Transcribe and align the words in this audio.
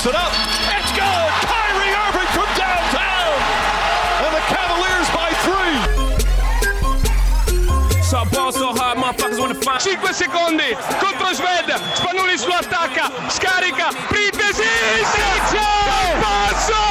puts 0.00 0.16
it 0.16 0.16
up. 0.16 0.32
It's 0.78 0.92
good. 0.96 1.28
Kyrie 1.44 1.92
Irving 1.92 2.30
from 2.32 2.48
downtown. 2.56 3.36
And 4.24 4.32
the 4.32 4.40
Cavaliers 4.48 5.08
by 5.12 5.28
three. 5.44 5.76
So 8.02 8.18
I 8.18 8.24
ball 8.32 8.52
so 8.52 8.72
hard, 8.72 8.96
motherfuckers 8.96 9.38
wanna 9.38 9.54
find 9.54 9.80
5 9.80 10.14
secondi 10.14 10.74
contro 11.00 11.32
Sved 11.34 11.68
Spanulis 11.94 12.46
lo 12.46 12.56
attacca 12.56 13.12
scarica 13.28 13.92
Pripesi 14.08 14.64
passo 16.22 16.82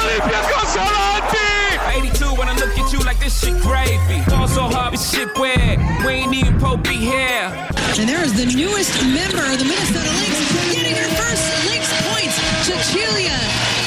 Olympiacos 0.00 0.76
avanti 0.76 1.52
82 1.94 2.34
when 2.38 2.48
I 2.48 2.54
look 2.54 2.78
at 2.78 2.92
you 2.92 3.00
like 3.00 3.20
this 3.20 3.38
shit 3.38 3.60
gravy. 3.60 4.22
Ball 4.30 4.48
so 4.48 4.62
hard, 4.62 4.94
this 4.94 5.10
shit 5.12 5.28
weird. 5.38 5.78
We 6.04 6.24
ain't 6.24 6.34
even 6.34 6.58
Pope 6.58 6.82
be 6.84 6.96
here. 6.96 7.52
And 7.98 8.08
there 8.08 8.24
is 8.24 8.32
the 8.32 8.46
newest 8.46 8.94
member 9.04 9.44
of 9.44 9.58
the 9.58 9.64
Minnesota 9.64 10.10
Lynx 10.18 10.83
Chelia, 12.90 13.38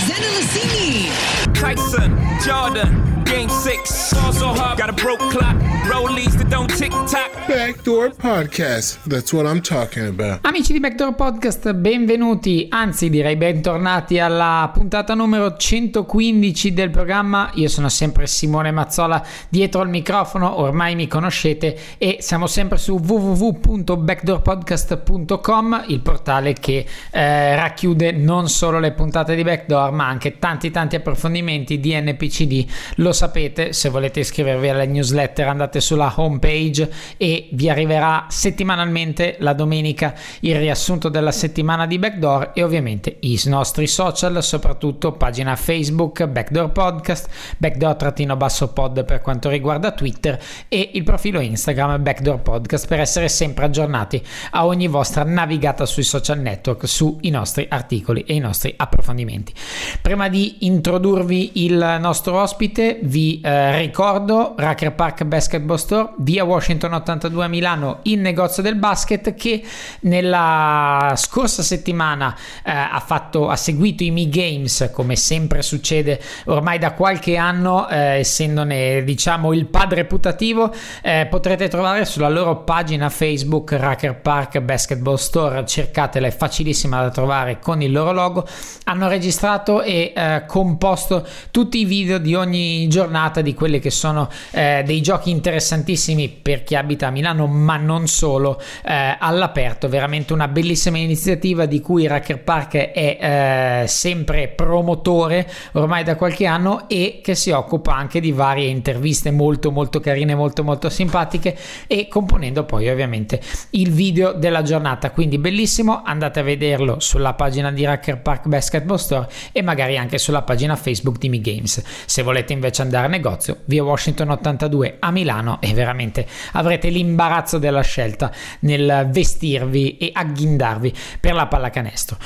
Zena 0.08 0.28
Lassini, 0.36 1.10
Tyson, 1.54 2.18
Jordan. 2.44 3.17
Game 3.28 3.50
six. 3.50 4.14
Ball 4.14 4.32
so 4.32 4.48
hard, 4.48 4.78
got 4.78 4.90
a 4.90 4.94
broke 4.94 5.20
clock. 5.32 5.56
Rollies 5.88 6.38
that 6.38 6.50
don't 6.50 6.70
tick 6.76 6.92
tock. 6.92 7.32
Backdoor 7.48 8.10
Podcast. 8.10 9.00
That's 9.06 9.32
what 9.34 9.46
I'm 9.46 9.62
talking 9.62 10.08
about. 10.08 10.46
Amici 10.46 10.74
di 10.74 10.80
Backdoor 10.80 11.16
Podcast, 11.16 11.72
benvenuti, 11.74 12.68
anzi 12.70 13.10
direi 13.10 13.38
bentornati 13.38 14.20
alla 14.20 14.70
puntata 14.74 15.14
numero 15.14 15.56
115 15.56 16.74
del 16.74 16.90
programma. 16.90 17.52
Io 17.54 17.70
sono 17.70 17.88
sempre 17.90 18.28
Simone 18.28 18.72
Mazzola 18.72 19.26
dietro 19.50 19.82
al 19.82 19.90
microfono, 19.90 20.60
ormai 20.60 20.96
mi 20.96 21.08
conoscete 21.08 21.78
e 21.98 22.18
siamo 22.20 22.48
sempre 22.48 22.78
su 22.78 22.98
www.backdoorpodcast.com, 22.98 25.84
il 25.88 26.02
portale 26.02 26.54
che 26.54 26.86
eh, 27.12 27.56
racchiude 27.56 28.12
non 28.12 28.50
solo 28.50 28.80
le 28.80 28.92
puntate 28.92 29.36
di 29.36 29.44
Backdoor 29.44 29.92
ma 29.92 30.08
anche 30.08 30.38
tanti 30.40 30.72
tanti 30.72 30.96
approfondimenti 30.98 31.80
di 31.80 31.98
NPCD. 32.00 32.66
Lo 32.96 33.14
sapete, 33.18 33.74
se 33.74 33.90
volete 33.90 34.20
iscrivervi 34.20 34.70
alla 34.70 34.86
newsletter 34.86 35.48
andate 35.48 35.82
sulla 35.82 36.14
homepage 36.16 36.90
e 37.18 37.50
vi 37.54 37.68
arriverà 37.68 38.28
settimanalmente 38.30 39.38
la 39.40 39.54
domenica 39.54 40.14
il 40.42 40.56
riassunto 40.56 41.10
della 41.10 41.32
settimana 41.32 41.88
di 41.88 41.98
Backdoor 41.98 42.52
e 42.54 42.62
ovviamente 42.62 43.18
i 43.22 43.42
nostri 43.46 43.88
social, 43.88 44.44
soprattutto 44.44 45.14
pagina 45.14 45.56
Facebook 45.56 46.26
Backdoor 46.28 46.72
Podcast, 46.72 47.28
Backdoor-basso 47.58 48.72
pod 48.74 49.04
per 49.04 49.22
quanto 49.22 49.50
riguarda 49.50 49.92
Twitter 49.92 50.40
e 50.68 50.92
il 50.94 51.04
profilo 51.04 51.40
Instagram 51.40 52.04
Backdoor 52.04 52.40
Podcast 52.42 52.88
per 52.88 53.00
essere 53.00 53.30
sempre 53.30 53.66
aggiornati 53.66 54.24
a 54.52 54.68
ogni 54.68 54.88
vostra 54.88 55.24
navigata 55.24 55.88
sui 55.88 56.04
social 56.04 56.40
network 56.40 56.88
sui 56.88 57.30
nostri 57.32 57.66
articoli 57.68 58.22
e 58.22 58.36
i 58.36 58.40
nostri 58.40 58.72
approfondimenti. 58.78 59.54
Prima 60.02 60.30
di 60.30 60.58
introdurvi 60.68 61.64
il 61.66 61.98
nostro 62.00 62.40
ospite 62.40 63.00
vi 63.08 63.42
eh, 63.44 63.78
ricordo 63.80 64.54
Racker 64.58 64.94
Park 64.94 65.24
Basketball 65.24 65.78
Store 65.78 66.14
via 66.18 66.44
Washington 66.44 66.94
82 66.94 67.46
a 67.46 67.48
Milano 67.48 68.00
il 68.04 68.20
negozio 68.20 68.62
del 68.62 68.76
basket 68.76 69.34
che 69.34 69.64
nella 70.02 71.14
scorsa 71.16 71.64
settimana 71.64 72.36
eh, 72.64 72.72
ha, 72.72 73.02
fatto, 73.06 73.50
ha 73.50 73.56
seguito 73.56 74.04
i 74.04 74.12
Mi 74.12 74.30
Games 74.30 74.90
come 74.94 75.16
sempre 75.16 75.62
succede 75.62 76.22
ormai 76.46 76.78
da 76.80 76.94
qualche 76.94 77.38
anno 77.38 77.88
eh, 77.90 78.20
essendone 78.20 79.04
diciamo 79.04 79.54
il 79.54 79.66
padre 79.66 80.06
putativo 80.06 80.74
eh, 81.02 81.28
potrete 81.30 81.68
trovare 81.68 82.06
sulla 82.06 82.30
loro 82.30 82.64
pagina 82.64 83.10
Facebook 83.10 83.72
Racker 83.72 84.20
Park 84.20 84.60
Basketball 84.60 85.16
Store. 85.16 85.66
Cercatela 85.66 86.28
è 86.28 86.32
facilissima 86.32 87.02
da 87.02 87.10
trovare 87.10 87.60
con 87.60 87.82
il 87.82 87.92
loro 87.92 88.12
logo. 88.12 88.46
Hanno 88.86 89.08
registrato 89.08 89.82
e 89.82 90.14
eh, 90.16 90.44
composto 90.48 91.26
tutti 91.52 91.80
i 91.80 91.86
video 91.86 92.18
di 92.18 92.36
ogni 92.36 92.88
giornata 92.98 93.42
di 93.42 93.54
quelli 93.54 93.78
che 93.78 93.92
sono 93.92 94.28
eh, 94.50 94.82
dei 94.84 95.02
giochi 95.02 95.30
interessantissimi 95.30 96.30
per 96.30 96.64
chi 96.64 96.76
abita 96.76 97.08
a 97.08 97.12
Milano 97.12 97.46
ma 97.46 97.78
non 97.78 98.08
solo 98.08 98.60
eh, 98.84 99.16
all'aperto. 99.20 99.88
Veramente 99.88 100.34
una 100.34 100.48
bellissima 100.48 100.98
iniziativa 100.98 101.68
di 101.68 101.80
cui 101.80 102.08
Racker 102.08 102.42
Park 102.42 102.76
è 102.76 103.82
eh, 103.84 103.88
sempre 103.88 104.48
promotore 104.48 105.48
ormai 105.74 106.04
da 106.04 106.16
qualche 106.16 106.48
anno 106.48 106.90
e 106.90 107.20
che 107.22 107.36
si 107.36 107.52
occupa 107.52 107.94
anche 107.96 108.20
di 108.20 108.32
varie 108.32 108.68
interviste 108.68 109.30
molto 109.30 109.70
molto 109.70 110.00
carine 110.00 110.34
molto 110.34 110.64
molto 110.64 110.90
simpatiche 110.90 111.56
e 111.86 112.08
componendo 112.08 112.64
poi 112.64 112.90
ovviamente 112.90 113.40
il 113.72 113.92
video 113.92 114.32
della 114.34 114.64
giornata. 114.64 115.12
Quindi 115.12 115.38
bellissimo 115.38 116.02
andate 116.04 116.40
a 116.40 116.44
vederlo 116.44 117.00
sulla 117.00 117.36
pagina 117.36 117.72
di 117.72 117.86
Racker 117.86 118.22
Park 118.22 118.48
Basketball 118.48 118.98
Store 118.98 119.30
e 119.52 119.62
magari 119.62 120.00
anche 120.00 120.18
sulla 120.18 120.42
pagina 120.42 120.76
Facebook 120.76 121.20
di 121.20 121.30
Mi 121.30 121.42
Games. 121.42 121.84
Se 122.08 122.24
volete 122.24 122.54
invece 122.54 122.82
andare 122.82 122.87
a 122.96 123.08
negozio 123.08 123.58
via 123.66 123.84
Washington 123.84 124.30
82 124.32 124.98
a 125.00 125.12
Milano 125.12 125.60
e 125.62 125.74
veramente 125.74 126.26
avrete 126.54 126.90
l'imbarazzo 126.90 127.58
della 127.58 127.82
scelta 127.82 128.32
nel 128.62 129.08
vestirvi 129.12 129.98
e 129.98 130.12
agghindarvi 130.14 130.94
per 131.20 131.34
la 131.34 131.48
pallacanestro. 131.48 132.18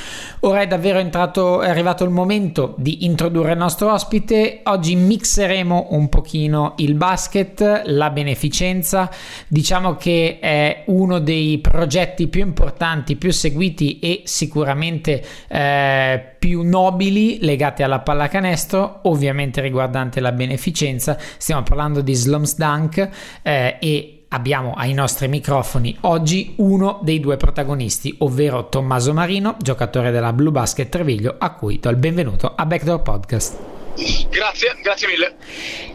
Ora 0.41 0.61
è 0.61 0.67
davvero 0.67 0.99
entrato, 0.99 1.61
è 1.61 1.69
arrivato 1.69 2.03
il 2.03 2.09
momento 2.09 2.75
di 2.77 3.05
introdurre 3.05 3.53
il 3.53 3.57
nostro 3.57 3.91
ospite. 3.91 4.61
Oggi 4.63 4.95
mixeremo 4.95 5.87
un 5.91 6.09
pochino 6.09 6.73
il 6.77 6.95
basket, 6.95 7.83
la 7.85 8.09
beneficenza. 8.09 9.09
Diciamo 9.47 9.95
che 9.95 10.39
è 10.39 10.83
uno 10.87 11.19
dei 11.19 11.59
progetti 11.59 12.27
più 12.27 12.41
importanti, 12.41 13.15
più 13.15 13.31
seguiti 13.31 13.99
e 13.99 14.21
sicuramente 14.25 15.23
eh, 15.47 16.25
più 16.39 16.63
nobili 16.63 17.37
legati 17.41 17.83
alla 17.83 17.99
pallacanestro, 17.99 19.01
ovviamente 19.03 19.61
riguardante 19.61 20.19
la 20.19 20.31
beneficenza. 20.31 20.50
Stiamo 20.57 21.63
parlando 21.63 22.01
di 22.01 22.13
Slums 22.13 22.55
Dunk 22.57 23.09
eh, 23.41 23.77
e 23.79 24.15
abbiamo 24.33 24.73
ai 24.73 24.93
nostri 24.93 25.27
microfoni 25.27 25.97
oggi 26.01 26.53
uno 26.57 26.99
dei 27.03 27.19
due 27.19 27.37
protagonisti, 27.37 28.15
ovvero 28.19 28.69
Tommaso 28.69 29.13
Marino, 29.13 29.55
giocatore 29.59 30.11
della 30.11 30.33
Blue 30.33 30.51
Basket 30.51 30.89
Treviglio, 30.89 31.35
a 31.37 31.51
cui 31.51 31.79
do 31.79 31.89
il 31.89 31.97
benvenuto 31.97 32.53
a 32.55 32.65
Backdoor 32.65 33.01
Podcast. 33.01 33.57
Grazie, 34.29 34.77
grazie 34.81 35.07
mille. 35.07 35.35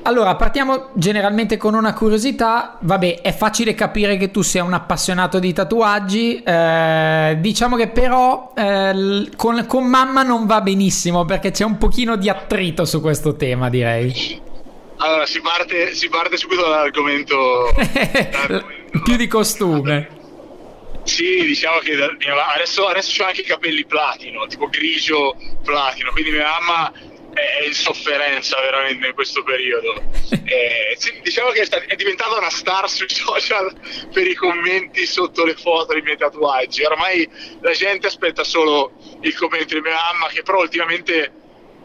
Allora, 0.02 0.36
partiamo 0.36 0.90
generalmente 0.94 1.56
con 1.56 1.74
una 1.74 1.94
curiosità. 1.94 2.76
Vabbè, 2.80 3.22
è 3.22 3.32
facile 3.32 3.74
capire 3.74 4.16
che 4.16 4.30
tu 4.30 4.42
sia 4.42 4.62
un 4.62 4.74
appassionato 4.74 5.38
di 5.38 5.52
tatuaggi. 5.52 6.42
Eh, 6.42 7.38
diciamo 7.40 7.76
che 7.76 7.88
però 7.88 8.52
eh, 8.54 9.28
con, 9.34 9.64
con 9.66 9.84
mamma 9.86 10.22
non 10.22 10.46
va 10.46 10.60
benissimo 10.60 11.24
perché 11.24 11.50
c'è 11.50 11.64
un 11.64 11.78
pochino 11.78 12.16
di 12.16 12.28
attrito 12.28 12.84
su 12.84 13.00
questo 13.00 13.34
tema, 13.34 13.70
direi. 13.70 14.44
Allora, 14.98 15.26
si 15.26 15.40
parte, 15.40 15.94
si 15.94 16.08
parte 16.08 16.36
subito 16.36 16.62
dall'argomento, 16.62 17.70
dall'argomento 17.74 19.00
più 19.04 19.16
di 19.16 19.26
costume. 19.26 20.08
Sì, 21.04 21.44
diciamo 21.44 21.78
che 21.78 21.92
adesso, 21.92 22.86
adesso 22.86 23.22
ho 23.22 23.26
anche 23.26 23.42
i 23.42 23.44
capelli 23.44 23.84
platino, 23.84 24.46
tipo 24.46 24.68
grigio 24.68 25.36
platino, 25.62 26.10
quindi 26.10 26.32
mia 26.32 26.48
mamma 26.48 26.92
è 27.32 27.66
in 27.66 27.74
sofferenza 27.74 28.58
veramente 28.60 29.06
in 29.06 29.14
questo 29.14 29.42
periodo. 29.42 30.02
Eh, 30.46 30.96
diciamo 31.24 31.50
che 31.50 31.62
è 31.62 31.96
diventata 31.96 32.38
una 32.38 32.50
star 32.50 32.88
sui 32.88 33.08
social 33.08 33.74
per 34.12 34.28
i 34.28 34.34
commenti 34.34 35.04
sotto 35.04 35.44
le 35.44 35.54
foto 35.54 35.92
dei 35.92 36.02
miei 36.02 36.16
tatuaggi. 36.16 36.84
Ormai 36.84 37.28
la 37.60 37.72
gente 37.72 38.06
aspetta 38.06 38.44
solo 38.44 38.92
il 39.22 39.34
commento 39.34 39.74
di 39.74 39.80
mia 39.80 39.94
mamma, 39.94 40.28
che 40.28 40.42
però 40.42 40.60
ultimamente 40.60 41.32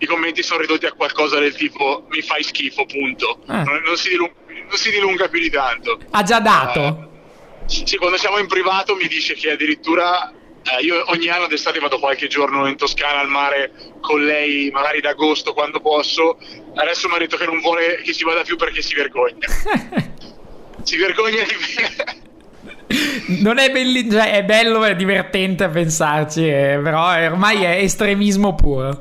i 0.01 0.07
commenti 0.07 0.41
sono 0.41 0.61
ridotti 0.61 0.87
a 0.87 0.93
qualcosa 0.93 1.37
del 1.39 1.55
tipo 1.55 2.05
mi 2.09 2.21
fai 2.21 2.41
schifo, 2.43 2.85
punto. 2.85 3.43
Ah. 3.45 3.61
Non, 3.61 3.81
non, 3.85 3.95
si 3.95 4.09
dilunga, 4.09 4.33
non, 4.47 4.77
si 4.77 4.89
dilunga, 4.89 5.27
più 5.27 5.39
di 5.39 5.49
tanto. 5.51 5.99
Ha 6.09 6.23
già 6.23 6.39
dato? 6.39 6.81
Uh, 6.81 7.67
sì, 7.67 7.97
quando 7.97 8.17
siamo 8.17 8.39
in 8.39 8.47
privato 8.47 8.95
mi 8.95 9.07
dice 9.07 9.35
che 9.35 9.51
addirittura 9.51 10.33
eh, 10.63 10.83
io 10.83 11.03
ogni 11.11 11.27
anno 11.27 11.45
d'estate 11.45 11.79
vado 11.79 11.99
qualche 11.99 12.27
giorno 12.27 12.67
in 12.67 12.77
Toscana 12.77 13.19
al 13.19 13.29
mare 13.29 13.71
con 14.01 14.25
lei, 14.25 14.71
magari 14.71 15.01
d'agosto 15.01 15.53
quando 15.53 15.79
posso. 15.79 16.39
Adesso 16.73 17.07
mi 17.07 17.15
ha 17.15 17.19
detto 17.19 17.37
che 17.37 17.45
non 17.45 17.59
vuole 17.59 18.01
che 18.01 18.13
si 18.13 18.23
vada 18.23 18.41
più 18.41 18.55
perché 18.55 18.81
si 18.81 18.95
vergogna. 18.95 19.47
si 20.81 20.97
vergogna 20.97 21.43
di 21.43 21.55
me. 21.77 23.39
Non 23.43 23.59
è, 23.59 23.69
belli- 23.69 24.09
cioè, 24.09 24.31
è 24.31 24.43
bello, 24.43 24.83
è 24.83 24.95
divertente 24.95 25.63
a 25.63 25.69
pensarci, 25.69 26.47
eh, 26.47 26.79
però 26.83 27.13
ormai 27.23 27.63
è 27.63 27.77
estremismo 27.77 28.55
puro. 28.55 28.97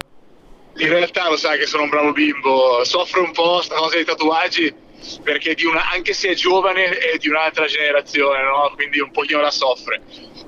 In 0.80 0.88
realtà 0.88 1.28
lo 1.28 1.36
sai 1.36 1.58
che 1.58 1.66
sono 1.66 1.82
un 1.84 1.90
bravo 1.90 2.12
bimbo, 2.12 2.82
soffro 2.84 3.22
un 3.22 3.32
po' 3.32 3.60
sta 3.62 3.74
cosa 3.74 3.96
dei 3.96 4.04
tatuaggi 4.04 4.74
perché 5.22 5.54
una, 5.64 5.90
anche 5.90 6.12
se 6.12 6.30
è 6.30 6.34
giovane 6.34 6.88
è 6.98 7.16
di 7.18 7.28
un'altra 7.28 7.66
generazione, 7.66 8.42
no? 8.42 8.72
quindi 8.74 9.00
un 9.00 9.10
pochino 9.10 9.40
la 9.40 9.50
soffre. 9.50 10.02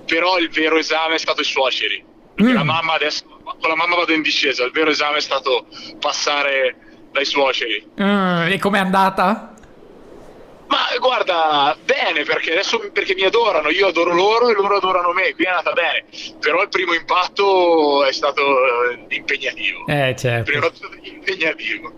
Però 0.07 0.39
il 0.39 0.51
vero 0.51 0.77
esame 0.79 1.15
è 1.15 1.19
stato 1.19 1.41
i 1.41 1.45
suoceri. 1.45 2.05
Mm. 2.43 2.55
La 2.55 2.65
mamma 2.65 2.95
adesso, 2.95 3.25
con 3.43 3.69
la 3.69 3.77
mamma 3.77 3.97
vado 3.97 4.13
in 4.13 4.23
discesa, 4.23 4.65
il 4.65 4.73
vero 4.73 4.91
esame 4.91 5.19
è 5.19 5.21
stato 5.21 5.67
passare 6.01 6.77
dai 7.13 7.25
suoceri. 7.25 7.91
Mm, 8.01 8.51
e 8.51 8.59
com'è 8.59 8.79
andata? 8.79 9.52
Guarda, 10.99 11.77
bene, 11.85 12.25
perché 12.25 12.53
adesso 12.53 12.79
perché 12.93 13.15
mi 13.15 13.25
adorano, 13.25 13.71
io 13.71 13.89
adoro 13.89 14.15
loro 14.15 14.49
e 14.49 14.55
loro 14.55 14.77
adorano 14.77 15.13
me, 15.13 15.23
quindi 15.35 15.45
è 15.45 15.49
andata 15.49 15.73
bene. 15.73 16.05
Però 16.41 16.63
il 16.63 16.69
primo 16.69 16.95
impatto 16.95 18.05
è 18.05 18.13
stato 18.13 18.43
eh, 18.91 19.05
impegnativo. 19.09 19.87
Eh, 19.87 20.15
certo. 20.17 20.51
Stato 20.53 20.97
impegnativo. 21.03 21.93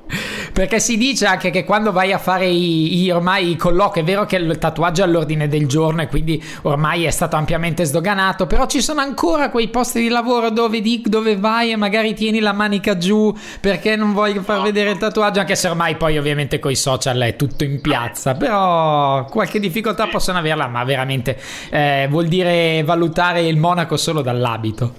Perché 0.55 0.79
si 0.79 0.97
dice 0.97 1.27
anche 1.27 1.51
che 1.51 1.65
quando 1.65 1.91
vai 1.91 2.12
a 2.12 2.19
fare 2.19 2.47
i, 2.47 3.03
i- 3.03 3.11
ormai 3.11 3.51
i 3.51 3.56
colloqui, 3.56 4.03
è 4.03 4.05
vero 4.05 4.25
che 4.25 4.37
il 4.37 4.56
tatuaggio 4.56 5.03
è 5.03 5.05
all'ordine 5.05 5.49
del 5.49 5.67
giorno 5.67 6.03
e 6.03 6.06
quindi 6.06 6.41
ormai 6.62 7.03
è 7.03 7.11
stato 7.11 7.35
ampiamente 7.35 7.85
sdoganato, 7.85 8.47
però 8.47 8.67
ci 8.67 8.81
sono 8.81 9.01
ancora 9.01 9.51
quei 9.51 9.67
posti 9.67 10.01
di 10.01 10.06
lavoro 10.06 10.51
dove, 10.51 10.81
di- 10.81 11.03
dove 11.05 11.37
vai 11.37 11.73
e 11.73 11.77
magari 11.77 12.15
tieni 12.15 12.39
la 12.39 12.53
manica 12.53 12.97
giù 12.97 13.37
perché 13.59 13.97
non 13.97 14.12
vuoi 14.12 14.39
far 14.45 14.62
vedere 14.62 14.91
il 14.93 14.99
tatuaggio, 14.99 15.41
anche 15.41 15.56
se 15.56 15.67
ormai 15.67 15.97
poi 15.97 16.19
ovviamente 16.19 16.61
coi 16.61 16.77
social 16.77 17.19
è 17.19 17.35
tutto 17.35 17.65
in 17.65 17.81
piazza, 17.81 18.35
però 18.37 19.25
qualche 19.25 19.59
difficoltà 19.59 20.06
possono 20.06 20.39
averla, 20.39 20.69
ma 20.69 20.85
veramente 20.85 21.37
eh, 21.71 22.06
vuol 22.09 22.29
dire 22.29 22.85
valutare 22.85 23.43
il 23.43 23.56
monaco 23.56 23.97
solo 23.97 24.23
dall'abito. 24.23 24.95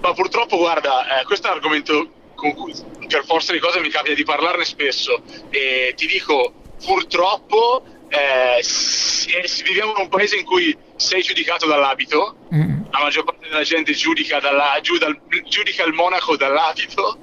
Ma 0.00 0.14
purtroppo, 0.14 0.56
guarda, 0.56 1.20
eh, 1.20 1.24
questo 1.26 1.48
è 1.48 1.50
un 1.50 1.56
argomento 1.56 2.08
con 2.40 2.54
cui 2.54 2.74
per 3.06 3.24
forza 3.26 3.52
di 3.52 3.58
cose 3.58 3.80
mi 3.80 3.90
capita 3.90 4.14
di 4.14 4.24
parlarne 4.24 4.64
spesso 4.64 5.22
e 5.50 5.92
ti 5.94 6.06
dico, 6.06 6.54
purtroppo 6.84 7.84
eh, 8.08 8.56
eh, 8.58 8.62
s- 8.62 9.62
viviamo 9.62 9.90
in 9.92 10.02
un 10.02 10.08
paese 10.08 10.36
in 10.36 10.44
cui 10.44 10.76
sei 10.96 11.20
giudicato 11.22 11.66
dall'abito, 11.66 12.36
Mm. 12.54 12.84
la 12.90 12.98
maggior 13.00 13.24
parte 13.24 13.46
della 13.48 13.62
gente 13.62 13.92
giudica, 13.92 14.40
dalla- 14.40 14.78
giu- 14.82 14.98
dal- 14.98 15.20
giudica 15.46 15.84
il 15.84 15.92
monaco 15.92 16.36
dall'abito 16.36 17.18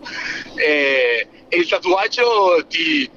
e, 0.55 1.27
e 1.49 1.57
il 1.57 1.67
tatuaggio 1.67 2.63
ti, 2.69 3.09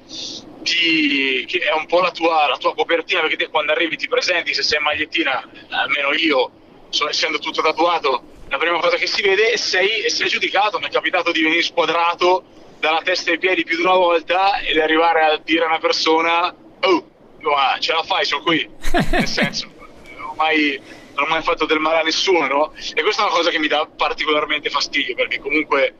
ti- 0.63 1.45
è 1.59 1.71
un 1.73 1.85
po' 1.85 2.01
la 2.01 2.11
tua, 2.11 2.47
la 2.47 2.57
tua 2.57 2.73
copertina 2.73 3.21
perché 3.21 3.37
te 3.37 3.47
quando 3.49 3.71
arrivi 3.71 3.95
ti 3.95 4.07
presenti, 4.07 4.53
se 4.53 4.63
sei 4.63 4.79
in 4.79 4.83
magliettina, 4.85 5.47
almeno 5.69 6.13
io, 6.13 6.51
so- 6.89 7.07
essendo 7.07 7.37
tutto 7.39 7.61
tatuato, 7.61 8.23
la 8.51 8.57
prima 8.57 8.79
cosa 8.79 8.97
che 8.97 9.07
si 9.07 9.21
vede 9.21 9.51
è 9.51 9.55
sei, 9.55 10.09
sei 10.09 10.27
giudicato, 10.27 10.77
mi 10.77 10.87
è 10.87 10.89
capitato 10.89 11.31
di 11.31 11.41
venire 11.41 11.61
squadrato 11.61 12.43
dalla 12.79 13.01
testa 13.01 13.31
ai 13.31 13.37
piedi 13.37 13.63
più 13.63 13.77
di 13.77 13.81
una 13.81 13.95
volta 13.95 14.59
ed 14.59 14.77
arrivare 14.77 15.23
a 15.23 15.37
dire 15.37 15.63
a 15.63 15.67
una 15.67 15.79
persona 15.79 16.53
oh, 16.81 17.09
ma 17.39 17.77
ce 17.79 17.93
la 17.93 18.03
fai, 18.03 18.25
sono 18.25 18.43
qui 18.43 18.69
nel 19.11 19.27
senso, 19.27 19.71
non 20.17 20.29
ho 20.31 20.33
mai, 20.35 20.77
non 21.15 21.27
ho 21.27 21.29
mai 21.29 21.41
fatto 21.43 21.65
del 21.65 21.79
male 21.79 21.99
a 21.99 22.03
nessuno, 22.03 22.45
no? 22.47 22.73
E 22.93 23.01
questa 23.01 23.21
è 23.21 23.25
una 23.25 23.35
cosa 23.35 23.49
che 23.51 23.59
mi 23.59 23.67
dà 23.67 23.87
particolarmente 23.87 24.69
fastidio, 24.69 25.15
perché 25.15 25.39
comunque 25.39 25.93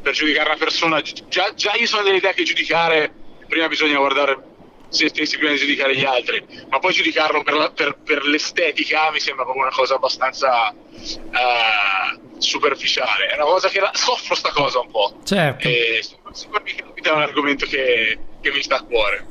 per 0.00 0.12
giudicare 0.12 0.50
una 0.50 0.58
persona, 0.58 1.02
già, 1.02 1.52
già 1.54 1.72
io 1.74 1.86
sono 1.86 2.04
dell'idea 2.04 2.32
che 2.32 2.44
giudicare, 2.44 3.12
prima 3.48 3.66
bisogna 3.66 3.98
guardare 3.98 4.54
se 4.96 5.08
stessi 5.08 5.36
prima 5.36 5.52
di 5.52 5.58
giudicare 5.58 5.94
gli 5.94 6.04
altri, 6.04 6.44
ma 6.68 6.78
poi 6.78 6.92
giudicarlo 6.92 7.42
per, 7.42 7.54
la- 7.54 7.70
per- 7.70 7.98
per 8.04 8.24
l'estetica 8.24 9.10
mi 9.10 9.20
sembra 9.20 9.44
proprio 9.44 9.64
una 9.64 9.74
cosa 9.74 9.94
abbastanza 9.94 10.70
eh, 10.70 12.18
superficiale. 12.38 13.26
È 13.28 13.34
una 13.34 13.44
cosa 13.44 13.68
che 13.68 13.80
la, 13.80 13.90
soffro 13.94 14.34
sta 14.34 14.50
cosa 14.50 14.80
un 14.80 14.90
po'. 14.90 15.18
Certo. 15.24 15.68
E 15.68 16.04
sicuramente 16.32 16.84
è 17.02 17.10
un 17.10 17.22
argomento 17.22 17.66
che, 17.66 18.18
che 18.46 18.52
mi 18.52 18.62
sta 18.62 18.76
a 18.76 18.82
cuore. 18.82 19.26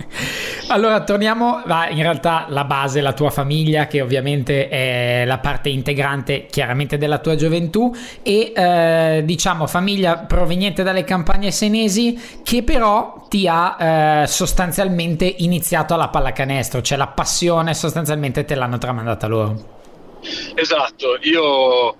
Allora 0.67 1.03
torniamo, 1.03 1.61
va, 1.65 1.89
in 1.89 2.01
realtà 2.01 2.47
la 2.49 2.63
base, 2.63 3.01
la 3.01 3.13
tua 3.13 3.29
famiglia 3.29 3.87
che 3.87 4.01
ovviamente 4.01 4.67
è 4.67 5.23
la 5.25 5.37
parte 5.37 5.69
integrante 5.69 6.47
chiaramente 6.49 6.97
della 6.97 7.19
tua 7.19 7.35
gioventù 7.35 7.93
e 8.23 8.51
eh, 8.55 9.21
diciamo 9.23 9.67
famiglia 9.67 10.17
proveniente 10.17 10.83
dalle 10.83 11.03
campagne 11.03 11.51
senesi 11.51 12.41
che 12.43 12.63
però 12.63 13.25
ti 13.29 13.47
ha 13.47 14.23
eh, 14.23 14.27
sostanzialmente 14.27 15.25
iniziato 15.37 15.93
alla 15.93 16.09
pallacanestro, 16.09 16.81
cioè 16.81 16.97
la 16.97 17.07
passione 17.07 17.73
sostanzialmente 17.73 18.43
te 18.43 18.55
l'hanno 18.55 18.77
tramandata 18.77 19.27
loro. 19.27 19.73
Esatto, 20.55 21.19
io 21.21 21.95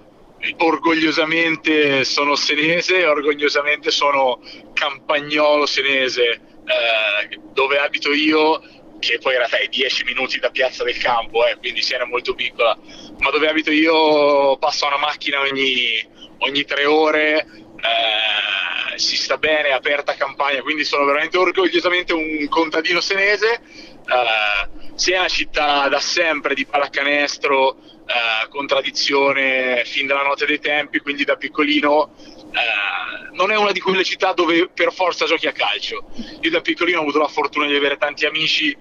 orgogliosamente 0.57 2.03
sono 2.03 2.35
senese, 2.35 3.05
orgogliosamente 3.05 3.91
sono 3.91 4.39
campagnolo 4.73 5.65
senese, 5.65 6.39
eh, 6.65 7.39
dove 7.53 7.77
abito 7.77 8.11
io, 8.13 8.61
che 8.99 9.19
poi 9.19 9.33
in 9.33 9.39
realtà 9.39 9.57
è 9.57 9.67
10 9.67 10.03
minuti 10.03 10.39
da 10.39 10.49
Piazza 10.49 10.83
del 10.83 10.97
Campo, 10.97 11.45
eh, 11.45 11.57
quindi 11.57 11.81
Siena 11.81 12.03
è 12.03 12.07
molto 12.07 12.33
piccola, 12.33 12.77
ma 13.19 13.29
dove 13.29 13.47
abito 13.47 13.71
io 13.71 14.57
passa 14.57 14.87
una 14.87 14.97
macchina 14.97 15.39
ogni, 15.41 16.05
ogni 16.39 16.63
tre 16.65 16.85
ore, 16.85 17.47
eh, 17.77 18.97
si 18.97 19.15
sta 19.15 19.37
bene, 19.37 19.69
è 19.69 19.73
aperta 19.73 20.15
campagna, 20.15 20.61
quindi 20.61 20.83
sono 20.83 21.05
veramente 21.05 21.37
orgogliosamente 21.37 22.13
un 22.13 22.47
contadino 22.49 22.99
senese. 23.01 23.53
Eh, 23.53 24.83
Siena 24.95 25.17
è 25.17 25.21
una 25.21 25.29
città 25.29 25.87
da 25.89 25.99
sempre 25.99 26.55
di 26.55 26.65
pallacanestro, 26.65 27.77
eh, 28.07 28.47
con 28.49 28.67
tradizione 28.67 29.83
fin 29.85 30.07
dalla 30.07 30.23
notte 30.23 30.45
dei 30.45 30.59
tempi, 30.59 30.99
quindi 30.99 31.23
da 31.23 31.35
piccolino 31.35 32.13
eh, 32.53 32.94
non 33.35 33.51
è 33.51 33.57
una 33.57 33.71
di 33.71 33.79
quelle 33.79 34.03
città 34.03 34.33
dove 34.33 34.69
per 34.73 34.91
forza 34.93 35.25
giochi 35.25 35.47
a 35.47 35.51
calcio. 35.51 36.05
Io 36.41 36.49
da 36.49 36.61
piccolino 36.61 36.99
ho 36.99 37.01
avuto 37.01 37.19
la 37.19 37.27
fortuna 37.27 37.67
di 37.67 37.75
avere 37.75 37.97
tanti 37.97 38.25
amici 38.25 38.75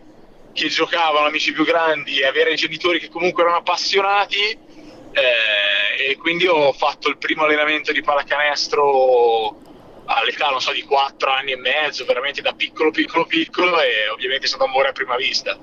che 0.52 0.68
giocavano, 0.68 1.26
amici 1.26 1.52
più 1.52 1.64
grandi, 1.64 2.20
e 2.20 2.26
avere 2.26 2.54
genitori 2.54 3.00
che 3.00 3.08
comunque 3.08 3.42
erano 3.42 3.58
appassionati. 3.58 4.58
eh, 5.16 6.10
e 6.10 6.16
quindi 6.16 6.46
ho 6.46 6.72
fatto 6.72 7.08
il 7.08 7.18
primo 7.18 7.44
allenamento 7.44 7.92
di 7.92 8.02
pallacanestro 8.02 9.60
all'età, 10.06 10.48
non 10.48 10.60
so, 10.60 10.72
di 10.72 10.82
4 10.82 11.30
anni 11.30 11.52
e 11.52 11.56
mezzo, 11.56 12.04
veramente 12.04 12.42
da 12.42 12.52
piccolo, 12.52 12.90
piccolo, 12.90 13.24
piccolo, 13.24 13.80
e 13.80 14.08
ovviamente 14.08 14.46
è 14.46 14.48
stato 14.48 14.64
amore 14.64 14.88
a 14.88 14.92
prima 14.92 15.16
vista. 15.16 15.56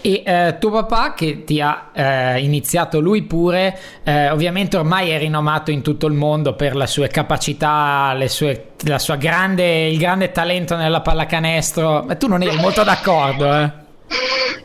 E 0.00 0.22
eh, 0.24 0.56
tuo 0.60 0.70
papà 0.70 1.14
che 1.14 1.44
ti 1.44 1.60
ha 1.60 1.90
eh, 1.92 2.40
iniziato 2.40 3.00
lui 3.00 3.22
pure, 3.22 3.78
eh, 4.04 4.30
ovviamente 4.30 4.76
ormai 4.76 5.10
è 5.10 5.18
rinomato 5.18 5.70
in 5.70 5.82
tutto 5.82 6.06
il 6.06 6.12
mondo 6.14 6.54
per 6.54 6.76
le 6.76 6.86
sue 6.86 7.08
capacità, 7.08 8.12
le 8.14 8.28
sue, 8.28 8.70
la 8.84 8.98
sua 8.98 9.16
grande, 9.16 9.88
il 9.88 9.98
grande 9.98 10.30
talento 10.30 10.76
nella 10.76 11.00
pallacanestro, 11.00 12.04
ma 12.04 12.14
tu 12.14 12.28
non 12.28 12.42
eri 12.42 12.56
molto 12.56 12.84
d'accordo, 12.84 13.52
eh? 13.52 13.86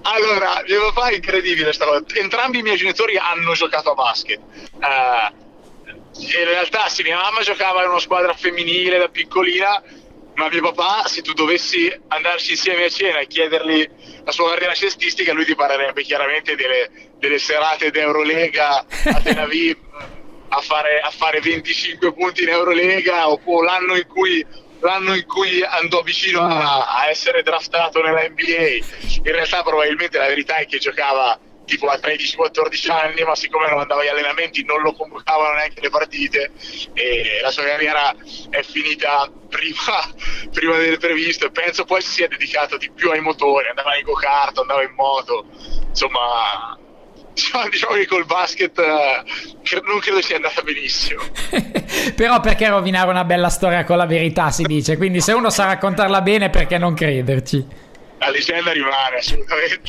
Allora, 0.03 0.61
mio 0.67 0.91
papà 0.91 1.09
è 1.09 1.15
incredibile 1.15 1.73
sta 1.73 1.85
cosa. 1.85 2.03
Entrambi 2.13 2.59
i 2.59 2.61
miei 2.61 2.77
genitori 2.77 3.17
hanno 3.17 3.53
giocato 3.53 3.91
a 3.91 3.93
basket. 3.95 4.39
Eh, 4.79 5.41
in 6.15 6.45
realtà 6.45 6.87
sì, 6.89 7.03
mia 7.03 7.17
mamma 7.17 7.41
giocava 7.41 7.83
in 7.83 7.89
una 7.89 7.99
squadra 7.99 8.33
femminile 8.33 8.99
da 8.99 9.07
piccolina, 9.07 9.81
ma 10.35 10.49
mio 10.49 10.71
papà, 10.71 11.07
se 11.07 11.21
tu 11.21 11.33
dovessi 11.33 11.91
andarci 12.07 12.51
insieme 12.51 12.85
a 12.85 12.89
cena 12.89 13.19
e 13.19 13.27
chiedergli 13.27 13.87
la 14.23 14.31
sua 14.31 14.49
carriera 14.49 14.73
cestistica, 14.73 15.33
lui 15.33 15.45
ti 15.45 15.55
parlerebbe 15.55 16.01
chiaramente 16.03 16.55
delle, 16.55 16.89
delle 17.19 17.37
serate 17.37 17.91
d'Eurolega 17.91 18.85
a 19.05 19.21
Tel 19.21 19.37
Aviv 19.37 19.77
a 20.49 20.61
fare, 20.61 20.99
a 20.99 21.09
fare 21.09 21.39
25 21.39 22.13
punti 22.13 22.43
in 22.43 22.49
Eurolega 22.49 23.29
oppure 23.29 23.65
l'anno 23.65 23.95
in 23.95 24.07
cui 24.07 24.45
l'anno 24.83 25.15
in 25.15 25.25
cui 25.25 25.63
andò 25.63 26.01
vicino 26.01 26.41
a, 26.41 26.85
a 26.87 27.09
essere 27.09 27.41
draftato 27.41 28.01
nella 28.01 28.27
NBA. 28.27 28.85
In 29.23 29.31
realtà 29.31 29.63
probabilmente 29.63 30.17
la 30.17 30.27
verità 30.27 30.57
è 30.57 30.65
che 30.65 30.77
giocava 30.77 31.39
tipo 31.65 31.87
a 31.87 31.95
13-14 31.95 32.91
anni, 32.91 33.23
ma 33.23 33.35
siccome 33.35 33.69
non 33.69 33.79
andava 33.79 34.01
agli 34.01 34.07
allenamenti 34.07 34.63
non 34.63 34.81
lo 34.81 34.93
convocavano 34.93 35.55
neanche 35.55 35.81
le 35.81 35.89
partite 35.89 36.51
e 36.93 37.39
la 37.41 37.51
sua 37.51 37.63
carriera 37.63 38.13
è 38.49 38.61
finita 38.63 39.31
prima, 39.49 40.13
prima 40.51 40.77
del 40.77 40.99
previsto 40.99 41.45
e 41.45 41.51
penso 41.51 41.85
poi 41.85 42.01
si 42.01 42.11
sia 42.11 42.27
dedicato 42.27 42.77
di 42.77 42.91
più 42.91 43.11
ai 43.11 43.21
motori, 43.21 43.69
andava 43.69 43.91
nei 43.91 44.03
go-kart, 44.03 44.57
andava 44.57 44.83
in 44.83 44.93
moto, 44.95 45.45
insomma 45.87 46.77
diciamo, 47.33 47.69
diciamo 47.69 47.93
che 47.95 48.07
col 48.07 48.25
basket 48.25 48.77
eh, 48.79 49.81
non 49.85 49.99
credo 49.99 50.21
sia 50.21 50.35
andata 50.35 50.61
benissimo. 50.61 51.21
Però 52.15 52.39
perché 52.39 52.69
rovinare 52.69 53.09
una 53.09 53.23
bella 53.23 53.49
storia 53.49 53.83
con 53.83 53.97
la 53.97 54.05
verità 54.05 54.51
si 54.51 54.63
dice, 54.63 54.97
quindi 54.97 55.21
se 55.21 55.33
uno 55.33 55.49
sa 55.49 55.65
raccontarla 55.65 56.21
bene 56.21 56.49
perché 56.49 56.77
non 56.77 56.93
crederci? 56.93 57.82
La 58.23 58.29
leggenda 58.29 58.71
rimane 58.71 59.17
assolutamente. 59.17 59.81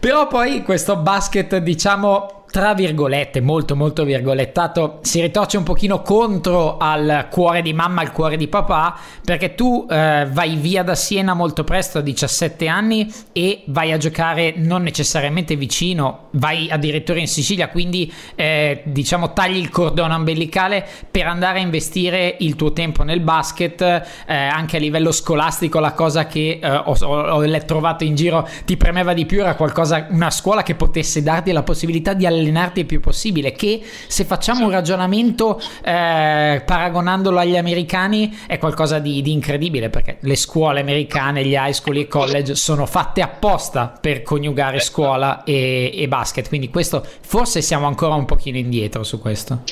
Però 0.00 0.26
poi 0.28 0.62
questo 0.62 0.96
basket, 0.96 1.58
diciamo, 1.58 2.37
tra 2.50 2.72
virgolette, 2.72 3.40
molto 3.40 3.76
molto 3.76 4.04
virgolettato, 4.04 4.98
si 5.02 5.20
ritorce 5.20 5.58
un 5.58 5.64
pochino 5.64 6.00
contro 6.00 6.78
al 6.78 7.28
cuore 7.30 7.60
di 7.60 7.74
mamma, 7.74 8.00
al 8.00 8.12
cuore 8.12 8.36
di 8.36 8.48
papà, 8.48 8.96
perché 9.24 9.54
tu 9.54 9.86
eh, 9.88 10.26
vai 10.30 10.56
via 10.56 10.82
da 10.82 10.94
Siena 10.94 11.34
molto 11.34 11.62
presto, 11.62 11.98
a 11.98 12.00
17 12.00 12.66
anni, 12.66 13.12
e 13.32 13.64
vai 13.66 13.92
a 13.92 13.98
giocare 13.98 14.54
non 14.56 14.82
necessariamente 14.82 15.56
vicino, 15.56 16.28
vai 16.32 16.70
addirittura 16.70 17.18
in 17.18 17.28
Sicilia, 17.28 17.68
quindi 17.68 18.10
eh, 18.34 18.82
diciamo 18.84 19.34
tagli 19.34 19.58
il 19.58 19.68
cordone 19.68 20.14
ombelicale 20.14 20.86
per 21.10 21.26
andare 21.26 21.58
a 21.58 21.62
investire 21.62 22.36
il 22.40 22.56
tuo 22.56 22.72
tempo 22.72 23.02
nel 23.02 23.20
basket, 23.20 23.80
eh, 23.82 24.02
anche 24.34 24.78
a 24.78 24.80
livello 24.80 25.12
scolastico 25.12 25.80
la 25.80 25.92
cosa 25.92 26.26
che 26.26 26.60
eh, 26.62 26.68
ho, 26.70 26.96
ho- 26.98 27.42
ho 27.42 27.64
trovato 27.66 28.04
in 28.04 28.14
giro 28.14 28.48
ti 28.64 28.76
premeva 28.76 29.12
di 29.12 29.26
più 29.26 29.40
era 29.40 29.54
qualcosa, 29.54 30.06
una 30.10 30.30
scuola 30.30 30.62
che 30.62 30.74
potesse 30.74 31.22
darti 31.22 31.52
la 31.52 31.62
possibilità 31.62 32.14
di 32.14 32.24
allenare 32.24 32.37
allenarti 32.38 32.80
il 32.80 32.86
più 32.86 33.00
possibile, 33.00 33.52
che 33.52 33.82
se 34.06 34.24
facciamo 34.24 34.64
un 34.64 34.70
ragionamento 34.70 35.60
eh, 35.82 36.62
paragonandolo 36.64 37.38
agli 37.38 37.56
americani 37.56 38.38
è 38.46 38.58
qualcosa 38.58 38.98
di, 38.98 39.22
di, 39.22 39.32
incredibile, 39.32 39.90
perché 39.90 40.18
le 40.20 40.36
scuole 40.36 40.80
americane, 40.80 41.44
gli 41.44 41.54
high 41.54 41.72
school 41.72 41.98
e 41.98 42.08
college 42.08 42.54
sono 42.54 42.86
fatte 42.86 43.22
apposta 43.22 43.98
per 44.00 44.22
coniugare 44.22 44.80
scuola 44.80 45.44
e, 45.44 45.90
e 45.94 46.08
basket, 46.08 46.48
quindi 46.48 46.70
questo 46.70 47.04
forse 47.20 47.62
siamo 47.62 47.86
ancora 47.86 48.14
un 48.14 48.24
pochino 48.24 48.56
indietro 48.56 49.02
su 49.02 49.20
questo. 49.20 49.62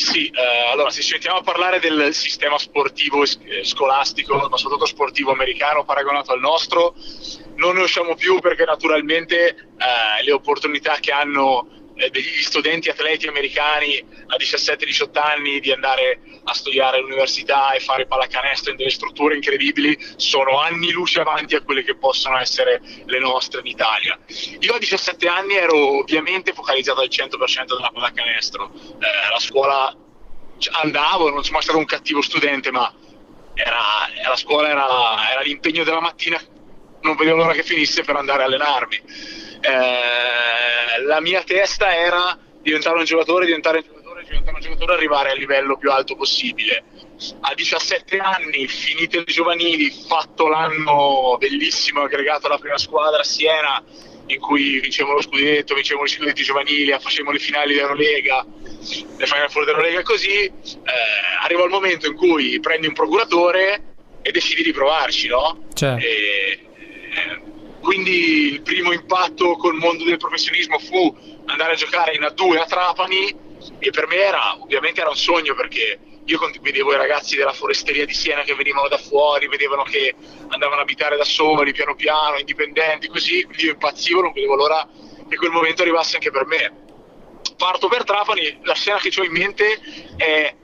Sì, 0.00 0.28
eh, 0.28 0.70
allora 0.72 0.88
se 0.88 1.02
ci 1.02 1.12
mettiamo 1.12 1.38
a 1.38 1.42
parlare 1.42 1.78
del 1.78 2.14
sistema 2.14 2.56
sportivo 2.56 3.22
eh, 3.22 3.64
scolastico, 3.64 4.34
ma 4.48 4.56
soprattutto 4.56 4.86
sportivo 4.86 5.30
americano 5.30 5.84
paragonato 5.84 6.32
al 6.32 6.40
nostro, 6.40 6.94
non 7.56 7.76
ne 7.76 7.82
usciamo 7.82 8.14
più 8.14 8.38
perché 8.40 8.64
naturalmente 8.64 9.48
eh, 9.48 10.24
le 10.24 10.32
opportunità 10.32 10.96
che 11.00 11.12
hanno 11.12 11.79
degli 12.08 12.42
studenti 12.42 12.88
atleti 12.88 13.26
americani 13.26 13.98
a 13.98 14.36
17-18 14.36 15.18
anni 15.18 15.60
di 15.60 15.70
andare 15.72 16.20
a 16.44 16.54
studiare 16.54 16.98
all'università 16.98 17.72
e 17.72 17.80
fare 17.80 18.06
pallacanestro 18.06 18.70
in 18.70 18.76
delle 18.76 18.90
strutture 18.90 19.34
incredibili 19.34 19.98
sono 20.16 20.58
anni 20.58 20.90
luce 20.90 21.20
avanti 21.20 21.54
a 21.54 21.62
quelle 21.62 21.82
che 21.82 21.96
possono 21.96 22.38
essere 22.38 22.80
le 23.04 23.18
nostre 23.18 23.60
in 23.60 23.66
Italia. 23.66 24.18
Io 24.60 24.74
a 24.74 24.78
17 24.78 25.28
anni 25.28 25.54
ero 25.54 25.98
ovviamente 25.98 26.52
focalizzato 26.52 27.00
al 27.00 27.08
100% 27.08 27.76
della 27.76 27.90
pallacanestro, 27.92 28.72
eh, 28.72 29.30
la 29.30 29.38
scuola 29.38 29.94
andavo, 30.82 31.30
non 31.30 31.42
sono 31.42 31.54
mai 31.54 31.62
stato 31.62 31.78
un 31.78 31.84
cattivo 31.84 32.22
studente, 32.22 32.70
ma 32.70 32.92
era, 33.54 34.08
la 34.26 34.36
scuola 34.36 34.68
era, 34.68 35.30
era 35.30 35.40
l'impegno 35.42 35.84
della 35.84 36.00
mattina, 36.00 36.40
non 37.02 37.16
vedevo 37.16 37.38
l'ora 37.38 37.52
che 37.52 37.62
finisse 37.62 38.02
per 38.02 38.16
andare 38.16 38.42
a 38.42 38.46
allenarmi 38.46 39.39
eh, 39.60 41.02
la 41.04 41.20
mia 41.20 41.42
testa 41.42 41.94
era 41.94 42.38
diventare 42.62 42.98
un 42.98 43.04
giocatore, 43.04 43.46
diventare 43.46 43.78
un 43.78 43.84
giocatore, 43.84 44.24
diventare 44.24 44.56
un 44.56 44.62
giocatore, 44.62 44.94
arrivare 44.94 45.30
al 45.30 45.38
livello 45.38 45.76
più 45.76 45.90
alto 45.90 46.16
possibile. 46.16 46.84
A 47.40 47.54
17 47.54 48.16
anni, 48.18 48.66
finite 48.66 49.18
le 49.18 49.24
giovanili, 49.24 49.90
fatto 49.90 50.48
l'anno 50.48 51.36
bellissimo, 51.38 52.02
aggregato 52.02 52.46
alla 52.46 52.58
prima 52.58 52.78
squadra 52.78 53.20
a 53.20 53.24
Siena, 53.24 53.82
in 54.26 54.40
cui 54.40 54.80
vincevamo 54.80 55.16
lo 55.16 55.22
scudetto, 55.22 55.74
vincevamo 55.74 56.06
i 56.06 56.08
scudetti 56.08 56.42
giovanili, 56.42 56.96
facevamo 56.98 57.32
le 57.32 57.38
finali 57.38 57.74
dell'Eurolega, 57.74 58.46
le 59.16 59.26
Final 59.26 59.50
Four 59.50 59.64
dell'Eurolega 59.64 60.02
così, 60.02 60.44
eh, 60.44 60.52
arriva 61.42 61.64
il 61.64 61.70
momento 61.70 62.06
in 62.06 62.14
cui 62.14 62.58
prendi 62.60 62.86
un 62.86 62.94
procuratore 62.94 63.94
e 64.22 64.30
decidi 64.30 64.62
di 64.62 64.72
provarci, 64.72 65.28
no? 65.28 65.64
Certo. 65.74 66.04
E, 66.04 66.58
eh, 67.12 67.49
quindi 67.80 68.52
il 68.52 68.62
primo 68.62 68.92
impatto 68.92 69.56
col 69.56 69.74
mondo 69.74 70.04
del 70.04 70.18
professionismo 70.18 70.78
fu 70.78 71.16
andare 71.46 71.72
a 71.72 71.76
giocare 71.76 72.14
in 72.14 72.22
A2 72.22 72.58
a 72.58 72.66
Trapani 72.66 73.48
e 73.78 73.90
per 73.90 74.06
me 74.06 74.16
era 74.16 74.56
ovviamente 74.60 75.00
era 75.00 75.10
un 75.10 75.16
sogno 75.16 75.54
perché 75.54 75.98
io 76.24 76.38
vedevo 76.60 76.92
i 76.92 76.96
ragazzi 76.96 77.36
della 77.36 77.52
foresteria 77.52 78.06
di 78.06 78.14
Siena 78.14 78.42
che 78.42 78.54
venivano 78.54 78.86
da 78.88 78.98
fuori, 78.98 79.48
vedevano 79.48 79.82
che 79.82 80.14
andavano 80.48 80.80
a 80.80 80.82
abitare 80.82 81.16
da 81.16 81.24
soli, 81.24 81.72
piano 81.72 81.96
piano, 81.96 82.38
indipendenti, 82.38 83.08
così, 83.08 83.42
quindi 83.42 83.64
io 83.64 83.72
impazzivo, 83.72 84.20
non 84.20 84.32
vedevo 84.32 84.54
l'ora 84.54 84.88
che 85.28 85.36
quel 85.36 85.50
momento 85.50 85.82
arrivasse 85.82 86.16
anche 86.16 86.30
per 86.30 86.46
me. 86.46 86.72
Parto 87.56 87.88
per 87.88 88.04
Trapani, 88.04 88.60
la 88.62 88.74
scena 88.74 88.98
che 88.98 89.12
ho 89.18 89.24
in 89.24 89.32
mente 89.32 89.80
è, 90.16 90.54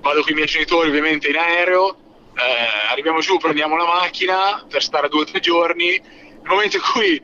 vado 0.00 0.22
con 0.22 0.32
i 0.32 0.34
miei 0.34 0.46
genitori 0.46 0.88
ovviamente 0.88 1.28
in 1.28 1.36
aereo, 1.36 1.96
eh, 2.36 2.90
arriviamo 2.90 3.20
giù, 3.20 3.38
prendiamo 3.38 3.76
la 3.76 3.86
macchina 3.86 4.66
per 4.68 4.82
stare 4.82 5.08
due 5.08 5.22
o 5.22 5.24
tre 5.24 5.38
giorni 5.40 6.00
il 6.48 6.54
momento 6.54 6.76
in 6.76 6.82
cui 6.82 7.22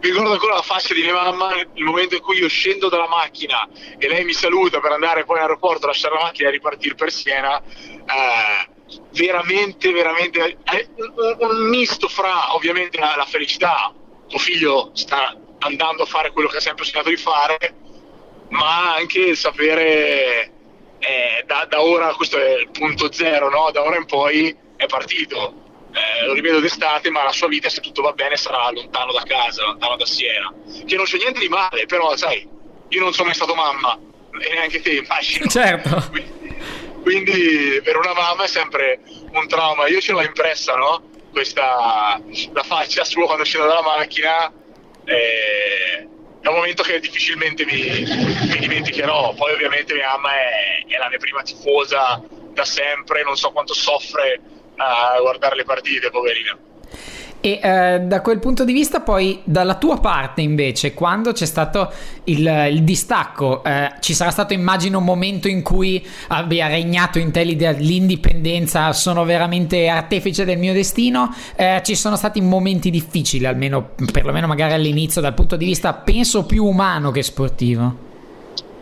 mi 0.00 0.10
ricordo 0.10 0.32
ancora 0.32 0.54
la 0.54 0.62
faccia 0.62 0.92
di 0.92 1.00
mia 1.00 1.14
mamma, 1.14 1.54
il 1.72 1.84
momento 1.84 2.14
in 2.14 2.20
cui 2.20 2.36
io 2.38 2.48
scendo 2.48 2.90
dalla 2.90 3.08
macchina 3.08 3.66
e 3.96 4.06
lei 4.06 4.24
mi 4.24 4.34
saluta 4.34 4.80
per 4.80 4.92
andare 4.92 5.24
poi 5.24 5.36
in 5.36 5.42
aeroporto, 5.42 5.86
lasciare 5.86 6.14
la 6.14 6.24
macchina 6.24 6.48
e 6.48 6.52
ripartire 6.52 6.94
per 6.94 7.10
Siena, 7.10 7.58
eh, 7.58 8.68
veramente, 9.12 9.90
veramente 9.90 10.58
eh, 10.62 10.88
un, 11.38 11.68
misto 11.68 12.06
fra 12.08 12.54
ovviamente 12.54 12.98
la, 12.98 13.14
la, 13.16 13.24
felicità, 13.24 13.92
tuo 14.28 14.38
figlio 14.38 14.90
sta 14.92 15.34
andando 15.60 16.02
a 16.02 16.06
fare 16.06 16.30
quello 16.30 16.48
che 16.48 16.58
ha 16.58 16.60
sempre 16.60 16.84
sognato 16.84 17.08
di 17.08 17.16
fare, 17.16 17.74
ma 18.50 18.94
anche 18.94 19.20
il 19.20 19.36
sapere 19.38 20.52
eh, 20.98 21.44
da, 21.46 21.66
da, 21.66 21.80
ora, 21.80 22.14
questo 22.14 22.36
è 22.36 22.58
il 22.58 22.70
punto 22.70 23.10
zero, 23.10 23.48
no? 23.48 23.70
da 23.72 23.82
ora 23.82 23.96
in 23.96 24.04
poi 24.04 24.54
è 24.76 24.84
partito 24.84 25.64
eh, 25.96 26.26
lo 26.26 26.34
rivedo 26.34 26.60
d'estate, 26.60 27.08
ma 27.10 27.22
la 27.24 27.32
sua 27.32 27.48
vita, 27.48 27.70
se 27.70 27.80
tutto 27.80 28.02
va 28.02 28.12
bene, 28.12 28.36
sarà 28.36 28.70
lontano 28.70 29.12
da 29.12 29.22
casa, 29.22 29.64
lontano 29.64 29.96
da 29.96 30.04
Siena. 30.04 30.52
Che 30.84 30.94
non 30.94 31.06
c'è 31.06 31.16
niente 31.16 31.40
di 31.40 31.48
male, 31.48 31.86
però, 31.86 32.14
sai, 32.16 32.46
io 32.88 33.00
non 33.00 33.14
sono 33.14 33.26
mai 33.28 33.34
stato 33.34 33.54
mamma, 33.54 33.98
e 34.38 34.52
neanche 34.52 34.82
te, 34.82 34.96
immagino. 34.96 35.46
Certo. 35.48 36.10
Quindi, 37.02 37.80
per 37.82 37.96
una 37.96 38.12
mamma 38.12 38.44
è 38.44 38.48
sempre 38.48 39.00
un 39.30 39.48
trauma. 39.48 39.86
Io 39.86 40.00
ce 40.00 40.12
l'ho 40.12 40.22
impressa, 40.22 40.74
no? 40.74 41.02
Questa, 41.30 42.20
la 42.52 42.62
faccia 42.62 43.04
sua 43.04 43.24
quando 43.24 43.44
scendo 43.44 43.66
dalla 43.66 43.82
macchina. 43.82 44.52
Eh, 45.04 46.08
è 46.40 46.48
un 46.48 46.54
momento 46.54 46.82
che 46.82 47.00
difficilmente 47.00 47.64
mi, 47.64 48.04
mi, 48.04 48.58
dimenticherò. 48.58 49.32
Poi, 49.34 49.52
ovviamente, 49.52 49.94
mia 49.94 50.08
mamma 50.08 50.34
è, 50.34 50.84
è 50.86 50.98
la 50.98 51.08
mia 51.08 51.18
prima 51.18 51.42
tifosa 51.42 52.20
da 52.52 52.64
sempre, 52.64 53.22
non 53.22 53.36
so 53.36 53.50
quanto 53.52 53.72
soffre 53.72 54.40
a 54.76 55.18
guardare 55.20 55.56
le 55.56 55.64
partite, 55.64 56.10
poverina. 56.10 56.56
E 57.46 57.60
eh, 57.62 58.00
da 58.00 58.22
quel 58.22 58.40
punto 58.40 58.64
di 58.64 58.72
vista, 58.72 59.00
poi 59.00 59.40
dalla 59.44 59.76
tua 59.76 60.00
parte 60.00 60.40
invece, 60.40 60.94
quando 60.94 61.32
c'è 61.32 61.44
stato 61.44 61.92
il, 62.24 62.68
il 62.70 62.82
distacco, 62.82 63.62
eh, 63.62 63.92
ci 64.00 64.14
sarà 64.14 64.30
stato, 64.30 64.52
immagino, 64.52 64.98
un 64.98 65.04
momento 65.04 65.46
in 65.46 65.62
cui 65.62 66.04
abbia 66.28 66.66
regnato 66.66 67.18
in 67.18 67.30
te 67.30 67.44
l'idea 67.44 67.70
l'indipendenza, 67.70 68.92
sono 68.92 69.24
veramente 69.24 69.86
artefice 69.86 70.44
del 70.44 70.58
mio 70.58 70.72
destino. 70.72 71.32
Eh, 71.54 71.82
ci 71.84 71.94
sono 71.94 72.16
stati 72.16 72.40
momenti 72.40 72.90
difficili, 72.90 73.46
almeno 73.46 73.90
perlomeno 74.10 74.48
magari 74.48 74.72
all'inizio, 74.72 75.20
dal 75.20 75.34
punto 75.34 75.56
di 75.56 75.66
vista, 75.66 75.92
penso, 75.92 76.46
più 76.46 76.64
umano 76.64 77.12
che 77.12 77.22
sportivo. 77.22 77.96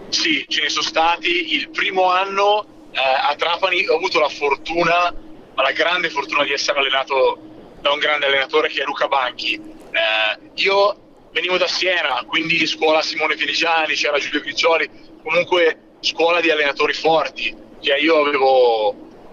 Sì, 0.09 0.45
ce 0.49 0.63
ne 0.63 0.69
sono 0.71 0.85
stati. 0.85 1.55
Il 1.55 1.69
primo 1.69 2.11
anno 2.11 2.65
eh, 2.93 2.99
a 2.99 3.35
Trapani 3.37 3.87
ho 3.89 3.97
avuto 3.97 4.21
la 4.21 4.29
fortuna 4.29 5.13
ho 5.55 5.63
la 5.63 5.73
grande 5.73 6.11
fortuna 6.11 6.45
di 6.45 6.53
essere 6.53 6.79
allenato 6.79 7.39
da 7.81 7.93
un 7.93 7.99
grande 7.99 8.27
allenatore 8.27 8.69
che 8.69 8.83
è 8.83 8.85
Luca 8.85 9.09
Banchi. 9.09 9.55
Eh, 9.55 10.51
io 10.55 11.29
venivo 11.33 11.59
da 11.59 11.69
Siena, 11.69 12.25
quindi 12.27 12.67
scuola 12.67 13.03
Simone 13.03 13.37
Feligiani, 13.37 13.95
c'era 13.95 14.19
Giulio 14.19 14.41
Griccioli, 14.41 14.89
comunque 15.23 15.97
scuola 16.01 16.41
di 16.41 16.51
allenatori 16.51 16.93
forti. 16.93 17.55
Cioè 17.81 17.99
io 17.99 18.21
avevo, 18.21 18.93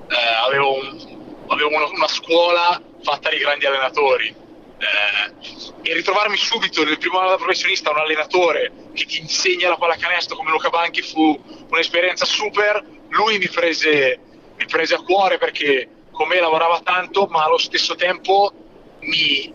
eh, 0.10 0.46
avevo, 0.46 0.74
un, 0.74 1.46
avevo 1.48 1.70
una, 1.76 1.86
una, 1.86 2.08
scuola 2.08 2.82
fatta 3.02 3.30
di 3.30 3.38
grandi 3.38 3.66
allenatori. 3.66 4.28
Eh, 4.28 5.90
e 5.90 5.94
ritrovarmi 5.94 6.36
subito 6.38 6.84
nel 6.84 6.98
primo 6.98 7.20
anno 7.20 7.30
da 7.30 7.36
professionista 7.38 7.92
un 7.92 7.98
allenatore 7.98 8.72
che 8.94 9.06
ti 9.06 9.20
insegna 9.20 9.70
la 9.70 9.78
pallacanestro 9.78 10.36
come 10.36 10.50
Luca 10.50 10.70
Banchi 10.70 11.02
fu 11.02 11.40
un'esperienza 11.70 12.26
super. 12.26 12.84
Lui 13.10 13.38
mi 13.38 13.48
prese, 13.48 14.20
mi 14.58 14.66
prese 14.66 14.96
a 14.96 15.02
cuore 15.02 15.38
perché 15.38 15.88
con 16.22 16.30
me 16.30 16.40
lavorava 16.40 16.82
tanto, 16.82 17.26
ma 17.32 17.46
allo 17.46 17.58
stesso 17.58 17.96
tempo 17.96 18.54
mi, 19.00 19.52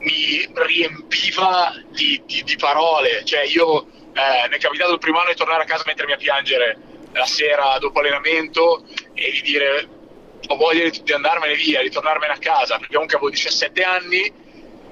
mi 0.00 0.48
riempiva 0.52 1.72
di, 1.88 2.20
di, 2.26 2.42
di, 2.42 2.56
parole. 2.56 3.24
Cioè, 3.24 3.44
io 3.44 3.86
eh, 4.12 4.48
mi 4.50 4.56
è 4.56 4.58
capitato 4.58 4.92
il 4.92 4.98
primo 4.98 5.20
anno 5.20 5.30
di 5.30 5.36
tornare 5.36 5.62
a 5.62 5.66
casa 5.66 5.84
mettermi 5.86 6.12
a 6.12 6.16
piangere 6.16 6.78
la 7.12 7.24
sera 7.24 7.78
dopo 7.78 8.00
allenamento 8.00 8.84
e 9.14 9.30
di 9.30 9.40
dire 9.40 9.88
ho 10.46 10.56
voglia 10.56 10.86
di, 10.90 11.02
di 11.02 11.12
andarmene 11.14 11.54
via, 11.54 11.80
di 11.80 11.88
tornarmene 11.90 12.34
a 12.34 12.38
casa, 12.38 12.76
perché 12.76 12.92
comunque 12.92 13.16
avevo 13.16 13.30
17 13.30 13.82
anni 13.82 14.30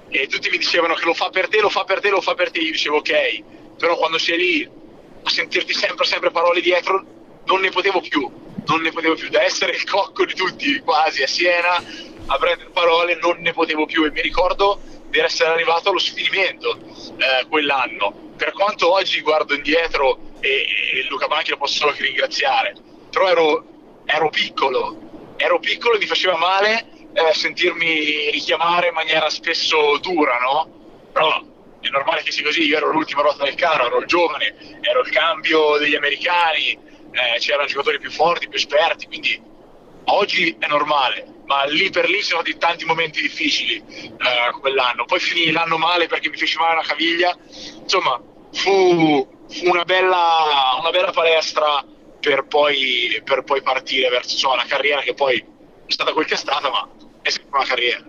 e 0.08 0.26
tutti 0.28 0.48
mi 0.48 0.56
dicevano 0.56 0.94
che 0.94 1.04
lo 1.04 1.12
fa 1.12 1.28
per 1.28 1.48
te, 1.48 1.60
lo 1.60 1.68
fa 1.68 1.84
per 1.84 2.00
te, 2.00 2.08
lo 2.08 2.22
fa 2.22 2.32
per 2.32 2.50
te. 2.50 2.60
Io 2.60 2.72
dicevo 2.72 2.96
ok, 2.98 3.42
però 3.76 3.98
quando 3.98 4.16
sei 4.16 4.38
lì 4.38 4.70
a 5.24 5.28
sentirti 5.28 5.74
sempre, 5.74 6.06
sempre 6.06 6.30
parole 6.30 6.62
dietro, 6.62 7.04
non 7.44 7.60
ne 7.60 7.68
potevo 7.68 8.00
più 8.00 8.41
non 8.66 8.80
ne 8.82 8.90
potevo 8.90 9.14
più, 9.14 9.28
da 9.28 9.42
essere 9.42 9.72
il 9.72 9.84
cocco 9.84 10.24
di 10.24 10.34
tutti 10.34 10.80
quasi 10.80 11.22
a 11.22 11.26
Siena 11.26 11.82
a 12.26 12.38
prendere 12.38 12.70
parole 12.70 13.16
non 13.16 13.38
ne 13.40 13.52
potevo 13.52 13.84
più 13.86 14.04
e 14.04 14.10
mi 14.10 14.20
ricordo 14.20 14.80
di 15.08 15.18
essere 15.18 15.50
arrivato 15.50 15.90
allo 15.90 15.98
sfinimento 15.98 16.78
eh, 16.78 17.46
quell'anno. 17.48 18.30
Per 18.36 18.52
quanto 18.52 18.92
oggi 18.92 19.20
guardo 19.20 19.54
indietro 19.54 20.18
e, 20.40 20.48
e 20.48 21.06
Luca 21.08 21.26
Banchi 21.26 21.50
lo 21.50 21.58
posso 21.58 21.78
solo 21.78 21.92
che 21.92 22.02
ringraziare, 22.02 22.74
però 23.10 23.28
ero, 23.28 23.64
ero 24.06 24.30
piccolo, 24.30 25.34
ero 25.36 25.58
piccolo 25.58 25.96
e 25.96 25.98
mi 25.98 26.06
faceva 26.06 26.36
male 26.36 26.86
eh, 27.12 27.34
sentirmi 27.34 28.30
richiamare 28.30 28.88
in 28.88 28.94
maniera 28.94 29.28
spesso 29.28 29.98
dura, 29.98 30.38
no? 30.38 31.10
Però 31.12 31.44
è 31.80 31.88
normale 31.88 32.22
che 32.22 32.30
sia 32.30 32.44
così, 32.44 32.64
io 32.64 32.76
ero 32.78 32.90
l'ultima 32.90 33.22
ruota 33.22 33.44
del 33.44 33.54
carro, 33.54 33.86
ero 33.86 33.98
il 33.98 34.06
giovane, 34.06 34.54
ero 34.80 35.00
il 35.00 35.10
cambio 35.10 35.76
degli 35.78 35.94
americani, 35.94 36.78
eh, 37.12 37.38
c'erano 37.38 37.66
giocatori 37.66 37.98
più 37.98 38.10
forti, 38.10 38.48
più 38.48 38.58
esperti, 38.58 39.06
quindi 39.06 39.40
oggi 40.04 40.56
è 40.58 40.66
normale, 40.66 41.26
ma 41.44 41.64
lì 41.64 41.90
per 41.90 42.08
lì 42.08 42.22
sono 42.22 42.40
stati 42.40 42.58
tanti 42.58 42.84
momenti 42.84 43.20
difficili 43.20 43.76
eh, 43.76 44.60
quell'anno. 44.60 45.04
Poi 45.04 45.20
finì 45.20 45.50
l'anno 45.50 45.78
male 45.78 46.06
perché 46.06 46.28
mi 46.28 46.36
fece 46.36 46.58
male 46.58 46.76
la 46.76 46.82
caviglia, 46.82 47.36
insomma 47.80 48.20
fu, 48.52 49.44
fu 49.48 49.68
una, 49.68 49.84
bella, 49.84 50.76
una 50.80 50.90
bella 50.90 51.10
palestra 51.10 51.84
per 52.20 52.44
poi, 52.46 53.20
per 53.24 53.42
poi 53.42 53.62
partire 53.62 54.08
verso 54.08 54.32
insomma, 54.32 54.54
una 54.54 54.66
carriera 54.66 55.00
che 55.00 55.14
poi 55.14 55.38
è 55.86 55.92
stata 55.92 56.12
quel 56.12 56.26
che 56.26 56.34
è 56.34 56.38
stata, 56.38 56.70
ma 56.70 56.88
è 57.20 57.30
sempre 57.30 57.58
una 57.58 57.66
carriera. 57.66 58.04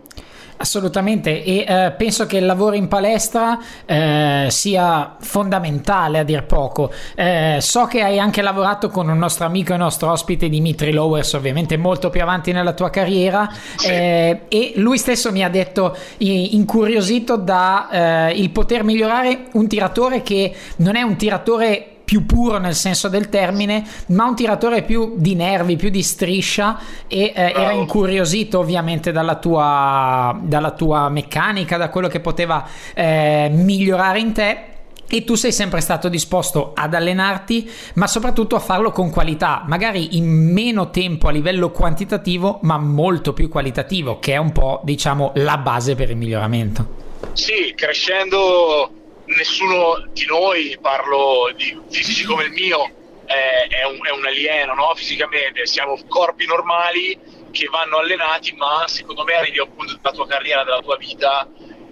Assolutamente 0.57 1.43
e 1.43 1.65
eh, 1.67 1.91
penso 1.97 2.25
che 2.25 2.37
il 2.37 2.45
lavoro 2.45 2.75
in 2.75 2.87
palestra 2.87 3.59
eh, 3.85 4.47
sia 4.49 5.15
fondamentale 5.19 6.19
a 6.19 6.23
dir 6.23 6.43
poco. 6.43 6.91
Eh, 7.15 7.57
so 7.59 7.85
che 7.85 8.01
hai 8.01 8.19
anche 8.19 8.41
lavorato 8.41 8.89
con 8.89 9.09
un 9.09 9.17
nostro 9.17 9.45
amico 9.45 9.73
e 9.73 9.77
nostro 9.77 10.11
ospite 10.11 10.49
Dimitri 10.49 10.91
Lowers, 10.91 11.33
ovviamente 11.33 11.75
molto 11.77 12.09
più 12.09 12.21
avanti 12.21 12.51
nella 12.51 12.73
tua 12.73 12.89
carriera 12.89 13.49
Sì. 13.75 13.87
eh, 13.87 14.41
e 14.47 14.73
lui 14.75 14.97
stesso 14.97 15.31
mi 15.31 15.43
ha 15.43 15.49
detto 15.49 15.95
incuriosito 16.17 17.35
da 17.35 18.29
eh, 18.29 18.31
il 18.39 18.49
poter 18.51 18.83
migliorare 18.83 19.45
un 19.53 19.67
tiratore 19.67 20.21
che 20.21 20.53
non 20.77 20.95
è 20.95 21.01
un 21.01 21.15
tiratore 21.15 21.87
più 22.03 22.25
puro 22.25 22.57
nel 22.57 22.75
senso 22.75 23.07
del 23.07 23.29
termine, 23.29 23.83
ma 24.07 24.25
un 24.25 24.35
tiratore 24.35 24.83
più 24.83 25.13
di 25.17 25.35
nervi, 25.35 25.75
più 25.75 25.89
di 25.89 26.03
striscia 26.03 26.79
e 27.07 27.31
eh, 27.35 27.53
era 27.55 27.71
incuriosito 27.71 28.59
ovviamente 28.59 29.11
dalla 29.11 29.35
tua, 29.35 30.37
dalla 30.41 30.71
tua 30.71 31.09
meccanica, 31.09 31.77
da 31.77 31.89
quello 31.89 32.07
che 32.07 32.19
poteva 32.19 32.67
eh, 32.93 33.49
migliorare 33.51 34.19
in 34.19 34.31
te. 34.33 34.63
E 35.05 35.23
tu 35.25 35.35
sei 35.35 35.51
sempre 35.51 35.79
stato 35.79 36.09
disposto 36.09 36.71
ad 36.73 36.95
allenarti, 36.95 37.69
ma 37.95 38.07
soprattutto 38.07 38.55
a 38.55 38.59
farlo 38.59 38.91
con 38.91 39.11
qualità, 39.11 39.63
magari 39.67 40.17
in 40.17 40.25
meno 40.25 40.89
tempo 40.89 41.27
a 41.27 41.31
livello 41.31 41.69
quantitativo, 41.69 42.59
ma 42.63 42.79
molto 42.79 43.31
più 43.33 43.47
qualitativo, 43.47 44.17
che 44.17 44.33
è 44.33 44.37
un 44.37 44.51
po', 44.51 44.81
diciamo, 44.83 45.33
la 45.35 45.57
base 45.57 45.93
per 45.93 46.09
il 46.09 46.17
miglioramento. 46.17 47.01
Sì, 47.33 47.73
crescendo 47.75 48.89
nessuno 49.35 50.07
di 50.11 50.25
noi, 50.25 50.77
parlo 50.81 51.51
di 51.55 51.79
fisici 51.89 52.25
come 52.25 52.45
il 52.45 52.51
mio, 52.51 53.01
è, 53.25 53.67
è 53.69 53.85
un, 53.85 54.05
è 54.05 54.11
un 54.11 54.25
alieno 54.25 54.73
no? 54.73 54.93
fisicamente, 54.95 55.65
siamo 55.65 55.97
corpi 56.07 56.45
normali 56.45 57.17
che 57.51 57.67
vanno 57.67 57.97
allenati, 57.97 58.53
ma 58.53 58.85
secondo 58.87 59.23
me 59.23 59.35
arrivi 59.35 59.59
a 59.59 59.63
un 59.63 59.75
punto 59.75 59.95
della 59.95 60.11
tua 60.11 60.27
carriera, 60.27 60.63
della 60.63 60.81
tua 60.81 60.97
vita, 60.97 61.47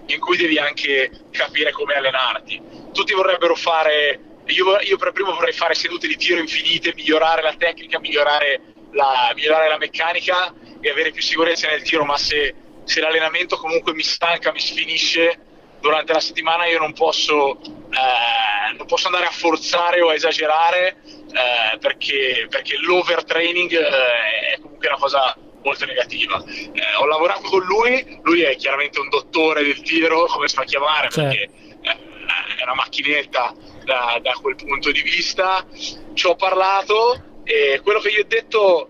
in 0.06 0.18
cui 0.18 0.36
devi 0.36 0.58
anche 0.58 1.10
capire 1.30 1.70
come 1.72 1.94
allenarti. 1.94 2.60
Tutti 2.92 3.14
vorrebbero 3.14 3.54
fare, 3.54 4.20
io, 4.46 4.78
io 4.80 4.96
per 4.96 5.12
primo 5.12 5.32
vorrei 5.32 5.52
fare 5.52 5.74
sedute 5.74 6.08
di 6.08 6.16
tiro 6.16 6.40
infinite, 6.40 6.92
migliorare 6.94 7.42
la 7.42 7.54
tecnica, 7.54 8.00
migliorare 8.00 8.60
la, 8.92 9.32
migliorare 9.34 9.68
la 9.68 9.78
meccanica 9.78 10.52
e 10.80 10.90
avere 10.90 11.12
più 11.12 11.22
sicurezza 11.22 11.68
nel 11.68 11.82
tiro, 11.82 12.04
ma 12.04 12.18
se, 12.18 12.54
se 12.84 13.00
l'allenamento 13.00 13.56
comunque 13.56 13.94
mi 13.94 14.02
stanca, 14.02 14.52
mi 14.52 14.60
sfinisce, 14.60 15.38
durante 15.82 16.12
la 16.12 16.20
settimana 16.20 16.64
io 16.66 16.78
non 16.78 16.92
posso, 16.92 17.58
eh, 17.60 18.72
non 18.76 18.86
posso 18.86 19.08
andare 19.08 19.26
a 19.26 19.30
forzare 19.30 20.00
o 20.00 20.08
a 20.10 20.14
esagerare 20.14 20.96
eh, 21.32 21.78
perché, 21.78 22.46
perché 22.48 22.76
l'overtraining 22.78 23.72
eh, 23.72 24.54
è 24.54 24.60
comunque 24.60 24.86
una 24.86 24.96
cosa 24.96 25.36
molto 25.62 25.84
negativa. 25.84 26.42
Eh, 26.46 26.94
ho 26.98 27.06
lavorato 27.06 27.42
con 27.48 27.62
lui, 27.64 28.20
lui 28.22 28.42
è 28.42 28.54
chiaramente 28.56 29.00
un 29.00 29.08
dottore 29.08 29.64
del 29.64 29.82
tiro, 29.82 30.26
come 30.26 30.48
si 30.48 30.54
fa 30.54 30.62
a 30.62 30.64
chiamare, 30.64 31.10
Certo. 31.10 31.28
perché 31.28 31.50
eh, 31.82 32.58
è 32.58 32.62
una 32.62 32.74
macchinetta 32.74 33.54
da, 33.84 34.18
da 34.22 34.32
quel 34.40 34.54
punto 34.54 34.92
di 34.92 35.02
vista. 35.02 35.66
Ci 36.14 36.26
ho 36.26 36.36
parlato 36.36 37.40
e 37.44 37.80
quello 37.82 37.98
che 37.98 38.12
gli 38.12 38.18
ho 38.18 38.24
detto 38.26 38.88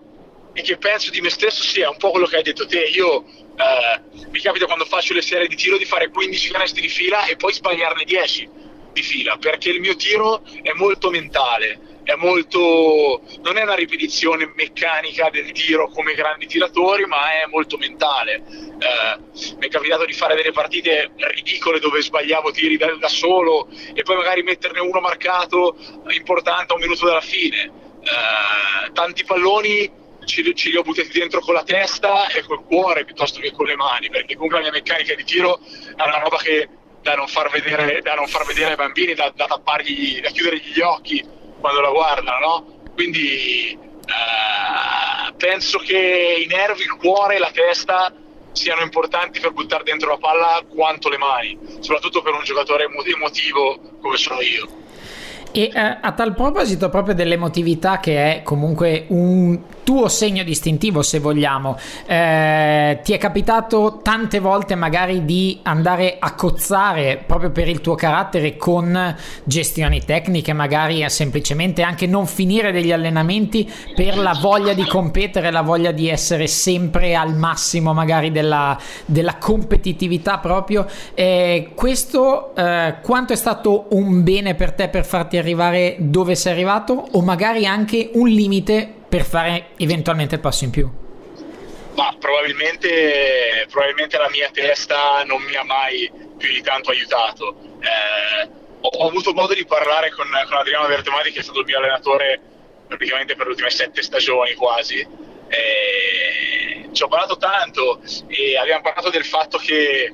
e 0.53 0.61
che 0.61 0.77
penso 0.77 1.09
di 1.09 1.21
me 1.21 1.31
stesso 1.31 1.63
sia 1.63 1.89
un 1.89 1.97
po' 1.97 2.11
quello 2.11 2.27
che 2.27 2.35
hai 2.35 2.43
detto 2.43 2.67
te. 2.67 2.83
Io 2.83 3.23
eh, 3.55 4.27
mi 4.31 4.39
capita 4.39 4.65
quando 4.65 4.85
faccio 4.85 5.13
le 5.13 5.21
serie 5.21 5.47
di 5.47 5.55
tiro 5.55 5.77
di 5.77 5.85
fare 5.85 6.09
15 6.09 6.51
canestri 6.51 6.81
di 6.81 6.89
fila 6.89 7.25
e 7.25 7.35
poi 7.35 7.53
sbagliarne 7.53 8.03
10 8.03 8.49
di 8.93 9.01
fila, 9.01 9.37
perché 9.37 9.69
il 9.69 9.79
mio 9.79 9.95
tiro 9.95 10.43
è 10.61 10.71
molto 10.73 11.09
mentale, 11.09 11.79
è 12.03 12.15
molto 12.15 13.21
non 13.41 13.57
è 13.57 13.63
una 13.63 13.75
ripetizione 13.75 14.51
meccanica 14.55 15.29
del 15.29 15.51
tiro 15.51 15.89
come 15.89 16.13
grandi 16.13 16.45
tiratori, 16.45 17.05
ma 17.05 17.31
è 17.41 17.45
molto 17.47 17.77
mentale. 17.77 18.43
Eh, 18.43 19.55
mi 19.57 19.67
è 19.67 19.69
capitato 19.69 20.05
di 20.05 20.13
fare 20.13 20.35
delle 20.35 20.51
partite 20.51 21.11
ridicole 21.15 21.79
dove 21.79 22.01
sbagliavo 22.01 22.51
tiri 22.51 22.77
da, 22.77 22.93
da 22.95 23.07
solo 23.07 23.67
e 23.93 24.03
poi 24.03 24.15
magari 24.15 24.43
metterne 24.43 24.79
uno 24.79 24.99
marcato 24.99 25.75
importante 26.09 26.73
a 26.73 26.75
un 26.75 26.81
minuto 26.81 27.05
dalla 27.05 27.21
fine. 27.21 27.81
Eh, 28.03 28.91
tanti 28.91 29.23
palloni 29.23 30.01
ci, 30.25 30.55
ci 30.55 30.69
li 30.69 30.77
ho 30.77 30.81
buttati 30.81 31.09
dentro 31.11 31.39
con 31.39 31.53
la 31.53 31.63
testa 31.63 32.27
e 32.27 32.43
col 32.43 32.63
cuore 32.63 33.05
piuttosto 33.05 33.39
che 33.39 33.51
con 33.51 33.65
le 33.65 33.75
mani, 33.75 34.09
perché 34.09 34.35
comunque 34.35 34.59
la 34.59 34.63
mia 34.63 34.73
meccanica 34.73 35.15
di 35.15 35.23
tiro 35.23 35.59
è 35.59 36.01
una 36.01 36.19
roba 36.19 36.37
che 36.37 36.67
da 37.01 37.15
non 37.15 37.27
far 37.27 37.49
vedere, 37.49 38.01
da 38.01 38.15
non 38.15 38.27
far 38.27 38.45
vedere 38.45 38.71
ai 38.71 38.75
bambini, 38.75 39.13
da, 39.13 39.31
da 39.35 39.45
tappargli, 39.45 40.21
da 40.21 40.29
chiudergli 40.29 40.73
gli 40.73 40.79
occhi 40.79 41.23
quando 41.59 41.81
la 41.81 41.89
guardano, 41.89 42.39
no? 42.39 42.65
Quindi 42.93 43.71
eh, 43.71 45.33
penso 45.37 45.77
che 45.79 46.43
i 46.43 46.47
nervi, 46.47 46.83
il 46.83 46.95
cuore 46.95 47.35
e 47.35 47.39
la 47.39 47.51
testa 47.51 48.13
siano 48.53 48.81
importanti 48.81 49.39
per 49.39 49.51
buttare 49.51 49.83
dentro 49.83 50.09
la 50.09 50.17
palla 50.17 50.63
quanto 50.67 51.09
le 51.09 51.17
mani, 51.17 51.57
soprattutto 51.79 52.21
per 52.21 52.33
un 52.33 52.43
giocatore 52.43 52.85
emo- 52.85 53.03
emotivo 53.03 53.79
come 54.01 54.17
sono 54.17 54.39
io. 54.41 54.81
E 55.51 55.69
eh, 55.73 55.97
a 56.01 56.11
tal 56.13 56.33
proposito 56.33 56.89
proprio 56.89 57.13
dell'emotività 57.13 57.99
che 57.99 58.37
è 58.37 58.43
comunque 58.43 59.05
un 59.09 59.59
tuo 59.83 60.07
segno 60.07 60.43
distintivo 60.43 61.01
se 61.01 61.19
vogliamo, 61.19 61.77
eh, 62.05 62.99
ti 63.03 63.13
è 63.13 63.17
capitato 63.17 63.99
tante 64.01 64.39
volte 64.39 64.75
magari 64.75 65.25
di 65.25 65.59
andare 65.63 66.17
a 66.19 66.33
cozzare 66.33 67.23
proprio 67.25 67.51
per 67.51 67.67
il 67.67 67.81
tuo 67.81 67.95
carattere 67.95 68.57
con 68.57 69.15
gestioni 69.43 70.03
tecniche, 70.03 70.53
magari 70.53 71.07
semplicemente 71.09 71.81
anche 71.81 72.07
non 72.07 72.25
finire 72.27 72.71
degli 72.71 72.91
allenamenti 72.91 73.69
per 73.95 74.17
la 74.17 74.37
voglia 74.39 74.73
di 74.73 74.85
competere, 74.85 75.51
la 75.51 75.61
voglia 75.61 75.91
di 75.91 76.09
essere 76.09 76.47
sempre 76.47 77.15
al 77.15 77.35
massimo 77.35 77.93
magari 77.93 78.31
della, 78.31 78.77
della 79.05 79.35
competitività 79.37 80.37
proprio. 80.37 80.85
Eh, 81.13 81.71
questo 81.75 82.55
eh, 82.55 82.95
quanto 83.01 83.33
è 83.33 83.35
stato 83.35 83.87
un 83.91 84.23
bene 84.23 84.55
per 84.55 84.71
te 84.71 84.89
per 84.89 85.05
farti 85.05 85.37
arrivare 85.37 85.95
dove 85.99 86.35
sei 86.35 86.53
arrivato 86.53 87.07
o 87.11 87.21
magari 87.21 87.65
anche 87.65 88.11
un 88.13 88.27
limite 88.27 89.01
per 89.13 89.25
fare 89.25 89.73
eventualmente 89.77 90.33
il 90.33 90.41
passo 90.41 90.63
in 90.63 90.71
più? 90.71 90.89
Ma 91.93 92.15
probabilmente, 92.17 93.67
probabilmente 93.69 94.17
la 94.17 94.29
mia 94.31 94.49
testa 94.51 95.23
non 95.23 95.39
mi 95.43 95.53
ha 95.55 95.63
mai 95.63 96.11
più 96.35 96.51
di 96.51 96.63
tanto 96.63 96.89
aiutato. 96.89 97.55
Eh, 97.79 98.49
ho, 98.79 98.87
ho 98.87 99.07
avuto 99.07 99.33
modo 99.33 99.53
di 99.53 99.67
parlare 99.67 100.09
con, 100.09 100.25
con 100.25 100.57
Adriano 100.57 100.87
Vertemati, 100.87 101.31
che 101.31 101.41
è 101.41 101.43
stato 101.43 101.59
il 101.59 101.65
mio 101.65 101.77
allenatore 101.77 102.41
praticamente 102.87 103.35
per 103.35 103.45
le 103.45 103.51
ultime 103.51 103.69
sette 103.69 104.01
stagioni 104.01 104.55
quasi. 104.55 105.07
Eh, 105.47 106.89
ci 106.91 107.03
ho 107.03 107.07
parlato 107.07 107.37
tanto 107.37 108.01
e 108.29 108.57
abbiamo 108.57 108.81
parlato 108.81 109.11
del 109.11 109.25
fatto 109.25 109.59
che, 109.59 110.11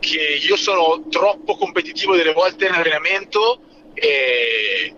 che 0.00 0.38
io 0.46 0.56
sono 0.56 1.04
troppo 1.08 1.56
competitivo 1.56 2.14
delle 2.14 2.34
volte 2.34 2.66
in 2.66 2.74
allenamento 2.74 3.60
e, 3.94 4.94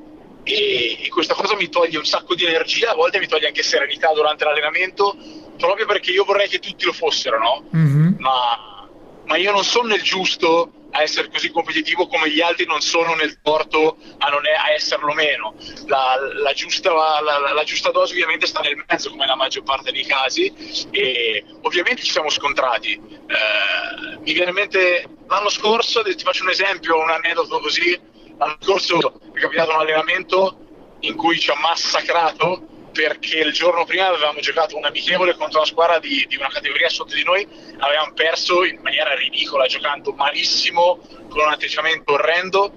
e, 0.46 1.02
e 1.02 1.08
questa 1.08 1.34
cosa 1.34 1.56
mi 1.56 1.68
toglie 1.68 1.98
un 1.98 2.04
sacco 2.04 2.34
di 2.36 2.44
energia, 2.44 2.92
a 2.92 2.94
volte 2.94 3.18
mi 3.18 3.26
toglie 3.26 3.48
anche 3.48 3.62
serenità 3.64 4.12
durante 4.12 4.44
l'allenamento, 4.44 5.16
proprio 5.56 5.86
perché 5.86 6.12
io 6.12 6.24
vorrei 6.24 6.48
che 6.48 6.60
tutti 6.60 6.84
lo 6.84 6.92
fossero, 6.92 7.38
no? 7.38 7.64
Mhm. 7.70 8.16
Ma, 8.18 8.88
ma 9.24 9.36
io 9.36 9.50
non 9.50 9.64
sono 9.64 9.88
nel 9.88 10.02
giusto 10.02 10.70
a 10.92 11.02
essere 11.02 11.28
così 11.28 11.50
competitivo 11.50 12.06
come 12.06 12.30
gli 12.30 12.40
altri 12.40 12.64
non 12.64 12.80
sono 12.80 13.14
nel 13.14 13.40
torto 13.42 13.98
a, 14.18 14.28
non 14.28 14.46
è- 14.46 14.52
a 14.54 14.70
esserlo 14.72 15.12
meno. 15.12 15.54
La, 15.86 16.14
la 16.42 16.52
giusta, 16.52 16.92
la- 16.92 17.20
la- 17.20 17.52
la 17.52 17.64
giusta 17.64 17.90
dose 17.90 18.12
ovviamente 18.14 18.46
sta 18.46 18.60
nel 18.60 18.82
mezzo 18.88 19.10
come 19.10 19.22
nella 19.24 19.34
maggior 19.36 19.62
parte 19.64 19.90
dei 19.92 20.06
casi 20.06 20.86
e 20.92 21.44
ovviamente 21.62 22.02
ci 22.02 22.12
siamo 22.12 22.30
scontrati. 22.30 22.92
Eh, 22.92 24.18
mi 24.20 24.32
viene 24.32 24.50
in 24.50 24.54
mente 24.54 25.04
l'anno 25.26 25.50
scorso, 25.50 26.02
ti 26.02 26.22
faccio 26.22 26.44
un 26.44 26.50
esempio, 26.50 26.96
un 26.98 27.10
aneddoto 27.10 27.58
così, 27.58 27.98
l'anno 28.38 28.56
scorso 28.60 29.20
è 29.32 29.38
capitato 29.40 29.70
un 29.70 29.80
allenamento 29.80 30.58
in 31.00 31.14
cui 31.14 31.38
ci 31.38 31.50
ha 31.50 31.58
massacrato 31.60 32.74
perché 32.92 33.40
il 33.40 33.52
giorno 33.52 33.84
prima 33.84 34.08
avevamo 34.08 34.40
giocato 34.40 34.76
un 34.76 34.84
amichevole 34.86 35.34
contro 35.34 35.58
una 35.58 35.68
squadra 35.68 35.98
di, 35.98 36.24
di 36.26 36.36
una 36.36 36.48
categoria 36.48 36.88
sotto 36.88 37.14
di 37.14 37.22
noi, 37.24 37.46
avevamo 37.78 38.14
perso 38.14 38.64
in 38.64 38.80
maniera 38.80 39.14
ridicola, 39.14 39.66
giocando 39.66 40.12
malissimo, 40.12 40.98
con 41.28 41.44
un 41.44 41.52
atteggiamento 41.52 42.14
orrendo. 42.14 42.72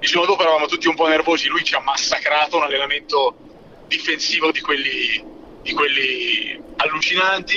Il 0.00 0.08
giorno 0.08 0.26
dopo 0.26 0.42
eravamo 0.42 0.66
tutti 0.66 0.88
un 0.88 0.94
po' 0.94 1.06
nervosi, 1.06 1.48
lui 1.48 1.64
ci 1.64 1.74
ha 1.74 1.80
massacrato, 1.80 2.58
un 2.58 2.64
allenamento 2.64 3.34
difensivo 3.86 4.50
di 4.50 4.60
quelli, 4.60 5.24
di 5.62 5.72
quelli 5.72 6.62
allucinanti. 6.76 7.56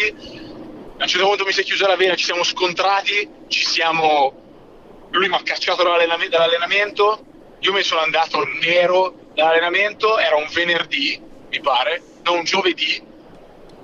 A 0.97 1.03
un 1.03 1.07
certo 1.07 1.27
punto 1.27 1.43
mi 1.43 1.51
si 1.51 1.61
è 1.61 1.63
chiusa 1.63 1.87
la 1.87 1.97
vena, 1.97 2.15
ci 2.15 2.23
siamo 2.23 2.43
scontrati, 2.43 3.29
ci 3.49 3.65
siamo... 3.65 5.09
lui 5.11 5.27
mi 5.27 5.35
ha 5.35 5.41
cacciato 5.43 5.83
dall'allenam- 5.83 6.29
dall'allenamento, 6.29 7.25
io 7.65 7.73
mi 7.73 7.81
sono 7.81 8.01
andato 8.01 8.47
nero 8.61 9.31
dall'allenamento, 9.33 10.19
era 10.19 10.35
un 10.35 10.47
venerdì, 10.53 11.19
mi 11.49 11.59
pare, 11.61 12.01
non 12.23 12.37
un 12.37 12.43
giovedì, 12.43 13.03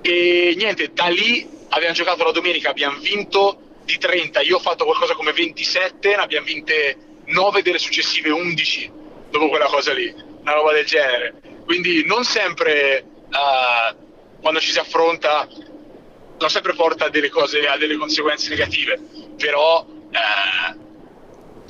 e 0.00 0.54
niente, 0.56 0.92
da 0.92 1.08
lì 1.08 1.48
abbiamo 1.70 1.92
giocato 1.92 2.22
la 2.22 2.30
domenica, 2.30 2.70
abbiamo 2.70 2.98
vinto 3.00 3.58
di 3.84 3.98
30, 3.98 4.40
io 4.42 4.56
ho 4.56 4.60
fatto 4.60 4.84
qualcosa 4.84 5.14
come 5.14 5.32
27, 5.32 6.08
ne 6.08 6.14
abbiamo 6.14 6.46
vinte 6.46 6.96
9 7.26 7.62
delle 7.62 7.78
successive 7.78 8.30
11 8.30 8.92
dopo 9.30 9.48
quella 9.48 9.66
cosa 9.66 9.92
lì, 9.92 10.14
una 10.42 10.52
roba 10.52 10.72
del 10.72 10.84
genere. 10.84 11.34
Quindi 11.64 12.04
non 12.06 12.22
sempre 12.22 13.04
uh, 13.30 14.40
quando 14.40 14.60
ci 14.60 14.70
si 14.70 14.78
affronta, 14.78 15.48
non 16.38 16.50
sempre 16.50 16.74
porta 16.74 17.06
a 17.06 17.08
delle 17.08 17.30
cose, 17.30 17.66
a 17.66 17.76
delle 17.76 17.96
conseguenze 17.96 18.48
negative, 18.48 19.00
però 19.36 19.84
uh, 19.84 20.91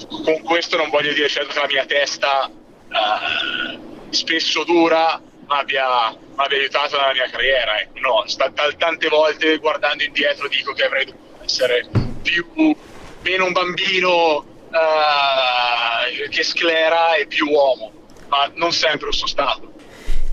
con 0.07 0.43
questo 0.43 0.77
non 0.77 0.91
voglio 0.91 1.13
dire 1.13 1.29
certo 1.29 1.53
che 1.53 1.61
la 1.61 1.67
mia 1.67 1.87
testa 1.87 2.51
uh, 2.51 4.09
spesso 4.11 4.65
dura 4.65 5.21
abbia, 5.47 6.09
abbia, 6.09 6.59
aiutato 6.59 6.97
nella 6.97 7.13
mia 7.13 7.29
carriera. 7.31 7.81
Ecco. 7.81 7.99
No, 8.01 8.25
sta, 8.27 8.53
tante 8.77 9.09
volte 9.09 9.57
guardando 9.59 10.03
indietro 10.03 10.49
dico 10.49 10.73
che 10.73 10.85
avrei 10.85 11.05
dovuto 11.07 11.45
essere 11.45 11.89
più, 12.23 12.75
meno 13.23 13.45
un 13.45 13.53
bambino 13.53 14.37
uh, 14.69 16.29
che 16.31 16.43
sclera 16.43 17.15
e 17.15 17.27
più 17.27 17.49
uomo, 17.49 17.93
ma 18.29 18.51
non 18.55 18.73
sempre 18.73 19.07
lo 19.07 19.13
sono 19.13 19.29
stato 19.29 19.72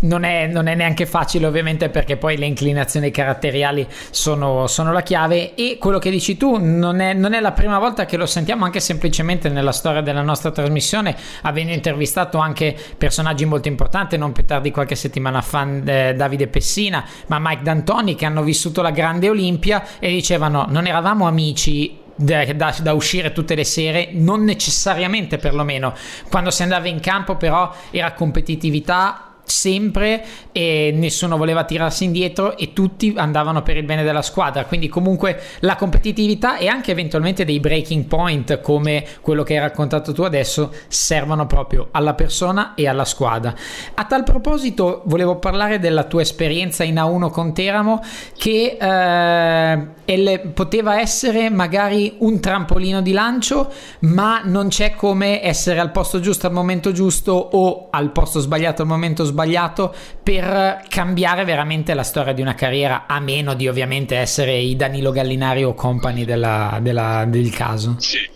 non 0.02 0.24
è, 0.24 0.48
non 0.48 0.68
è, 0.68 0.76
neanche 0.76 1.06
facile 1.06 1.46
ovviamente 1.46 1.90
perché 1.90 2.18
poi 2.18 2.38
le 2.38 2.46
inclinazioni 2.46 3.12
caratteriali 3.12 3.88
sono, 4.10 4.68
sono 4.68 4.92
la 4.92 5.02
chiave 5.02 5.56
e 5.56 5.78
quello 5.80 6.00
che 6.00 6.10
dici 6.10 6.38
tu 6.38 6.58
non 6.58 7.00
è, 7.00 7.14
non 7.14 7.34
è, 7.34 7.40
la 7.40 7.52
prima 7.52 7.80
volta 7.80 8.06
che 8.06 8.18
lo 8.18 8.26
sentiamo 8.26 8.66
anche 8.66 8.80
semplicemente 8.80 9.50
nella 9.50 9.72
storia 9.72 10.02
della 10.02 10.22
nostra 10.22 10.52
trasmissione 10.52 11.16
avendo 11.42 11.74
intervistato 11.74 12.38
anche 12.38 12.76
personaggi 12.98 13.46
molto 13.46 13.68
importanti 13.68 14.18
non 14.18 14.32
più 14.32 14.46
tardi 14.46 14.72
qualche 14.72 14.96
settimana 14.96 15.42
fa 15.42 15.68
eh, 15.84 16.14
Davide 16.16 16.48
Pessina 16.48 17.04
ma 17.28 17.38
Mike 17.40 17.64
D'Antoni 17.64 18.16
che 18.16 18.26
hanno 18.26 18.44
vissuto 18.44 18.82
la 18.82 18.92
grande 18.92 19.30
Olimpia 19.30 19.84
e 20.00 20.10
dicevano 20.10 20.66
non 20.70 20.88
eravamo 20.88 21.28
amici 21.28 22.08
da, 22.16 22.46
da, 22.54 22.76
da, 22.82 22.94
uscire 22.94 23.32
tutte 23.32 23.56
le 23.56 23.64
sere, 23.64 24.10
non 24.12 24.44
necessariamente 24.44 25.38
perlomeno. 25.38 25.96
Quando 26.30 26.52
si 26.52 26.64
andava 26.64 26.90
in 26.90 27.00
campo 27.00 27.38
però 27.38 27.74
era 27.92 28.12
competitività 28.12 29.29
sempre 29.50 30.24
e 30.52 30.92
nessuno 30.94 31.36
voleva 31.36 31.64
tirarsi 31.64 32.04
indietro 32.04 32.56
e 32.56 32.74
tutti 32.74 33.14
andavano 33.18 33.64
per 33.64 33.78
il 33.78 33.84
bene 33.84 34.04
della 34.04 34.22
squadra. 34.22 34.66
Quindi 34.66 34.88
comunque 34.88 35.42
la 35.62 35.76
competitività 35.76 36.58
e 36.58 36.68
anche 36.68 36.92
eventualmente 36.92 37.46
dei 37.46 37.60
breaking 37.60 38.06
point 38.06 38.62
come 38.62 39.04
quello 39.22 39.44
che 39.44 39.56
hai 39.56 39.60
raccontato 39.60 40.14
tu 40.14 40.22
adesso 40.22 40.72
servono 40.88 41.48
proprio 41.48 41.90
alla 41.92 42.14
persona 42.14 42.74
e 42.76 42.88
alla 42.88 43.06
squadra. 43.06 43.54
A 43.96 44.06
tal 44.06 44.24
proposito 44.24 45.02
volevo 45.06 45.38
parlare 45.38 45.80
della 45.80 46.04
tua 46.04 46.22
esperienza 46.22 46.84
in 46.84 46.96
A1 46.96 47.30
con 47.30 47.54
Teramo 47.54 48.02
che 48.38 48.78
eh, 48.80 50.40
poteva 50.54 51.00
essere 51.00 51.50
magari 51.50 52.16
un 52.20 52.40
trampolino 52.40 53.02
di 53.02 53.12
lancio 53.12 53.72
ma 54.00 54.42
non 54.44 54.68
c'è 54.68 54.94
come 54.94 55.44
essere 55.44 55.80
al 55.80 55.92
posto 55.92 56.20
giusto 56.20 56.48
al 56.48 56.54
momento 56.54 56.92
giusto 56.92 57.32
o 57.34 57.88
al 57.90 58.12
posto 58.12 58.40
sbagliato 58.40 58.82
al 58.82 58.88
momento 58.88 59.24
sbagliato 59.24 59.38
sbagliato 59.39 59.95
per 60.21 60.84
cambiare 60.89 61.45
veramente 61.45 61.93
la 61.93 62.04
storia 62.04 62.34
di 62.34 62.41
una 62.41 62.56
carriera, 62.56 63.06
a 63.08 63.19
meno 63.21 63.54
di 63.54 63.69
ovviamente 63.69 64.17
essere 64.17 64.58
i 64.58 64.75
Danilo 64.75 65.12
Gallinari 65.12 65.63
o 65.63 65.73
compagni 65.73 66.25
della, 66.25 66.80
della, 66.82 67.23
del 67.25 67.49
caso. 67.52 67.95
Sì, 67.99 68.30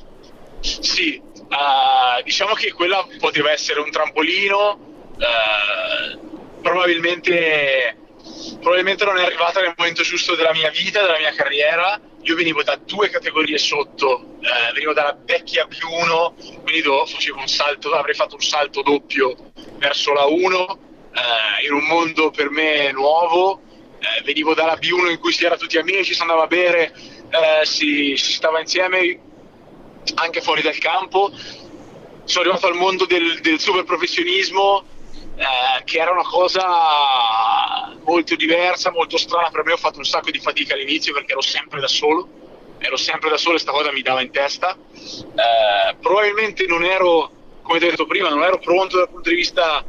sì. 0.62 1.22
Uh, 1.36 2.24
diciamo 2.24 2.54
che 2.54 2.72
quella 2.72 3.06
poteva 3.20 3.52
essere 3.52 3.82
un 3.82 3.92
trampolino, 3.92 4.80
uh, 5.18 6.62
probabilmente, 6.62 7.98
probabilmente 8.60 9.06
non 9.06 9.18
è 9.18 9.26
arrivata 9.26 9.60
nel 9.60 9.74
momento 9.78 10.02
giusto 10.04 10.36
della 10.36 10.54
mia 10.54 10.70
vita, 10.70 11.02
della 11.02 11.20
mia 11.20 11.34
carriera. 11.34 12.00
Io 12.22 12.36
venivo 12.36 12.64
da 12.64 12.78
due 12.78 13.10
categorie 13.10 13.58
sotto, 13.58 14.38
uh, 14.40 14.74
venivo 14.74 14.94
dalla 14.94 15.16
vecchia 15.26 15.68
B1, 15.68 16.62
quindi 16.64 16.82
facevo 16.82 17.40
un 17.40 17.48
salto, 17.48 17.92
avrei 17.92 18.16
fatto 18.16 18.36
un 18.36 18.42
salto 18.42 18.82
doppio 18.82 19.36
verso 19.78 20.14
la 20.14 20.26
1 20.26 20.92
eh, 21.14 21.66
in 21.66 21.74
un 21.74 21.86
mondo 21.86 22.32
per 22.32 22.50
me 22.50 22.92
nuovo. 22.92 23.62
Eh, 24.00 24.22
venivo 24.24 24.54
dalla 24.54 24.76
B1 24.76 25.12
in 25.12 25.20
cui 25.20 25.32
si 25.32 25.46
era 25.46 25.56
tutti 25.56 25.78
amici, 25.78 26.14
si 26.14 26.22
andava 26.22 26.44
a 26.44 26.48
bere, 26.48 26.94
eh, 27.30 27.66
si, 27.66 28.16
si, 28.18 28.34
stava 28.34 28.60
insieme 28.60 29.20
anche 30.16 30.42
fuori 30.42 30.62
dal 30.62 30.78
campo. 30.78 31.32
Sono 32.26 32.44
arrivato 32.44 32.68
al 32.68 32.76
mondo 32.76 33.06
del, 33.06 33.40
del 33.42 33.60
super 33.60 33.84
professionismo, 33.84 34.84
eh, 35.36 35.84
che 35.86 36.00
era 36.00 36.12
una 36.12 36.24
cosa 36.24 37.94
molto 38.04 38.36
diversa, 38.36 38.92
molto 38.92 39.18
strana 39.18 39.50
per 39.50 39.64
me. 39.64 39.74
Ho 39.74 39.78
fatto 39.78 40.00
un 40.00 40.06
sacco 40.06 40.32
di 40.32 40.40
fatica 40.40 40.74
all'inizio 40.74 41.14
perché 41.14 41.32
ero 41.32 41.42
sempre 41.42 41.80
da 41.80 41.88
solo, 41.88 42.28
ero 42.80 42.98
sempre 42.98 43.30
da 43.30 43.38
solo 43.38 43.56
e 43.56 43.62
questa 43.62 43.72
cosa 43.72 43.92
mi 43.94 44.02
dava 44.02 44.22
in 44.22 44.32
testa. 44.32 44.76
Eh, 44.76 45.96
probabilmente 46.02 46.66
non 46.66 46.84
ero, 46.84 47.32
come 47.62 47.80
ti 47.80 47.86
ho 47.86 47.90
detto 47.90 48.06
prima, 48.06 48.28
non 48.28 48.44
ero 48.44 48.60
pronto 48.60 48.98
dal 48.98 49.10
punto 49.10 49.30
di 49.30 49.36
vista 49.36 49.86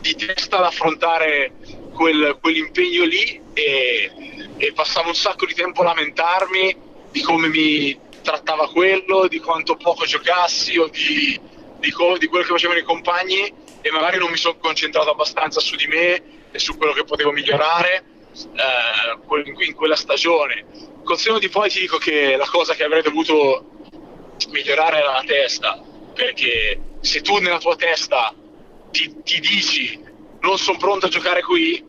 di 0.00 0.14
testa 0.14 0.58
ad 0.58 0.64
affrontare 0.64 1.52
quel, 1.94 2.38
quell'impegno 2.40 3.04
lì 3.04 3.40
e, 3.54 4.10
e 4.56 4.72
passavo 4.72 5.08
un 5.08 5.14
sacco 5.14 5.46
di 5.46 5.54
tempo 5.54 5.82
a 5.82 5.86
lamentarmi 5.86 6.76
di 7.10 7.22
come 7.22 7.48
mi 7.48 7.98
trattava 8.22 8.68
quello, 8.68 9.26
di 9.26 9.38
quanto 9.38 9.76
poco 9.76 10.04
giocassi 10.04 10.78
o 10.78 10.88
di, 10.88 11.40
di, 11.78 11.90
co- 11.90 12.18
di 12.18 12.26
quello 12.26 12.44
che 12.44 12.52
facevano 12.52 12.78
i 12.78 12.84
compagni 12.84 13.52
e 13.80 13.90
magari 13.90 14.18
non 14.18 14.30
mi 14.30 14.36
sono 14.36 14.56
concentrato 14.58 15.10
abbastanza 15.10 15.60
su 15.60 15.76
di 15.76 15.86
me 15.86 16.22
e 16.50 16.58
su 16.58 16.76
quello 16.76 16.92
che 16.92 17.04
potevo 17.04 17.32
migliorare 17.32 18.04
eh, 18.56 19.64
in, 19.64 19.74
quella 19.74 19.96
stagione. 19.96 20.66
Col 21.04 21.18
seno 21.18 21.38
di 21.38 21.48
poi 21.48 21.70
ti 21.70 21.80
dico 21.80 21.96
che 21.98 22.36
la 22.36 22.46
cosa 22.46 22.74
che 22.74 22.84
avrei 22.84 23.02
dovuto 23.02 23.64
migliorare 24.50 24.98
era 24.98 25.12
la 25.12 25.24
testa, 25.24 25.82
perché 26.14 26.80
se 27.00 27.22
tu 27.22 27.38
nella 27.38 27.58
tua 27.58 27.76
testa 27.76 28.34
ti, 28.90 29.22
ti 29.22 29.40
dici 29.40 30.06
non 30.40 30.58
sono 30.58 30.78
pronto 30.78 31.06
a 31.06 31.08
giocare 31.08 31.42
qui, 31.42 31.84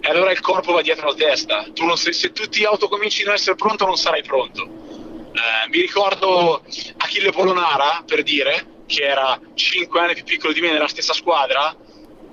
e 0.00 0.08
allora 0.08 0.32
il 0.32 0.40
corpo 0.40 0.72
va 0.72 0.80
dietro 0.80 1.08
la 1.08 1.14
testa. 1.14 1.66
Tu 1.74 1.84
non, 1.84 1.96
se, 1.96 2.12
se, 2.12 2.32
tu 2.32 2.48
ti 2.48 2.64
autocominci 2.64 3.22
a 3.22 3.26
non 3.26 3.34
essere 3.34 3.56
pronto, 3.56 3.84
non 3.84 3.96
sarai 3.96 4.22
pronto. 4.22 4.62
Eh, 4.62 5.68
mi 5.68 5.80
ricordo 5.80 6.62
Achille 6.96 7.30
Polonara, 7.32 8.02
per 8.06 8.22
dire, 8.22 8.84
che 8.86 9.02
era 9.02 9.38
5 9.54 10.00
anni 10.00 10.14
più 10.14 10.24
piccolo 10.24 10.52
di 10.52 10.60
me 10.60 10.72
nella 10.72 10.88
stessa 10.88 11.12
squadra. 11.12 11.76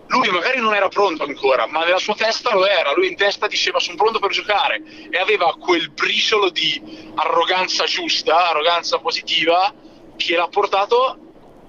Lui 0.10 0.30
magari 0.30 0.62
non 0.62 0.74
era 0.74 0.88
pronto 0.88 1.24
ancora, 1.24 1.68
ma 1.68 1.84
nella 1.84 2.00
sua 2.00 2.16
testa 2.16 2.54
lo 2.54 2.66
era. 2.66 2.94
Lui 2.94 3.08
in 3.08 3.18
testa 3.18 3.48
diceva 3.48 3.80
sono 3.80 3.98
pronto 3.98 4.20
per 4.20 4.32
giocare 4.32 4.82
e 5.10 5.18
aveva 5.18 5.54
quel 5.60 5.90
briciolo 5.92 6.50
di 6.50 7.12
arroganza 7.16 7.84
giusta, 7.84 8.50
arroganza 8.50 9.00
positiva, 9.00 9.74
che 10.16 10.36
l'ha 10.38 10.48
portato 10.48 11.27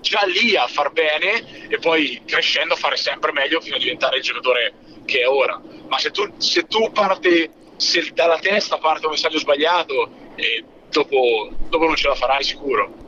già 0.08 0.24
lì 0.24 0.56
a 0.56 0.66
far 0.66 0.90
bene 0.90 1.68
e 1.68 1.78
poi 1.78 2.22
crescendo 2.24 2.74
a 2.74 2.76
fare 2.76 2.96
sempre 2.96 3.32
meglio 3.32 3.60
fino 3.60 3.76
a 3.76 3.78
diventare 3.78 4.16
il 4.16 4.22
giocatore 4.22 4.72
che 5.04 5.20
è 5.20 5.28
ora. 5.28 5.60
Ma 5.88 5.98
se 5.98 6.10
tu, 6.10 6.26
se 6.38 6.66
tu 6.66 6.90
parti, 6.92 7.48
se 7.76 8.10
dalla 8.14 8.38
testa 8.38 8.78
parte 8.78 9.06
un 9.06 9.12
messaggio 9.12 9.38
sbagliato, 9.38 10.10
eh, 10.36 10.64
dopo, 10.90 11.50
dopo, 11.68 11.84
non 11.84 11.96
ce 11.96 12.08
la 12.08 12.14
farai 12.14 12.42
sicuro. 12.42 13.06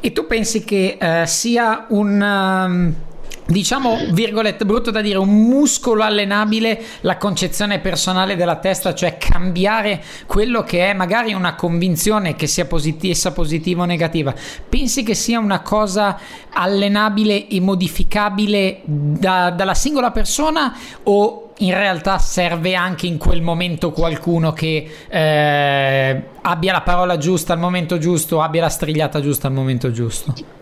E 0.00 0.12
tu 0.12 0.26
pensi 0.26 0.64
che 0.64 0.96
uh, 0.98 1.26
sia 1.26 1.86
un... 1.90 2.20
Um 2.20 3.08
diciamo, 3.50 3.98
virgolette, 4.10 4.64
brutto 4.64 4.90
da 4.90 5.00
dire, 5.00 5.18
un 5.18 5.28
muscolo 5.28 6.02
allenabile 6.02 6.80
la 7.00 7.16
concezione 7.16 7.80
personale 7.80 8.36
della 8.36 8.56
testa, 8.56 8.94
cioè 8.94 9.16
cambiare 9.18 10.02
quello 10.26 10.62
che 10.62 10.90
è 10.90 10.94
magari 10.94 11.32
una 11.32 11.54
convinzione 11.54 12.36
che 12.36 12.46
sia 12.46 12.66
posit- 12.66 13.04
essa 13.04 13.32
positiva 13.32 13.82
o 13.82 13.86
negativa. 13.86 14.34
Pensi 14.68 15.02
che 15.02 15.14
sia 15.14 15.38
una 15.38 15.60
cosa 15.60 16.18
allenabile 16.52 17.48
e 17.48 17.60
modificabile 17.60 18.80
da, 18.84 19.50
dalla 19.50 19.74
singola 19.74 20.10
persona 20.10 20.76
o 21.04 21.52
in 21.58 21.74
realtà 21.74 22.18
serve 22.18 22.74
anche 22.74 23.06
in 23.06 23.18
quel 23.18 23.42
momento 23.42 23.90
qualcuno 23.90 24.52
che 24.52 24.88
eh, 25.08 26.22
abbia 26.40 26.72
la 26.72 26.80
parola 26.80 27.18
giusta 27.18 27.52
al 27.52 27.58
momento 27.58 27.98
giusto, 27.98 28.40
abbia 28.40 28.62
la 28.62 28.68
strigliata 28.70 29.20
giusta 29.20 29.48
al 29.48 29.52
momento 29.52 29.90
giusto? 29.90 30.59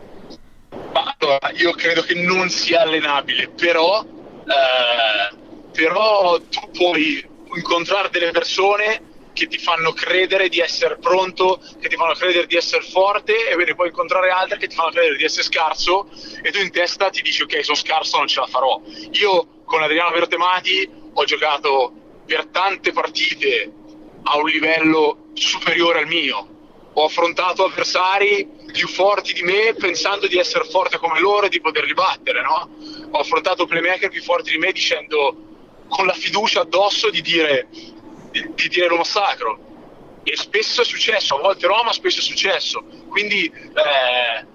Allora, 1.29 1.51
io 1.57 1.73
credo 1.73 2.01
che 2.01 2.14
non 2.14 2.49
sia 2.49 2.81
allenabile, 2.81 3.51
però, 3.51 4.03
eh, 4.03 5.37
però 5.73 6.41
tu 6.41 6.71
puoi 6.71 7.23
incontrare 7.55 8.09
delle 8.09 8.31
persone 8.31 9.03
che 9.35 9.47
ti 9.47 9.59
fanno 9.59 9.93
credere 9.93 10.49
di 10.49 10.61
essere 10.61 10.97
pronto, 10.97 11.61
che 11.79 11.88
ti 11.88 11.97
fanno 11.97 12.14
credere 12.14 12.47
di 12.47 12.57
essere 12.57 12.83
forte 12.83 13.51
e 13.51 13.55
ne 13.55 13.75
puoi 13.75 13.88
incontrare 13.88 14.31
altre 14.31 14.57
che 14.57 14.69
ti 14.69 14.75
fanno 14.75 14.88
credere 14.88 15.17
di 15.17 15.25
essere 15.25 15.43
scarso 15.43 16.09
e 16.43 16.51
tu 16.51 16.61
in 16.61 16.71
testa 16.71 17.11
ti 17.11 17.21
dici 17.21 17.43
ok 17.43 17.62
sono 17.62 17.77
scarso, 17.77 18.17
non 18.17 18.27
ce 18.27 18.41
la 18.41 18.47
farò. 18.47 18.81
Io 19.12 19.62
con 19.67 19.83
Adriano 19.83 20.11
Vertemati 20.12 20.91
ho 21.12 21.25
giocato 21.25 21.93
per 22.25 22.47
tante 22.47 22.93
partite 22.93 23.71
a 24.23 24.38
un 24.38 24.47
livello 24.49 25.27
superiore 25.35 26.01
al 26.01 26.07
mio, 26.07 26.58
ho 27.01 27.05
affrontato 27.05 27.65
avversari 27.65 28.49
più 28.73 28.89
forti 28.89 29.33
di 29.33 29.43
me 29.43 29.73
pensando 29.75 30.27
di 30.27 30.37
essere 30.37 30.65
forte 30.65 30.99
come 30.99 31.21
loro 31.21 31.47
e 31.47 31.49
di 31.49 31.61
poterli 31.61 31.95
battere, 31.95 32.43
no? 32.43 32.69
Ho 33.13 33.19
affrontato 33.19 33.67
playmaker 33.67 34.11
più 34.11 34.21
forti 34.21 34.51
di 34.51 34.59
me 34.59 34.73
dicendo 34.73 35.37
con 35.89 36.07
la 36.07 36.13
fiducia 36.13 36.63
addosso 36.63 37.09
di 37.11 37.23
dire, 37.23 37.69
di, 38.33 38.51
di 38.53 38.69
dire 38.69 38.89
lo 38.89 38.97
massacro. 38.97 39.67
E 40.25 40.37
spesso 40.37 40.83
è 40.83 40.85
successo, 40.85 41.37
a 41.37 41.41
volte 41.41 41.69
no, 41.69 41.81
ma 41.85 41.93
spesso 41.93 42.19
è 42.19 42.23
successo. 42.23 42.83
Quindi 43.09 43.45
eh, 43.45 44.47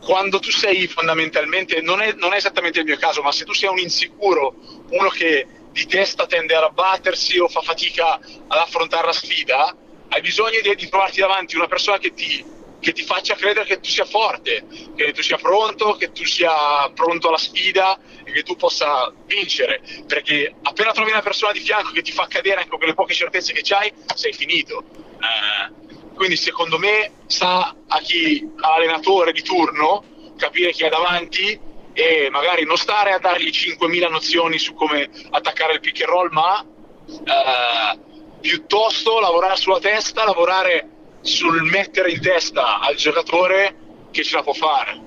quando 0.00 0.38
tu 0.38 0.52
sei 0.52 0.86
fondamentalmente, 0.86 1.80
non 1.80 2.00
è, 2.00 2.12
non 2.12 2.32
è 2.32 2.36
esattamente 2.36 2.78
il 2.78 2.84
mio 2.84 2.96
caso, 2.96 3.22
ma 3.22 3.32
se 3.32 3.44
tu 3.44 3.52
sei 3.52 3.70
un 3.70 3.78
insicuro, 3.78 4.54
uno 4.90 5.08
che 5.08 5.46
di 5.72 5.84
testa 5.86 6.26
tende 6.26 6.54
a 6.54 6.64
abbattersi 6.64 7.40
o 7.40 7.48
fa 7.48 7.60
fatica 7.60 8.14
ad 8.14 8.58
affrontare 8.58 9.06
la 9.06 9.12
sfida, 9.12 9.76
hai 10.08 10.20
bisogno 10.20 10.60
di, 10.62 10.74
di 10.74 10.88
trovarti 10.88 11.20
davanti 11.20 11.56
una 11.56 11.66
persona 11.66 11.98
che 11.98 12.12
ti, 12.14 12.44
che 12.80 12.92
ti, 12.92 13.02
faccia 13.02 13.34
credere 13.34 13.66
che 13.66 13.80
tu 13.80 13.88
sia 13.88 14.04
forte, 14.04 14.66
che 14.96 15.12
tu 15.12 15.22
sia 15.22 15.36
pronto, 15.36 15.96
che 15.96 16.12
tu 16.12 16.24
sia 16.24 16.90
pronto 16.94 17.28
alla 17.28 17.38
sfida 17.38 17.98
e 18.24 18.32
che 18.32 18.42
tu 18.42 18.56
possa 18.56 19.12
vincere. 19.26 19.82
Perché 20.06 20.54
appena 20.62 20.92
trovi 20.92 21.10
una 21.10 21.22
persona 21.22 21.52
di 21.52 21.60
fianco 21.60 21.92
che 21.92 22.02
ti 22.02 22.12
fa 22.12 22.26
cadere 22.26 22.62
anche 22.62 22.76
con 22.76 22.86
le 22.86 22.94
poche 22.94 23.14
certezze 23.14 23.52
che 23.52 23.74
hai, 23.74 23.92
sei 24.14 24.32
finito. 24.32 24.84
Eh, 25.20 26.14
quindi 26.14 26.36
secondo 26.36 26.78
me 26.78 27.12
sta 27.26 27.74
a 27.86 27.98
chi 28.00 28.44
allenatore 28.60 29.32
di 29.32 29.42
turno 29.42 30.32
capire 30.36 30.72
chi 30.72 30.84
è 30.84 30.88
davanti 30.88 31.60
e 31.92 32.28
magari 32.30 32.64
non 32.64 32.76
stare 32.76 33.12
a 33.12 33.18
dargli 33.18 33.48
5.000 33.48 34.08
nozioni 34.08 34.58
su 34.58 34.74
come 34.74 35.10
attaccare 35.30 35.74
il 35.74 35.80
pick 35.80 36.00
and 36.02 36.10
roll, 36.10 36.28
ma 36.30 36.64
eh, 37.08 37.98
piuttosto 38.40 39.20
lavorare 39.20 39.56
sulla 39.56 39.78
testa, 39.78 40.24
lavorare 40.24 40.88
sul 41.20 41.62
mettere 41.62 42.10
in 42.10 42.20
testa 42.20 42.80
al 42.80 42.94
giocatore 42.94 43.74
che 44.10 44.22
ce 44.22 44.36
la 44.36 44.42
può 44.42 44.52
fare. 44.52 45.06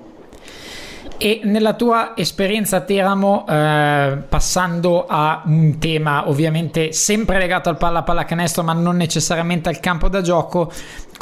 E 1.18 1.40
nella 1.44 1.74
tua 1.74 2.16
esperienza 2.16 2.78
a 2.78 2.80
Teramo, 2.80 3.46
eh, 3.48 4.18
passando 4.28 5.06
a 5.06 5.42
un 5.44 5.78
tema 5.78 6.28
ovviamente 6.28 6.92
sempre 6.92 7.38
legato 7.38 7.68
al 7.68 7.76
palla 7.76 8.02
pallacanestro, 8.02 8.62
ma 8.62 8.72
non 8.72 8.96
necessariamente 8.96 9.68
al 9.68 9.78
campo 9.78 10.08
da 10.08 10.20
gioco, 10.20 10.72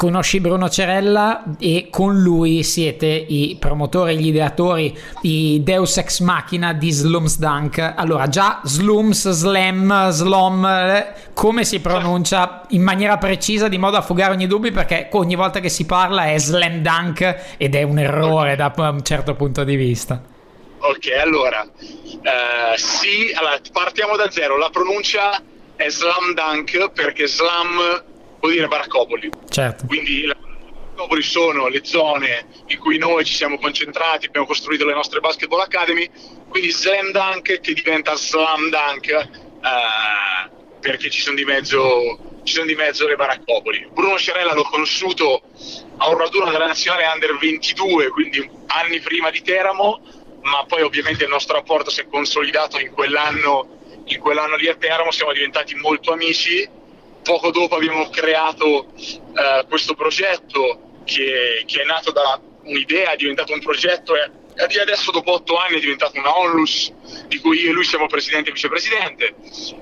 conosci 0.01 0.39
Bruno 0.39 0.67
Cerella 0.67 1.43
e 1.59 1.89
con 1.91 2.19
lui 2.19 2.63
siete 2.63 3.05
i 3.05 3.55
promotori, 3.59 4.17
gli 4.17 4.29
ideatori, 4.29 4.97
i 5.21 5.61
Deus 5.61 5.95
Ex 5.97 6.21
Machina 6.21 6.73
di 6.73 6.89
Slums 6.89 7.37
Dunk. 7.37 7.93
Allora, 7.97 8.27
già 8.27 8.61
Slums, 8.63 9.29
Slam, 9.29 10.09
Slom, 10.09 10.65
eh, 10.65 11.13
come 11.35 11.63
si 11.65 11.81
pronuncia 11.81 12.63
in 12.69 12.81
maniera 12.81 13.19
precisa 13.19 13.67
di 13.67 13.77
modo 13.77 13.97
a 13.97 14.01
fugare 14.01 14.33
ogni 14.33 14.47
dubbio 14.47 14.71
perché 14.71 15.07
ogni 15.11 15.35
volta 15.35 15.59
che 15.59 15.69
si 15.69 15.85
parla 15.85 16.31
è 16.31 16.39
Slam 16.39 16.81
Dunk 16.81 17.55
ed 17.57 17.75
è 17.75 17.83
un 17.83 17.99
errore 17.99 18.55
da 18.55 18.73
un 18.75 19.03
certo 19.03 19.35
punto 19.35 19.63
di 19.63 19.75
vista. 19.75 20.19
Ok, 20.79 21.11
allora, 21.21 21.61
uh, 21.61 22.75
sì, 22.75 23.31
allora, 23.35 23.59
partiamo 23.71 24.15
da 24.15 24.31
zero. 24.31 24.57
La 24.57 24.71
pronuncia 24.71 25.39
è 25.75 25.89
Slam 25.89 26.33
Dunk 26.33 26.89
perché 26.89 27.27
Slam 27.27 28.09
vuol 28.41 28.53
dire 28.53 28.67
baraccopoli. 28.67 29.29
Certo. 29.47 29.85
Quindi 29.85 30.25
le 30.25 30.35
baraccopoli 30.35 31.21
sono 31.21 31.67
le 31.67 31.85
zone 31.85 32.45
in 32.67 32.79
cui 32.79 32.97
noi 32.97 33.23
ci 33.23 33.33
siamo 33.33 33.57
concentrati, 33.57 34.25
abbiamo 34.25 34.47
costruito 34.47 34.85
le 34.85 34.93
nostre 34.93 35.19
basketball 35.19 35.61
academy, 35.61 36.09
quindi 36.49 36.71
slam 36.71 37.11
dunk 37.11 37.59
che 37.61 37.73
diventa 37.73 38.15
slam 38.15 38.69
dunk 38.69 39.09
eh, 39.09 39.29
perché 40.81 41.09
ci 41.09 41.21
sono 41.21 41.35
di 41.35 41.45
mezzo 41.45 42.29
ci 42.43 42.53
sono 42.53 42.65
di 42.65 42.73
mezzo 42.73 43.07
le 43.07 43.15
baraccopoli. 43.15 43.89
Bruno 43.91 44.17
Cerella 44.17 44.55
l'ho 44.55 44.63
conosciuto 44.63 45.43
a 45.97 46.09
un 46.09 46.17
raduno 46.17 46.49
della 46.49 46.65
nazionale 46.65 47.05
under 47.05 47.37
22, 47.37 48.09
quindi 48.09 48.49
anni 48.65 48.99
prima 48.99 49.29
di 49.29 49.43
Teramo, 49.43 50.01
ma 50.41 50.65
poi 50.67 50.81
ovviamente 50.81 51.23
il 51.23 51.29
nostro 51.29 51.57
rapporto 51.57 51.91
si 51.91 52.01
è 52.01 52.07
consolidato 52.09 52.79
in 52.79 52.91
quell'anno, 52.93 54.03
in 54.05 54.19
quell'anno 54.19 54.55
lì 54.55 54.67
a 54.67 54.75
Teramo, 54.75 55.11
siamo 55.11 55.33
diventati 55.33 55.75
molto 55.75 56.11
amici 56.13 56.67
poco 57.23 57.51
dopo 57.51 57.75
abbiamo 57.75 58.09
creato 58.09 58.91
eh, 58.95 59.65
questo 59.67 59.93
progetto 59.93 61.01
che, 61.03 61.63
che, 61.65 61.81
è 61.81 61.85
nato 61.85 62.11
da 62.11 62.39
un'idea, 62.63 63.11
è 63.11 63.15
diventato 63.15 63.53
un 63.53 63.59
progetto 63.59 64.15
e, 64.15 64.29
adesso 64.79 65.11
dopo 65.11 65.33
otto 65.33 65.57
anni 65.57 65.77
è 65.77 65.79
diventato 65.79 66.19
una 66.19 66.37
onlus 66.37 66.91
di 67.27 67.39
cui 67.39 67.61
io 67.61 67.69
e 67.69 67.73
lui 67.73 67.83
siamo 67.83 68.07
presidente 68.07 68.49
e 68.49 68.53
vicepresidente. 68.53 69.35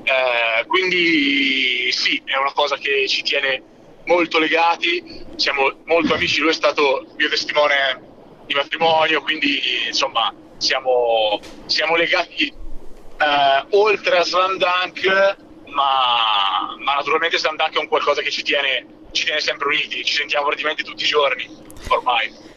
Eh, 0.03 0.65
quindi 0.67 1.91
sì, 1.91 2.21
è 2.23 2.37
una 2.37 2.53
cosa 2.53 2.77
che 2.77 3.07
ci 3.07 3.23
tiene 3.23 3.61
molto 4.05 4.39
legati, 4.39 5.25
siamo 5.35 5.71
molto 5.85 6.13
amici, 6.13 6.39
lui 6.39 6.51
è 6.51 6.53
stato 6.53 7.07
mio 7.17 7.29
testimone 7.29 8.07
di 8.45 8.53
matrimonio, 8.53 9.21
quindi 9.21 9.61
insomma 9.87 10.33
siamo, 10.57 11.39
siamo 11.65 11.95
legati 11.95 12.47
eh, 12.47 13.65
oltre 13.71 14.17
a 14.17 14.23
Slam 14.23 14.57
Dunk 14.57 15.47
ma, 15.71 16.75
ma 16.79 16.93
naturalmente 16.95 17.37
Slam 17.37 17.55
Dunk 17.55 17.75
è 17.75 17.79
un 17.79 17.87
qualcosa 17.87 18.21
che 18.21 18.31
ci 18.31 18.43
tiene, 18.43 18.85
ci 19.11 19.25
tiene 19.25 19.39
sempre 19.39 19.67
uniti, 19.67 20.03
ci 20.03 20.13
sentiamo 20.13 20.47
praticamente 20.47 20.83
tutti 20.83 21.03
i 21.03 21.07
giorni 21.07 21.47
ormai. 21.87 22.48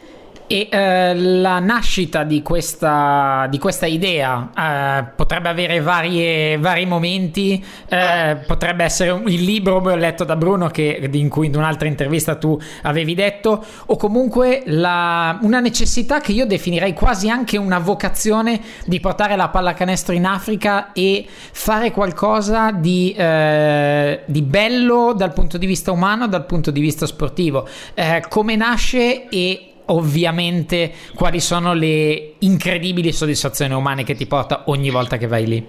E 0.45 0.67
eh, 0.69 1.15
la 1.15 1.59
nascita 1.59 2.23
di 2.23 2.41
questa, 2.41 3.47
di 3.49 3.57
questa 3.57 3.85
idea 3.85 4.49
eh, 4.55 5.03
potrebbe 5.15 5.49
avere 5.49 5.79
varie, 5.79 6.57
vari 6.57 6.85
momenti, 6.85 7.63
eh, 7.87 8.37
potrebbe 8.45 8.83
essere 8.83 9.11
un, 9.11 9.23
il 9.27 9.41
libro 9.43 9.95
letto 9.95 10.23
da 10.23 10.35
Bruno 10.35 10.67
che, 10.67 11.09
in 11.11 11.29
cui 11.29 11.47
in 11.47 11.55
un'altra 11.55 11.87
intervista 11.87 12.35
tu 12.35 12.59
avevi 12.83 13.15
detto, 13.15 13.63
o 13.85 13.95
comunque 13.95 14.63
la, 14.65 15.39
una 15.41 15.59
necessità 15.59 16.19
che 16.19 16.33
io 16.33 16.45
definirei 16.45 16.93
quasi 16.93 17.29
anche 17.29 17.57
una 17.57 17.79
vocazione 17.79 18.59
di 18.85 18.99
portare 18.99 19.35
la 19.35 19.49
pallacanestro 19.49 20.13
in 20.13 20.25
Africa 20.25 20.91
e 20.93 21.25
fare 21.27 21.91
qualcosa 21.91 22.71
di, 22.71 23.13
eh, 23.17 24.21
di 24.25 24.41
bello 24.41 25.13
dal 25.15 25.33
punto 25.33 25.57
di 25.57 25.65
vista 25.65 25.91
umano, 25.91 26.27
dal 26.27 26.45
punto 26.45 26.69
di 26.69 26.81
vista 26.81 27.05
sportivo. 27.05 27.67
Eh, 27.93 28.23
come 28.29 28.55
nasce 28.55 29.29
e 29.29 29.72
ovviamente 29.85 30.93
quali 31.15 31.39
sono 31.39 31.73
le 31.73 32.35
incredibili 32.39 33.11
soddisfazioni 33.11 33.73
umane 33.73 34.03
che 34.03 34.15
ti 34.15 34.25
porta 34.25 34.63
ogni 34.67 34.89
volta 34.89 35.17
che 35.17 35.27
vai 35.27 35.45
lì? 35.45 35.67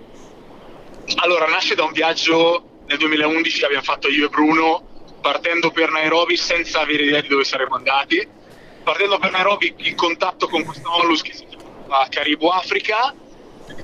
Allora, 1.16 1.46
nasce 1.46 1.74
da 1.74 1.85
un 1.85 1.92
viaggio 1.92 2.83
nel 2.87 2.98
2011 2.98 3.59
che 3.59 3.64
abbiamo 3.64 3.83
fatto 3.83 4.09
io 4.09 4.27
e 4.27 4.29
Bruno, 4.29 4.83
partendo 5.20 5.70
per 5.70 5.90
Nairobi 5.90 6.37
senza 6.37 6.81
avere 6.81 7.05
idea 7.05 7.20
di 7.20 7.29
dove 7.29 7.44
saremmo 7.44 7.74
andati. 7.74 8.27
Partendo 8.83 9.18
per 9.18 9.31
Nairobi 9.31 9.74
in 9.79 9.94
contatto 9.94 10.46
con 10.48 10.64
questo 10.64 10.92
onlus 10.92 11.22
che 11.22 11.33
si 11.33 11.46
chiama 11.46 12.07
Caribo 12.11 12.50
Africa 12.50 13.14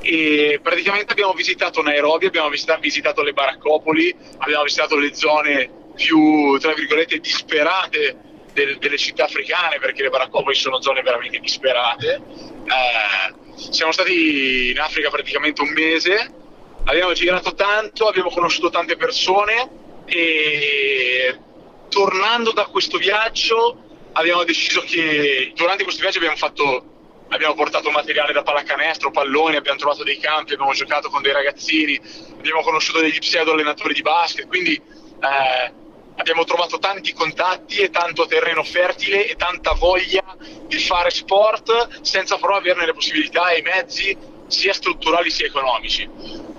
e 0.00 0.60
praticamente 0.62 1.12
abbiamo 1.12 1.32
visitato 1.32 1.80
Nairobi, 1.80 2.26
abbiamo 2.26 2.50
visitato 2.50 3.22
le 3.22 3.32
baraccopoli, 3.32 4.14
abbiamo 4.38 4.64
visitato 4.64 4.96
le 4.96 5.14
zone 5.14 5.70
più, 5.94 6.58
tra 6.58 6.74
virgolette, 6.74 7.18
disperate 7.18 8.29
del, 8.64 8.78
delle 8.78 8.98
città 8.98 9.24
africane 9.24 9.78
perché 9.78 10.02
le 10.02 10.10
baraccopoli 10.10 10.54
sono 10.54 10.80
zone 10.80 11.02
veramente 11.02 11.38
disperate. 11.38 12.20
Eh, 12.64 13.34
siamo 13.54 13.92
stati 13.92 14.70
in 14.70 14.78
Africa 14.78 15.10
praticamente 15.10 15.62
un 15.62 15.70
mese, 15.70 16.34
abbiamo 16.84 17.12
girato 17.12 17.54
tanto, 17.54 18.06
abbiamo 18.06 18.30
conosciuto 18.30 18.70
tante 18.70 18.96
persone 18.96 19.68
e 20.06 21.38
tornando 21.88 22.52
da 22.52 22.66
questo 22.66 22.98
viaggio 22.98 23.88
abbiamo 24.12 24.44
deciso 24.44 24.80
che 24.82 25.52
durante 25.54 25.84
questo 25.84 26.02
viaggio 26.02 26.18
abbiamo 26.18 26.36
fatto 26.36 26.84
abbiamo 27.28 27.54
portato 27.54 27.90
materiale 27.90 28.32
da 28.32 28.42
pallacanestro, 28.42 29.12
palloni, 29.12 29.54
abbiamo 29.54 29.78
trovato 29.78 30.02
dei 30.02 30.18
campi, 30.18 30.54
abbiamo 30.54 30.72
giocato 30.72 31.08
con 31.10 31.22
dei 31.22 31.32
ragazzini, 31.32 32.00
abbiamo 32.36 32.60
conosciuto 32.62 33.00
degli 33.00 33.18
pseudo 33.18 33.52
allenatori 33.52 33.94
di 33.94 34.02
basket, 34.02 34.48
quindi 34.48 34.74
eh, 34.74 35.72
abbiamo 36.20 36.44
trovato 36.44 36.78
tanti 36.78 37.12
contatti 37.12 37.78
e 37.78 37.90
tanto 37.90 38.26
terreno 38.26 38.62
fertile 38.62 39.26
e 39.26 39.36
tanta 39.36 39.72
voglia 39.72 40.22
di 40.66 40.78
fare 40.78 41.10
sport 41.10 42.02
senza 42.02 42.36
però 42.36 42.56
averne 42.56 42.86
le 42.86 42.92
possibilità 42.92 43.50
e 43.50 43.58
i 43.58 43.62
mezzi 43.62 44.16
sia 44.46 44.72
strutturali 44.72 45.30
sia 45.30 45.46
economici. 45.46 46.08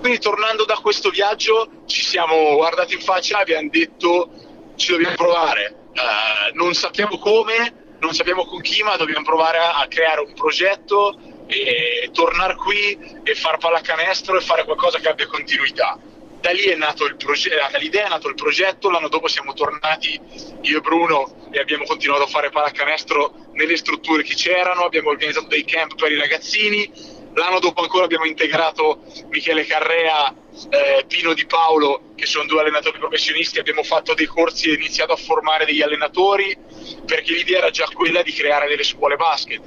Quindi 0.00 0.18
tornando 0.18 0.64
da 0.64 0.74
questo 0.74 1.10
viaggio 1.10 1.84
ci 1.86 2.02
siamo 2.02 2.56
guardati 2.56 2.94
in 2.94 3.00
faccia 3.00 3.38
e 3.38 3.42
abbiamo 3.42 3.68
detto 3.70 4.30
ci 4.76 4.90
dobbiamo 4.90 5.14
provare, 5.14 5.76
uh, 5.92 6.56
non 6.56 6.74
sappiamo 6.74 7.18
come, 7.18 7.96
non 8.00 8.14
sappiamo 8.14 8.44
con 8.44 8.60
chi, 8.62 8.82
ma 8.82 8.96
dobbiamo 8.96 9.24
provare 9.24 9.58
a, 9.58 9.76
a 9.76 9.86
creare 9.86 10.22
un 10.22 10.34
progetto 10.34 11.16
e 11.46 12.10
tornare 12.12 12.56
qui 12.56 12.98
e 13.22 13.34
far 13.34 13.58
pallacanestro 13.58 14.36
e 14.36 14.40
fare 14.40 14.64
qualcosa 14.64 14.98
che 14.98 15.08
abbia 15.08 15.26
continuità 15.26 15.98
da 16.42 16.50
lì 16.50 16.64
è 16.64 16.74
nato 16.74 17.04
il 17.04 17.14
progetto, 17.14 17.70
dall'idea 17.70 18.06
è 18.06 18.08
nato 18.08 18.28
il 18.28 18.34
progetto, 18.34 18.90
l'anno 18.90 19.08
dopo 19.08 19.28
siamo 19.28 19.52
tornati 19.52 20.20
io 20.62 20.78
e 20.78 20.80
Bruno 20.80 21.48
e 21.52 21.60
abbiamo 21.60 21.84
continuato 21.84 22.24
a 22.24 22.26
fare 22.26 22.50
pallacanestro 22.50 23.50
nelle 23.52 23.76
strutture 23.76 24.24
che 24.24 24.34
c'erano, 24.34 24.82
abbiamo 24.82 25.10
organizzato 25.10 25.46
dei 25.46 25.64
camp 25.64 25.94
per 25.94 26.10
i 26.10 26.18
ragazzini, 26.18 26.90
l'anno 27.34 27.60
dopo 27.60 27.80
ancora 27.82 28.06
abbiamo 28.06 28.24
integrato 28.24 29.04
Michele 29.28 29.64
Carrea, 29.64 30.34
eh, 30.68 31.04
Pino 31.06 31.32
Di 31.32 31.46
Paolo, 31.46 32.12
che 32.16 32.26
sono 32.26 32.44
due 32.46 32.58
allenatori 32.58 32.98
professionisti, 32.98 33.60
abbiamo 33.60 33.84
fatto 33.84 34.12
dei 34.12 34.26
corsi 34.26 34.68
e 34.68 34.74
iniziato 34.74 35.12
a 35.12 35.16
formare 35.16 35.64
degli 35.64 35.80
allenatori 35.80 36.58
perché 37.06 37.34
l'idea 37.34 37.58
era 37.58 37.70
già 37.70 37.86
quella 37.94 38.22
di 38.22 38.32
creare 38.32 38.66
delle 38.66 38.82
scuole 38.82 39.14
basket. 39.14 39.62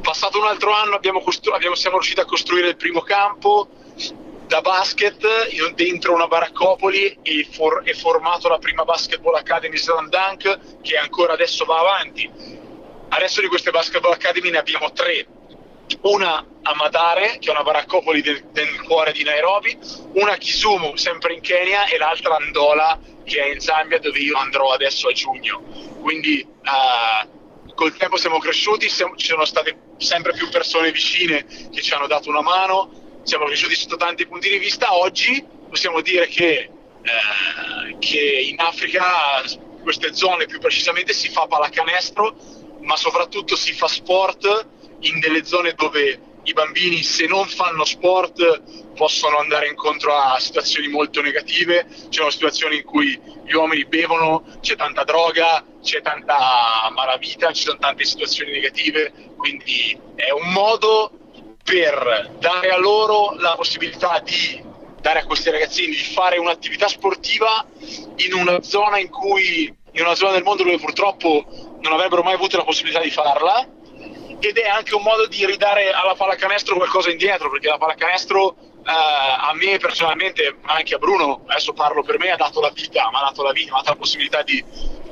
Passato 0.00 0.38
un 0.38 0.46
altro 0.46 0.72
anno 0.72 0.94
abbiamo 0.94 1.20
costru- 1.22 1.54
abbiamo, 1.54 1.74
siamo 1.74 1.96
riusciti 1.96 2.20
a 2.20 2.24
costruire 2.24 2.68
il 2.68 2.76
primo 2.76 3.00
campo, 3.00 3.68
da 4.46 4.60
basket 4.60 5.24
dentro 5.74 6.12
una 6.12 6.26
baraccopoli 6.26 7.18
e, 7.22 7.48
for- 7.50 7.82
formato 7.94 8.48
la 8.48 8.58
prima 8.58 8.84
Basketball 8.84 9.34
Academy 9.34 9.76
Slam 9.76 10.08
Dunk 10.08 10.80
che 10.82 10.96
ancora 10.96 11.32
adesso 11.32 11.64
va 11.64 11.78
avanti. 11.78 12.30
Adesso 13.08 13.40
di 13.40 13.46
queste 13.46 13.70
Basketball 13.70 14.12
Academy 14.12 14.50
ne 14.50 14.58
abbiamo 14.58 14.92
tre. 14.92 15.26
Una 16.02 16.44
a 16.62 16.74
Madare, 16.74 17.38
che 17.38 17.48
è 17.48 17.50
una 17.50 17.62
baraccopoli 17.62 18.22
del, 18.22 18.44
del 18.52 18.82
cuore 18.82 19.12
di 19.12 19.22
Nairobi, 19.22 19.78
una 20.14 20.32
a 20.32 20.36
Kisumu, 20.36 20.96
sempre 20.96 21.34
in 21.34 21.40
Kenya, 21.40 21.86
e 21.86 21.98
l'altra 21.98 22.36
a 22.36 22.40
Ndola, 22.40 22.98
che 23.24 23.42
è 23.42 23.52
in 23.52 23.60
Zambia, 23.60 23.98
dove 23.98 24.18
io 24.18 24.36
andrò 24.36 24.72
adesso 24.72 25.08
a 25.08 25.12
giugno. 25.12 25.62
Quindi 26.00 26.44
uh, 26.46 27.74
col 27.74 27.94
tempo 27.96 28.16
siamo 28.16 28.38
cresciuti, 28.38 28.88
siamo, 28.88 29.14
ci 29.16 29.26
sono 29.26 29.44
state 29.44 29.76
sempre 29.98 30.32
più 30.32 30.48
persone 30.48 30.90
vicine 30.90 31.44
che 31.44 31.82
ci 31.82 31.92
hanno 31.92 32.06
dato 32.06 32.30
una 32.30 32.42
mano, 32.42 33.03
siamo 33.24 33.46
cresciuti 33.46 33.74
sotto 33.74 33.96
tanti 33.96 34.26
punti 34.26 34.48
di 34.48 34.58
vista. 34.58 34.94
Oggi 34.94 35.44
possiamo 35.68 36.00
dire 36.00 36.26
che, 36.28 36.70
uh, 36.70 37.98
che 37.98 38.46
in 38.48 38.60
Africa, 38.60 39.42
queste 39.82 40.14
zone 40.14 40.46
più 40.46 40.60
precisamente, 40.60 41.12
si 41.12 41.28
fa 41.28 41.46
pallacanestro, 41.46 42.36
ma 42.80 42.96
soprattutto 42.96 43.56
si 43.56 43.72
fa 43.72 43.88
sport 43.88 44.66
in 45.00 45.18
delle 45.18 45.44
zone 45.44 45.72
dove 45.74 46.32
i 46.44 46.52
bambini 46.52 47.02
se 47.02 47.26
non 47.26 47.46
fanno 47.46 47.84
sport 47.84 48.92
possono 48.94 49.38
andare 49.38 49.68
incontro 49.68 50.14
a 50.14 50.38
situazioni 50.38 50.88
molto 50.88 51.22
negative, 51.22 51.86
ci 51.88 52.18
sono 52.18 52.30
situazioni 52.30 52.76
in 52.76 52.84
cui 52.84 53.18
gli 53.44 53.52
uomini 53.54 53.86
bevono, 53.86 54.44
c'è 54.60 54.76
tanta 54.76 55.04
droga, 55.04 55.64
c'è 55.82 56.02
tanta 56.02 56.90
malavita, 56.92 57.52
ci 57.52 57.62
sono 57.62 57.78
tante 57.78 58.04
situazioni 58.04 58.52
negative, 58.52 59.12
quindi 59.36 59.98
è 60.14 60.30
un 60.30 60.52
modo 60.52 61.23
per 61.64 62.36
dare 62.38 62.70
a 62.70 62.78
loro 62.78 63.34
la 63.38 63.54
possibilità 63.56 64.20
di 64.20 64.62
dare 65.00 65.20
a 65.20 65.24
questi 65.24 65.50
ragazzini 65.50 65.90
di 65.90 66.12
fare 66.14 66.38
un'attività 66.38 66.88
sportiva 66.88 67.66
in 68.16 68.34
una 68.34 68.62
zona 68.62 68.98
in 68.98 69.08
cui 69.08 69.74
in 69.92 70.02
una 70.02 70.14
zona 70.14 70.32
del 70.32 70.42
mondo 70.42 70.62
dove 70.62 70.78
purtroppo 70.78 71.44
non 71.80 71.92
avrebbero 71.92 72.22
mai 72.22 72.34
avuto 72.34 72.56
la 72.56 72.64
possibilità 72.64 73.00
di 73.00 73.10
farla. 73.10 73.68
Ed 74.40 74.56
è 74.56 74.68
anche 74.68 74.94
un 74.94 75.02
modo 75.02 75.26
di 75.26 75.46
ridare 75.46 75.92
alla 75.92 76.14
pallacanestro 76.14 76.76
qualcosa 76.76 77.10
indietro 77.10 77.50
perché 77.50 77.68
la 77.68 77.78
pallacanestro 77.78 78.56
eh, 78.86 78.90
a 78.90 79.52
me 79.54 79.78
personalmente 79.78 80.56
ma 80.62 80.74
anche 80.74 80.94
a 80.94 80.98
Bruno 80.98 81.44
adesso 81.46 81.72
parlo 81.72 82.02
per 82.02 82.18
me 82.18 82.30
ha 82.30 82.36
dato 82.36 82.60
la 82.60 82.70
vita 82.70 83.08
mi 83.10 83.16
ha 83.16 83.22
dato 83.22 83.42
la 83.42 83.52
vita 83.52 83.72
mi 83.72 83.78
ha 83.78 83.80
dato 83.80 83.92
la 83.92 83.96
possibilità 83.96 84.42
di 84.42 84.62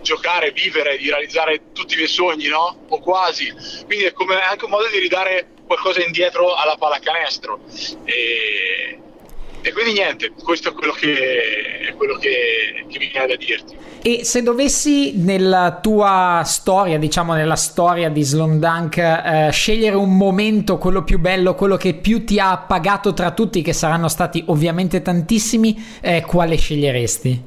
giocare, 0.03 0.53
vivere, 0.53 0.97
di 0.97 1.09
realizzare 1.09 1.73
tutti 1.73 1.95
i 1.95 1.97
miei 1.97 2.09
sogni 2.09 2.49
no? 2.49 2.85
o 2.89 2.99
quasi 3.01 3.53
quindi 3.87 4.05
è 4.05 4.13
come 4.13 4.41
anche 4.41 4.65
un 4.65 4.71
modo 4.71 4.89
di 4.89 4.99
ridare 4.99 5.49
qualcosa 5.67 6.05
indietro 6.05 6.55
alla 6.55 6.77
pallacanestro 6.77 7.61
e, 8.05 8.99
e 9.63 9.73
quindi 9.73 9.93
niente 9.93 10.33
questo 10.43 10.71
è 10.71 10.73
quello 10.73 10.93
che, 10.93 11.87
è 11.89 11.95
quello 11.95 12.17
che, 12.17 12.85
che 12.89 12.99
mi 12.99 13.09
viene 13.09 13.27
da 13.27 13.37
dirti 13.37 13.91
e 14.05 14.25
se 14.25 14.43
dovessi 14.43 15.17
nella 15.17 15.79
tua 15.81 16.43
storia, 16.45 16.99
diciamo 16.99 17.35
nella 17.35 17.55
storia 17.55 18.11
di 18.11 18.23
Slum 18.23 18.59
Dunk, 18.59 18.97
eh, 18.97 19.49
scegliere 19.53 19.95
un 19.95 20.17
momento, 20.17 20.77
quello 20.77 21.05
più 21.05 21.21
bello, 21.21 21.55
quello 21.55 21.77
che 21.77 21.95
più 21.95 22.25
ti 22.25 22.41
ha 22.41 22.51
appagato 22.51 23.15
tra 23.15 23.31
tutti, 23.31 23.63
che 23.63 23.73
saranno 23.73 24.09
stati 24.09 24.43
ovviamente 24.49 25.03
tantissimi, 25.03 26.01
eh, 26.01 26.23
quale 26.23 26.57
sceglieresti? 26.57 27.43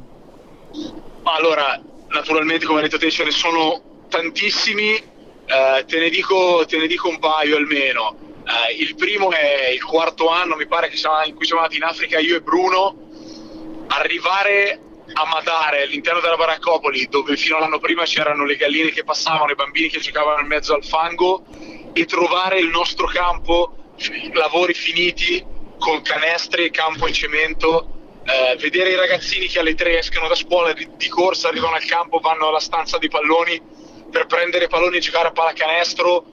Allora, 1.24 1.82
naturalmente 2.16 2.66
come 2.66 2.80
hai 2.80 2.86
detto 2.86 2.98
te 2.98 3.12
ce 3.12 3.26
ne 3.26 3.32
sono 3.32 4.06
tantissimi, 4.10 4.94
eh, 4.94 5.86
te, 5.86 6.00
ne 6.00 6.10
dico, 6.10 6.66
te, 6.68 6.78
ne 6.78 6.88
dico, 6.88 7.10
un 7.10 7.20
paio 7.20 7.58
almeno. 7.58 8.18
Eh, 8.46 8.76
il 8.76 8.96
primo 8.96 9.32
è 9.32 9.70
il 9.70 9.84
quarto 9.84 10.30
anno, 10.30 10.56
mi 10.56 10.68
pare, 10.68 10.96
siamo, 10.96 11.24
in 11.26 11.36
cui 11.36 11.46
siamo 11.46 11.62
andati 11.62 11.78
in 11.78 11.86
Africa 11.86 12.20
io 12.20 12.38
e 12.38 12.42
Bruno. 12.42 13.04
Arrivare 13.88 14.80
a 15.14 15.26
Madare, 15.28 15.84
all'interno 15.84 16.20
della 16.20 16.36
baraccopoli, 16.36 17.08
dove 17.10 17.36
fino 17.36 17.58
all'anno 17.58 17.80
prima 17.80 18.04
c'erano 18.04 18.46
le 18.46 18.56
galline 18.56 18.92
che 18.92 19.04
passavano, 19.04 19.52
i 19.52 19.56
bambini 19.56 19.90
che 19.90 20.00
giocavano 20.00 20.42
in 20.42 20.48
mezzo 20.48 20.74
al 20.74 20.84
fango, 20.84 21.46
e 21.94 22.06
trovare 22.06 22.60
il 22.60 22.68
nostro 22.70 23.06
campo, 23.08 23.76
lavori 24.34 24.74
finiti, 24.74 25.46
con 25.78 26.02
canestri 26.02 26.72
campo 26.72 27.08
in 27.08 27.14
cemento, 27.14 27.95
eh, 28.26 28.56
vedere 28.58 28.92
i 28.92 28.96
ragazzini 28.96 29.48
che 29.48 29.60
alle 29.60 29.76
tre 29.76 30.00
escono 30.00 30.28
da 30.28 30.36
scuola 30.36 30.74
di, 30.74 30.88
di 30.96 31.08
corsa, 31.08 31.48
arrivano 31.48 31.76
al 31.76 31.86
campo, 31.86 32.20
vanno 32.20 32.48
alla 32.48 32.60
stanza 32.60 32.98
dei 32.98 33.10
palloni 33.10 33.62
per 34.12 34.26
prendere 34.26 34.66
i 34.66 34.70
palloni 34.70 34.98
e 34.98 35.00
giocare 35.00 35.30
a 35.30 35.32
pallacanestro. 35.32 36.26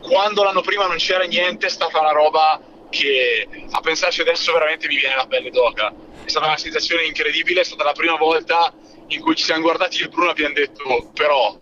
Quando 0.00 0.42
l'anno 0.42 0.60
prima 0.60 0.86
non 0.86 0.96
c'era 0.96 1.24
niente, 1.24 1.66
è 1.66 1.70
stata 1.70 2.00
una 2.00 2.12
roba 2.12 2.60
che 2.90 3.48
a 3.70 3.80
pensarci 3.80 4.20
adesso 4.20 4.52
veramente 4.52 4.86
mi 4.86 4.96
viene 4.96 5.16
la 5.16 5.26
pelle 5.26 5.50
d'oca 5.50 6.10
è 6.24 6.28
stata 6.28 6.46
una 6.46 6.56
sensazione 6.56 7.04
incredibile, 7.04 7.60
è 7.60 7.64
stata 7.64 7.84
la 7.84 7.92
prima 7.92 8.16
volta 8.16 8.72
in 9.08 9.20
cui 9.20 9.34
ci 9.34 9.44
siamo 9.44 9.62
guardati 9.62 10.02
e 10.02 10.08
Bruno 10.08 10.30
abbiamo 10.30 10.54
detto 10.54 11.10
però 11.14 11.58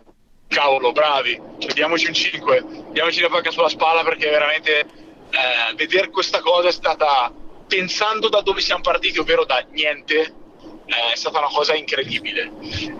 cavolo 0.47 0.91
bravi, 0.91 1.39
cioè, 1.59 1.73
diamoci 1.73 2.07
un 2.07 2.13
5, 2.13 2.65
diamoci 2.91 3.19
una 3.19 3.29
pacca 3.29 3.51
sulla 3.51 3.69
spalla 3.69 4.03
perché 4.03 4.29
veramente 4.29 4.79
eh, 4.79 5.75
vedere 5.75 6.09
questa 6.09 6.41
cosa 6.41 6.67
è 6.67 6.71
stata 6.71 7.33
pensando 7.71 8.27
da 8.27 8.41
dove 8.41 8.59
siamo 8.59 8.81
partiti, 8.81 9.17
ovvero 9.17 9.45
da 9.45 9.65
niente, 9.71 10.19
eh, 10.19 11.13
è 11.13 11.15
stata 11.15 11.39
una 11.39 11.47
cosa 11.47 11.73
incredibile. 11.73 12.51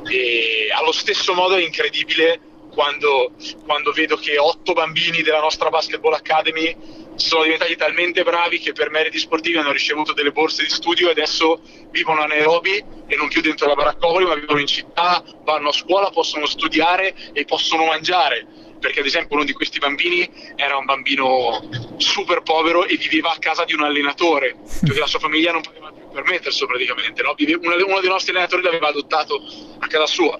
E 0.10 0.69
allo 0.73 0.93
stesso 0.93 1.34
modo 1.34 1.55
è 1.55 1.62
incredibile 1.62 2.39
quando, 2.73 3.34
quando 3.65 3.91
vedo 3.91 4.15
che 4.15 4.38
otto 4.38 4.71
bambini 4.71 5.23
della 5.23 5.41
nostra 5.41 5.69
Basketball 5.69 6.13
Academy 6.13 6.73
sono 7.15 7.43
diventati 7.43 7.75
talmente 7.75 8.23
bravi 8.23 8.60
che 8.60 8.71
per 8.71 8.89
meriti 8.89 9.19
sportivi 9.19 9.57
hanno 9.57 9.73
ricevuto 9.73 10.13
delle 10.13 10.31
borse 10.31 10.63
di 10.63 10.69
studio 10.69 11.10
e 11.10 11.12
adesso 11.12 11.60
vivono 11.89 12.21
a 12.21 12.27
Nairobi 12.27 12.81
e 13.07 13.15
non 13.17 13.27
più 13.27 13.41
dentro 13.41 13.67
la 13.67 13.75
baraccopoli 13.75 14.23
ma 14.23 14.36
vivono 14.36 14.60
in 14.60 14.67
città, 14.67 15.21
vanno 15.43 15.67
a 15.67 15.73
scuola, 15.73 16.10
possono 16.12 16.45
studiare 16.45 17.13
e 17.34 17.43
possono 17.43 17.84
mangiare 17.84 18.70
perché 18.82 19.00
ad 19.00 19.06
esempio 19.06 19.36
uno 19.36 19.46
di 19.46 19.54
questi 19.54 19.78
bambini 19.78 20.28
era 20.56 20.76
un 20.76 20.86
bambino 20.86 21.70
super 21.98 22.41
povero 22.41 22.84
e 22.86 22.98
viveva 22.98 23.32
a 23.32 23.38
casa 23.38 23.63
di 23.63 23.74
un 23.74 23.84
allenatore, 23.84 24.58
perché 24.82 24.98
la 25.00 25.06
sua 25.06 25.20
famiglia 25.20 25.52
non 25.52 25.62
poteva 25.62 25.91
più 25.91 26.10
permetterselo 26.12 26.65
praticamente, 26.65 27.22
no? 27.22 27.36
uno 27.62 28.00
dei 28.00 28.10
nostri 28.10 28.32
allenatori 28.32 28.63
l'aveva 28.63 28.88
adottato 28.88 29.39
a 29.80 29.88
casa 29.88 30.08
sua. 30.08 30.39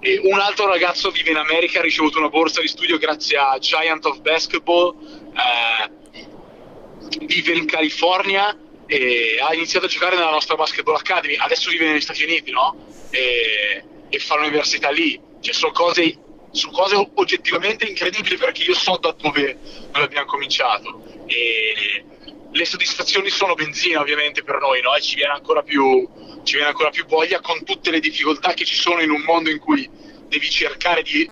E 0.00 0.20
un 0.22 0.38
altro 0.38 0.66
ragazzo 0.66 1.10
vive 1.10 1.30
in 1.30 1.36
America, 1.36 1.80
ha 1.80 1.82
ricevuto 1.82 2.18
una 2.18 2.28
borsa 2.28 2.60
di 2.60 2.68
studio 2.68 2.98
grazie 2.98 3.36
a 3.36 3.58
Giant 3.58 4.04
of 4.04 4.20
Basketball, 4.20 4.94
eh, 5.34 5.90
vive 7.26 7.52
in 7.52 7.66
California 7.66 8.56
e 8.86 9.38
ha 9.42 9.52
iniziato 9.54 9.86
a 9.86 9.88
giocare 9.88 10.16
nella 10.16 10.30
nostra 10.30 10.54
Basketball 10.54 10.94
Academy, 10.94 11.34
adesso 11.36 11.68
vive 11.70 11.86
negli 11.86 12.00
Stati 12.00 12.22
Uniti, 12.22 12.52
no? 12.52 12.76
E, 13.10 13.82
e 14.08 14.18
fa 14.20 14.36
l'università 14.36 14.90
lì. 14.90 15.18
Cioè, 15.40 15.52
sono 15.52 15.72
cose, 15.72 16.16
sono 16.52 16.72
cose 16.72 17.10
oggettivamente 17.14 17.86
incredibili 17.86 18.36
perché 18.36 18.62
io 18.62 18.74
so 18.74 18.96
da 18.98 19.12
dove, 19.12 19.58
dove 19.90 20.04
abbiamo 20.04 20.26
cominciato. 20.26 21.02
E 21.26 22.04
le 22.50 22.64
soddisfazioni 22.64 23.28
sono 23.30 23.54
benzina 23.54 24.00
ovviamente 24.00 24.42
per 24.42 24.58
noi, 24.60 24.80
no? 24.82 24.94
E 24.94 25.00
ci 25.00 25.16
viene 25.16 25.32
ancora 25.32 25.62
più, 25.62 26.08
ci 26.44 26.54
viene 26.54 26.68
ancora 26.68 26.90
più 26.90 27.06
voglia 27.06 27.40
con 27.40 27.64
tutte 27.64 27.90
le 27.90 28.00
difficoltà 28.00 28.52
che 28.52 28.64
ci 28.64 28.74
sono 28.74 29.00
in 29.00 29.10
un 29.10 29.22
mondo 29.22 29.50
in 29.50 29.58
cui 29.58 29.88
devi 30.28 30.48
cercare 30.48 31.02
di 31.02 31.28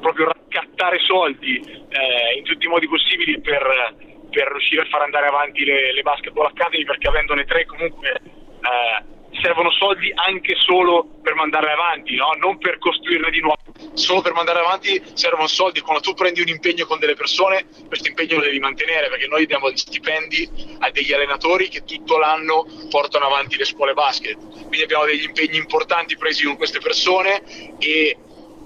proprio 0.00 0.26
raccattare 0.26 0.98
soldi 1.00 1.58
eh, 1.58 2.36
in 2.36 2.44
tutti 2.44 2.66
i 2.66 2.68
modi 2.68 2.88
possibili 2.88 3.40
per 3.40 4.12
per 4.34 4.48
riuscire 4.48 4.82
a 4.82 4.86
far 4.86 5.02
andare 5.02 5.28
avanti 5.28 5.64
le, 5.64 5.92
le 5.92 6.02
basketball 6.02 6.46
academy 6.46 6.84
perché 6.84 7.06
avendone 7.06 7.44
tre 7.44 7.64
comunque 7.66 8.10
eh, 8.10 9.13
servono 9.40 9.70
soldi 9.70 10.12
anche 10.14 10.54
solo 10.56 11.06
per 11.22 11.34
mandarle 11.34 11.72
avanti, 11.72 12.14
no? 12.14 12.32
non 12.38 12.58
per 12.58 12.78
costruirne 12.78 13.30
di 13.30 13.40
nuovo, 13.40 13.62
solo 13.94 14.20
per 14.20 14.32
mandare 14.32 14.60
avanti 14.60 15.02
servono 15.14 15.46
soldi. 15.46 15.80
Quando 15.80 16.02
tu 16.02 16.14
prendi 16.14 16.40
un 16.40 16.48
impegno 16.48 16.86
con 16.86 16.98
delle 16.98 17.14
persone, 17.14 17.66
questo 17.86 18.08
impegno 18.08 18.36
lo 18.36 18.44
devi 18.44 18.58
mantenere 18.58 19.08
perché 19.08 19.26
noi 19.26 19.46
diamo 19.46 19.70
gli 19.70 19.76
stipendi 19.76 20.76
a 20.80 20.90
degli 20.90 21.12
allenatori 21.12 21.68
che 21.68 21.84
tutto 21.84 22.18
l'anno 22.18 22.66
portano 22.90 23.26
avanti 23.26 23.56
le 23.56 23.64
scuole 23.64 23.94
basket. 23.94 24.36
Quindi 24.36 24.82
abbiamo 24.82 25.04
degli 25.04 25.24
impegni 25.24 25.56
importanti 25.56 26.16
presi 26.16 26.44
con 26.44 26.56
queste 26.56 26.78
persone 26.80 27.42
e 27.78 28.16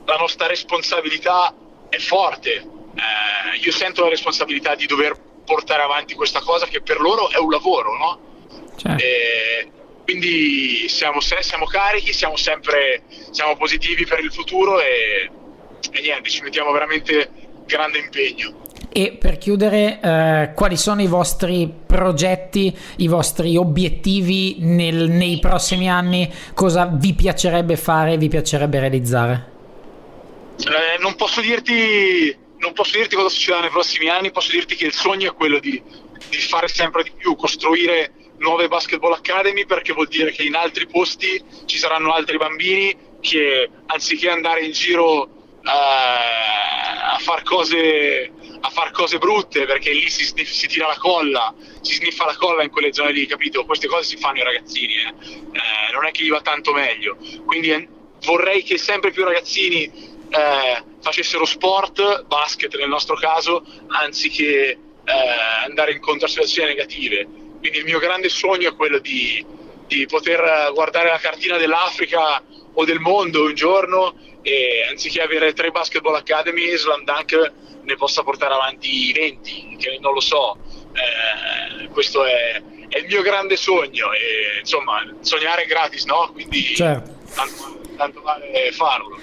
la 0.04 0.16
nostra 0.16 0.46
responsabilità 0.46 1.54
è 1.88 1.98
forte. 1.98 2.52
Eh, 2.52 3.58
io 3.60 3.72
sento 3.72 4.02
la 4.02 4.08
responsabilità 4.08 4.74
di 4.74 4.86
dover 4.86 5.16
portare 5.44 5.82
avanti 5.82 6.14
questa 6.14 6.40
cosa 6.40 6.66
che 6.66 6.82
per 6.82 7.00
loro 7.00 7.30
è 7.30 7.38
un 7.38 7.50
lavoro, 7.50 7.96
no? 7.96 8.20
Certo. 8.76 9.02
E 9.02 9.70
quindi 10.08 10.88
siamo, 10.88 11.20
siamo, 11.20 11.66
carichi, 11.66 12.14
siamo 12.14 12.38
sempre 12.38 13.02
siamo 13.30 13.56
positivi 13.56 14.06
per 14.06 14.20
il 14.20 14.32
futuro 14.32 14.80
e, 14.80 15.30
e 15.90 16.00
niente, 16.00 16.30
ci 16.30 16.40
mettiamo 16.40 16.72
veramente 16.72 17.30
grande 17.66 17.98
impegno. 17.98 18.62
E 18.90 19.18
per 19.20 19.36
chiudere, 19.36 20.00
eh, 20.02 20.52
quali 20.54 20.78
sono 20.78 21.02
i 21.02 21.06
vostri 21.06 21.70
progetti, 21.86 22.74
i 22.96 23.06
vostri 23.06 23.58
obiettivi 23.58 24.56
nel, 24.60 25.10
nei 25.10 25.40
prossimi 25.40 25.90
anni? 25.90 26.32
Cosa 26.54 26.86
vi 26.90 27.12
piacerebbe 27.12 27.76
fare, 27.76 28.16
vi 28.16 28.28
piacerebbe 28.28 28.80
realizzare? 28.80 29.52
Eh, 30.56 31.02
non 31.02 31.16
posso 31.16 31.42
dirti 31.42 32.34
non 32.60 32.72
posso 32.72 32.96
dirti 32.96 33.14
cosa 33.14 33.28
succederà 33.28 33.60
nei 33.60 33.70
prossimi 33.70 34.08
anni, 34.08 34.30
posso 34.30 34.52
dirti 34.52 34.74
che 34.74 34.86
il 34.86 34.94
sogno 34.94 35.30
è 35.30 35.34
quello 35.34 35.58
di, 35.58 35.80
di 36.30 36.38
fare 36.38 36.66
sempre 36.66 37.02
di 37.02 37.12
più, 37.14 37.36
costruire 37.36 38.14
nuove 38.38 38.68
basketball 38.68 39.12
academy 39.12 39.66
perché 39.66 39.92
vuol 39.92 40.08
dire 40.08 40.30
che 40.32 40.42
in 40.42 40.54
altri 40.54 40.86
posti 40.86 41.42
ci 41.66 41.78
saranno 41.78 42.12
altri 42.12 42.36
bambini 42.36 42.96
che 43.20 43.68
anziché 43.86 44.30
andare 44.30 44.64
in 44.64 44.72
giro 44.72 45.22
uh, 45.22 45.60
a 45.62 47.18
far 47.20 47.42
cose 47.42 48.32
a 48.60 48.70
far 48.70 48.90
cose 48.90 49.18
brutte 49.18 49.66
perché 49.66 49.92
lì 49.92 50.08
si, 50.08 50.24
sniff, 50.24 50.50
si, 50.50 50.66
tira 50.66 50.88
la 50.88 50.96
colla, 50.96 51.54
si 51.80 51.94
sniffa 51.94 52.24
la 52.24 52.36
colla 52.36 52.62
in 52.62 52.70
quelle 52.70 52.92
zone 52.92 53.12
lì, 53.12 53.26
capito? 53.26 53.64
Queste 53.64 53.86
cose 53.86 54.04
si 54.04 54.16
fanno 54.16 54.38
i 54.38 54.42
ragazzini, 54.42 54.94
eh. 54.94 55.14
Eh, 55.52 55.92
non 55.92 56.06
è 56.06 56.10
che 56.10 56.24
gli 56.24 56.30
va 56.30 56.40
tanto 56.40 56.72
meglio. 56.72 57.16
Quindi 57.46 57.70
eh, 57.70 57.88
vorrei 58.24 58.62
che 58.62 58.78
sempre 58.78 59.10
più 59.10 59.24
ragazzini 59.24 59.84
eh, 59.84 60.82
facessero 61.00 61.44
sport, 61.44 62.24
basket 62.24 62.76
nel 62.76 62.88
nostro 62.88 63.14
caso, 63.16 63.64
anziché 63.88 64.70
eh, 64.70 65.12
andare 65.66 65.92
incontro 65.92 66.26
a 66.26 66.30
situazioni 66.30 66.68
negative. 66.68 67.26
Quindi 67.58 67.78
il 67.78 67.84
mio 67.84 67.98
grande 67.98 68.28
sogno 68.28 68.70
è 68.70 68.76
quello 68.76 68.98
di, 68.98 69.44
di 69.86 70.06
poter 70.06 70.70
guardare 70.72 71.08
la 71.08 71.18
cartina 71.18 71.56
dell'Africa 71.56 72.42
o 72.72 72.84
del 72.84 73.00
mondo 73.00 73.44
un 73.44 73.54
giorno 73.54 74.14
e 74.42 74.86
anziché 74.88 75.20
avere 75.20 75.52
tre 75.52 75.70
basketball 75.70 76.14
academy, 76.14 76.76
Slam 76.76 77.04
Dunk 77.04 77.52
ne 77.82 77.96
possa 77.96 78.22
portare 78.22 78.54
avanti 78.54 79.12
20, 79.12 79.76
che 79.78 79.98
non 80.00 80.12
lo 80.12 80.20
so. 80.20 80.56
Eh, 80.92 81.88
questo 81.88 82.24
è, 82.24 82.62
è, 82.88 82.98
il 82.98 83.06
mio 83.06 83.22
grande 83.22 83.56
sogno 83.56 84.12
e 84.12 84.60
insomma 84.60 85.04
sognare 85.20 85.62
è 85.62 85.66
gratis, 85.66 86.04
no? 86.04 86.30
Quindi 86.32 86.74
certo. 86.74 87.16
tanto, 87.34 87.80
tanto 87.96 88.20
vale 88.22 88.70
farlo 88.72 89.18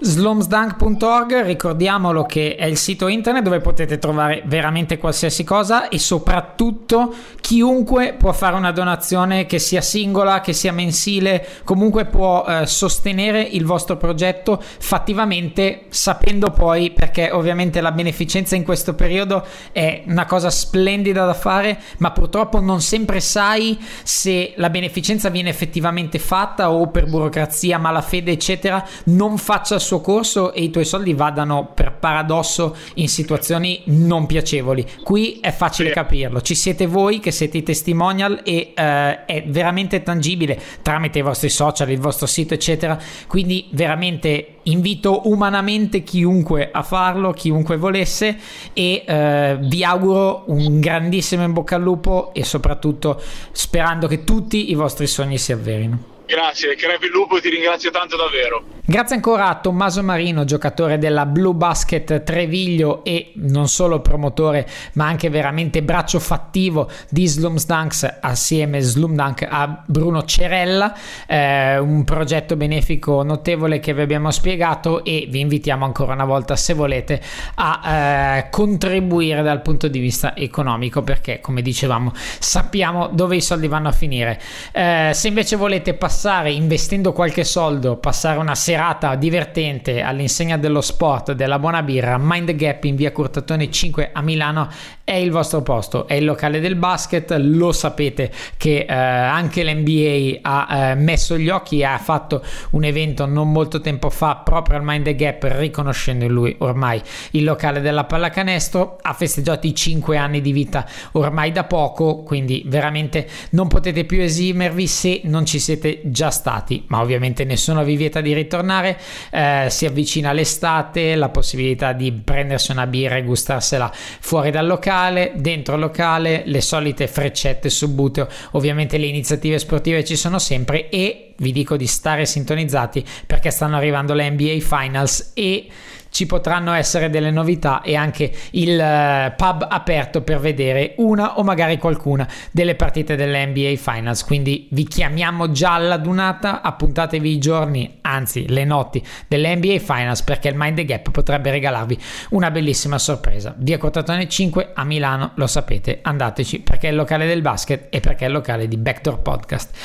slomsdunk.org, 0.00 1.42
ricordiamolo 1.42 2.24
che 2.24 2.54
è 2.54 2.66
il 2.66 2.76
sito 2.76 3.08
internet 3.08 3.42
dove 3.42 3.60
potete 3.60 3.98
trovare 3.98 4.42
veramente 4.44 4.96
qualsiasi 4.96 5.42
cosa 5.42 5.88
e 5.88 5.98
soprattutto 5.98 7.12
chiunque 7.48 8.12
può 8.12 8.34
fare 8.34 8.56
una 8.56 8.72
donazione 8.72 9.46
che 9.46 9.58
sia 9.58 9.80
singola, 9.80 10.42
che 10.42 10.52
sia 10.52 10.70
mensile, 10.70 11.46
comunque 11.64 12.04
può 12.04 12.44
eh, 12.44 12.66
sostenere 12.66 13.40
il 13.40 13.64
vostro 13.64 13.96
progetto 13.96 14.62
fattivamente 14.62 15.86
sapendo 15.88 16.50
poi 16.50 16.90
perché 16.90 17.30
ovviamente 17.30 17.80
la 17.80 17.92
beneficenza 17.92 18.54
in 18.54 18.64
questo 18.64 18.94
periodo 18.94 19.46
è 19.72 20.02
una 20.08 20.26
cosa 20.26 20.50
splendida 20.50 21.24
da 21.24 21.32
fare, 21.32 21.80
ma 22.00 22.10
purtroppo 22.10 22.60
non 22.60 22.82
sempre 22.82 23.18
sai 23.18 23.78
se 24.02 24.52
la 24.56 24.68
beneficenza 24.68 25.30
viene 25.30 25.48
effettivamente 25.48 26.18
fatta 26.18 26.70
o 26.70 26.88
per 26.88 27.06
burocrazia, 27.06 27.78
malafede 27.78 28.30
eccetera 28.30 28.86
non 29.04 29.38
faccia 29.38 29.78
suo 29.78 30.02
corso 30.02 30.52
e 30.52 30.64
i 30.64 30.70
tuoi 30.70 30.84
soldi 30.84 31.14
vadano 31.14 31.70
per 31.72 31.96
paradosso 31.98 32.76
in 32.96 33.08
situazioni 33.08 33.84
non 33.86 34.26
piacevoli. 34.26 34.86
Qui 35.02 35.38
è 35.40 35.50
facile 35.50 35.88
capirlo, 35.88 36.42
ci 36.42 36.54
siete 36.54 36.84
voi 36.84 37.20
che 37.20 37.36
siete 37.38 37.58
i 37.58 37.62
testimonial 37.62 38.40
e 38.42 38.72
eh, 38.74 39.24
è 39.24 39.44
veramente 39.46 40.02
tangibile 40.02 40.60
tramite 40.82 41.20
i 41.20 41.22
vostri 41.22 41.48
social, 41.48 41.88
il 41.90 42.00
vostro 42.00 42.26
sito, 42.26 42.54
eccetera. 42.54 42.98
Quindi 43.28 43.68
veramente 43.70 44.56
invito 44.64 45.28
umanamente 45.28 46.02
chiunque 46.02 46.70
a 46.72 46.82
farlo, 46.82 47.32
chiunque 47.32 47.76
volesse 47.76 48.36
e 48.72 49.04
eh, 49.06 49.56
vi 49.60 49.84
auguro 49.84 50.44
un 50.48 50.80
grandissimo 50.80 51.44
in 51.44 51.52
bocca 51.52 51.76
al 51.76 51.82
lupo 51.82 52.32
e 52.34 52.44
soprattutto 52.44 53.20
sperando 53.52 54.08
che 54.08 54.24
tutti 54.24 54.70
i 54.70 54.74
vostri 54.74 55.06
sogni 55.06 55.38
si 55.38 55.52
avverino. 55.52 56.17
Grazie, 56.28 56.74
crepi 56.74 57.08
lupo 57.08 57.40
ti 57.40 57.48
ringrazio 57.48 57.90
tanto 57.90 58.14
davvero. 58.14 58.62
Grazie 58.84 59.16
ancora 59.16 59.48
a 59.48 59.54
Tommaso 59.54 60.02
Marino, 60.02 60.44
giocatore 60.44 60.98
della 60.98 61.26
Blue 61.26 61.54
Basket 61.54 62.22
Treviglio 62.22 63.02
e 63.04 63.32
non 63.36 63.68
solo 63.68 64.00
promotore, 64.00 64.66
ma 64.94 65.06
anche 65.06 65.30
veramente 65.30 65.82
braccio 65.82 66.18
fattivo 66.18 66.90
di 67.08 67.26
Slum 67.26 67.56
Dunks 67.62 68.18
assieme 68.20 68.80
Slum 68.80 69.14
Dunk 69.14 69.46
a 69.48 69.82
Bruno 69.86 70.24
Cerella, 70.24 70.94
eh, 71.26 71.78
un 71.78 72.04
progetto 72.04 72.56
benefico 72.56 73.22
notevole 73.22 73.78
che 73.78 73.92
vi 73.92 74.02
abbiamo 74.02 74.30
spiegato 74.30 75.04
e 75.04 75.26
vi 75.30 75.40
invitiamo 75.40 75.84
ancora 75.84 76.12
una 76.14 76.24
volta 76.24 76.56
se 76.56 76.72
volete 76.72 77.20
a 77.56 78.36
eh, 78.38 78.48
contribuire 78.50 79.42
dal 79.42 79.60
punto 79.60 79.88
di 79.88 79.98
vista 79.98 80.34
economico 80.34 81.02
perché 81.02 81.40
come 81.40 81.60
dicevamo 81.60 82.12
sappiamo 82.14 83.08
dove 83.08 83.36
i 83.36 83.42
soldi 83.42 83.66
vanno 83.66 83.88
a 83.88 83.92
finire. 83.92 84.40
Eh, 84.72 85.10
se 85.12 85.28
invece 85.28 85.56
volete 85.56 85.92
passare 85.94 86.16
passare 86.18 86.50
investendo 86.50 87.12
qualche 87.12 87.44
soldo, 87.44 87.94
passare 87.94 88.40
una 88.40 88.56
serata 88.56 89.14
divertente 89.14 90.02
all'insegna 90.02 90.58
dello 90.58 90.80
sport, 90.80 91.30
della 91.30 91.60
buona 91.60 91.84
birra, 91.84 92.18
Mind 92.18 92.56
Gap 92.56 92.82
in 92.82 92.96
via 92.96 93.12
Curtatone 93.12 93.70
5 93.70 94.10
a 94.12 94.20
Milano 94.20 94.68
è 95.08 95.14
il 95.14 95.30
vostro 95.30 95.62
posto, 95.62 96.06
è 96.06 96.12
il 96.12 96.26
locale 96.26 96.60
del 96.60 96.76
basket, 96.76 97.34
lo 97.38 97.72
sapete 97.72 98.30
che 98.58 98.84
eh, 98.86 98.92
anche 98.92 99.64
l'NBA 99.64 100.40
ha 100.42 100.90
eh, 100.90 100.94
messo 100.96 101.38
gli 101.38 101.48
occhi 101.48 101.78
e 101.78 101.84
ha 101.84 101.96
fatto 101.96 102.44
un 102.72 102.84
evento 102.84 103.24
non 103.24 103.50
molto 103.50 103.80
tempo 103.80 104.10
fa 104.10 104.36
proprio 104.36 104.76
al 104.76 104.84
Mind 104.84 105.04
the 105.04 105.14
Gap 105.14 105.44
riconoscendo 105.56 106.26
in 106.26 106.32
lui 106.32 106.54
ormai 106.58 107.00
il 107.30 107.44
locale 107.44 107.80
della 107.80 108.04
pallacanestro, 108.04 108.98
ha 109.00 109.14
festeggiato 109.14 109.66
i 109.66 109.74
5 109.74 110.18
anni 110.18 110.42
di 110.42 110.52
vita 110.52 110.86
ormai 111.12 111.52
da 111.52 111.64
poco, 111.64 112.22
quindi 112.22 112.62
veramente 112.66 113.26
non 113.52 113.66
potete 113.68 114.04
più 114.04 114.20
esimervi 114.20 114.86
se 114.86 115.22
non 115.24 115.46
ci 115.46 115.58
siete 115.58 116.02
già 116.04 116.28
stati, 116.28 116.84
ma 116.88 117.00
ovviamente 117.00 117.44
nessuno 117.44 117.82
vi 117.82 117.96
vieta 117.96 118.20
di 118.20 118.34
ritornare. 118.34 118.98
Eh, 119.30 119.68
si 119.70 119.86
avvicina 119.86 120.32
l'estate, 120.32 121.14
la 121.14 121.30
possibilità 121.30 121.94
di 121.94 122.12
prendersi 122.12 122.72
una 122.72 122.86
birra 122.86 123.16
e 123.16 123.22
gustarsela 123.22 123.90
fuori 124.20 124.50
dal 124.50 124.66
locale, 124.66 124.96
dentro 125.36 125.74
il 125.74 125.80
locale, 125.80 126.42
le 126.46 126.60
solite 126.60 127.06
freccette 127.06 127.70
su 127.70 127.94
buteo. 127.94 128.28
Ovviamente 128.52 128.98
le 128.98 129.06
iniziative 129.06 129.58
sportive 129.58 130.04
ci 130.04 130.16
sono 130.16 130.38
sempre 130.38 130.88
e 130.88 131.34
vi 131.36 131.52
dico 131.52 131.76
di 131.76 131.86
stare 131.86 132.26
sintonizzati 132.26 133.04
perché 133.26 133.50
stanno 133.50 133.76
arrivando 133.76 134.14
le 134.14 134.30
NBA 134.30 134.58
Finals 134.60 135.30
e 135.34 135.68
ci 136.10 136.26
potranno 136.26 136.72
essere 136.72 137.10
delle 137.10 137.30
novità 137.30 137.80
e 137.82 137.96
anche 137.96 138.32
il 138.52 138.78
uh, 138.78 139.34
pub 139.36 139.66
aperto 139.68 140.22
per 140.22 140.40
vedere 140.40 140.94
una 140.98 141.38
o 141.38 141.42
magari 141.42 141.78
qualcuna 141.78 142.26
delle 142.50 142.74
partite 142.74 143.16
delle 143.16 143.46
NBA 143.46 143.74
Finals. 143.76 144.24
Quindi 144.24 144.68
vi 144.70 144.84
chiamiamo 144.84 145.50
già 145.50 145.74
alla 145.74 145.96
dunata, 145.96 146.62
appuntatevi 146.62 147.30
i 147.30 147.38
giorni, 147.38 147.98
anzi 148.02 148.48
le 148.48 148.64
notti 148.64 149.04
delle 149.26 149.54
NBA 149.54 149.78
Finals 149.78 150.22
perché 150.22 150.48
il 150.48 150.54
Mind 150.56 150.76
the 150.76 150.84
Gap 150.84 151.10
potrebbe 151.10 151.50
regalarvi 151.50 151.98
una 152.30 152.50
bellissima 152.50 152.98
sorpresa. 152.98 153.54
Via 153.56 153.78
Cortatone 153.78 154.28
5 154.28 154.72
a 154.74 154.84
Milano, 154.84 155.32
lo 155.34 155.46
sapete, 155.46 156.00
andateci 156.02 156.60
perché 156.60 156.88
è 156.88 156.90
il 156.90 156.96
locale 156.96 157.26
del 157.26 157.42
basket 157.42 157.86
e 157.90 158.00
perché 158.00 158.24
è 158.24 158.28
il 158.28 158.34
locale 158.34 158.68
di 158.68 158.76
Backdoor 158.76 159.20
Podcast. 159.20 159.76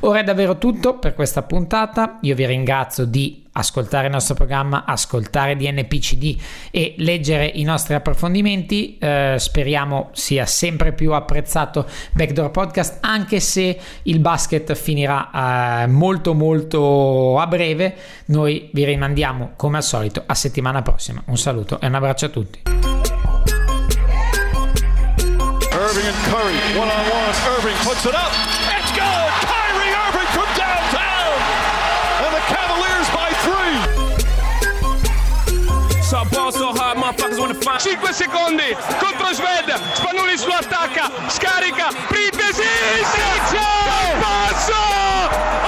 Ora 0.00 0.20
è 0.20 0.24
davvero 0.24 0.56
tutto 0.58 0.98
per 0.98 1.14
questa 1.14 1.42
puntata, 1.42 2.18
io 2.22 2.34
vi 2.34 2.46
ringrazio 2.46 3.04
di 3.04 3.48
ascoltare 3.60 4.06
il 4.06 4.12
nostro 4.12 4.34
programma, 4.34 4.84
ascoltare 4.84 5.56
DNPCD 5.56 6.36
e 6.70 6.94
leggere 6.98 7.46
i 7.46 7.62
nostri 7.62 7.94
approfondimenti. 7.94 8.98
Eh, 8.98 9.36
speriamo 9.38 10.10
sia 10.12 10.44
sempre 10.46 10.92
più 10.92 11.12
apprezzato 11.12 11.86
Backdoor 12.12 12.50
Podcast, 12.50 12.98
anche 13.00 13.40
se 13.40 13.78
il 14.02 14.18
basket 14.18 14.74
finirà 14.74 15.82
eh, 15.82 15.86
molto 15.86 16.34
molto 16.34 17.38
a 17.38 17.46
breve. 17.46 17.94
Noi 18.26 18.68
vi 18.72 18.84
rimandiamo 18.84 19.52
come 19.56 19.78
al 19.78 19.84
solito 19.84 20.22
a 20.26 20.34
settimana 20.34 20.82
prossima. 20.82 21.22
Un 21.26 21.38
saluto 21.38 21.80
e 21.80 21.86
un 21.86 21.94
abbraccio 21.94 22.26
a 22.26 22.28
tutti. 22.28 22.62
Irving 25.72 26.06
and 26.06 26.24
Curry, 26.24 26.78
one 26.78 26.90
on 26.90 27.10
one. 27.10 27.34
Irving 27.56 27.76
puts 27.84 28.04
it 28.04 28.14
up. 28.14 28.32
It's 28.76 28.92
good. 28.92 29.29
Find 38.10 38.14
5 38.14 38.14
secondi 38.14 38.76
contro 38.98 39.32
Sved, 39.32 39.72
Spanulis 39.94 40.44
lo 40.44 40.54
attacca, 40.54 41.10
scarica, 41.28 41.90
Pripesi, 42.08 42.62
Sizio, 43.12 43.66
passo, 44.20 44.74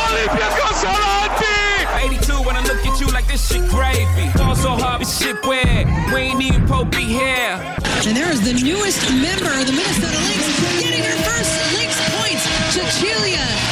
Olympiacos 0.09 0.85
avanti! 0.85 2.07
82 2.07 2.43
when 2.43 2.57
I 2.57 2.63
look 2.63 2.85
at 2.87 3.01
you 3.01 3.07
like 3.09 3.27
this 3.27 3.47
shit 3.47 3.67
gravy. 3.69 4.31
Ball 4.37 4.57
so 4.57 4.71
hard, 4.71 5.01
this 5.01 5.19
shit 5.19 5.45
weird, 5.47 5.87
we 6.13 6.21
ain't 6.21 6.43
even 6.43 6.67
Pope 6.67 6.91
be 6.91 7.05
here. 7.05 7.59
And 8.07 8.17
there 8.17 8.31
is 8.31 8.41
the 8.41 8.55
newest 8.55 9.01
member 9.11 9.53
of 9.53 9.67
the 9.67 9.73
Minnesota 9.73 10.19
Lynx 10.27 10.81
getting 10.81 11.05
her 11.05 11.19
first 11.23 11.53
Lynx 11.79 11.95
points, 12.17 12.43
Cecilia 12.75 13.39
Zendelicini. 13.39 13.72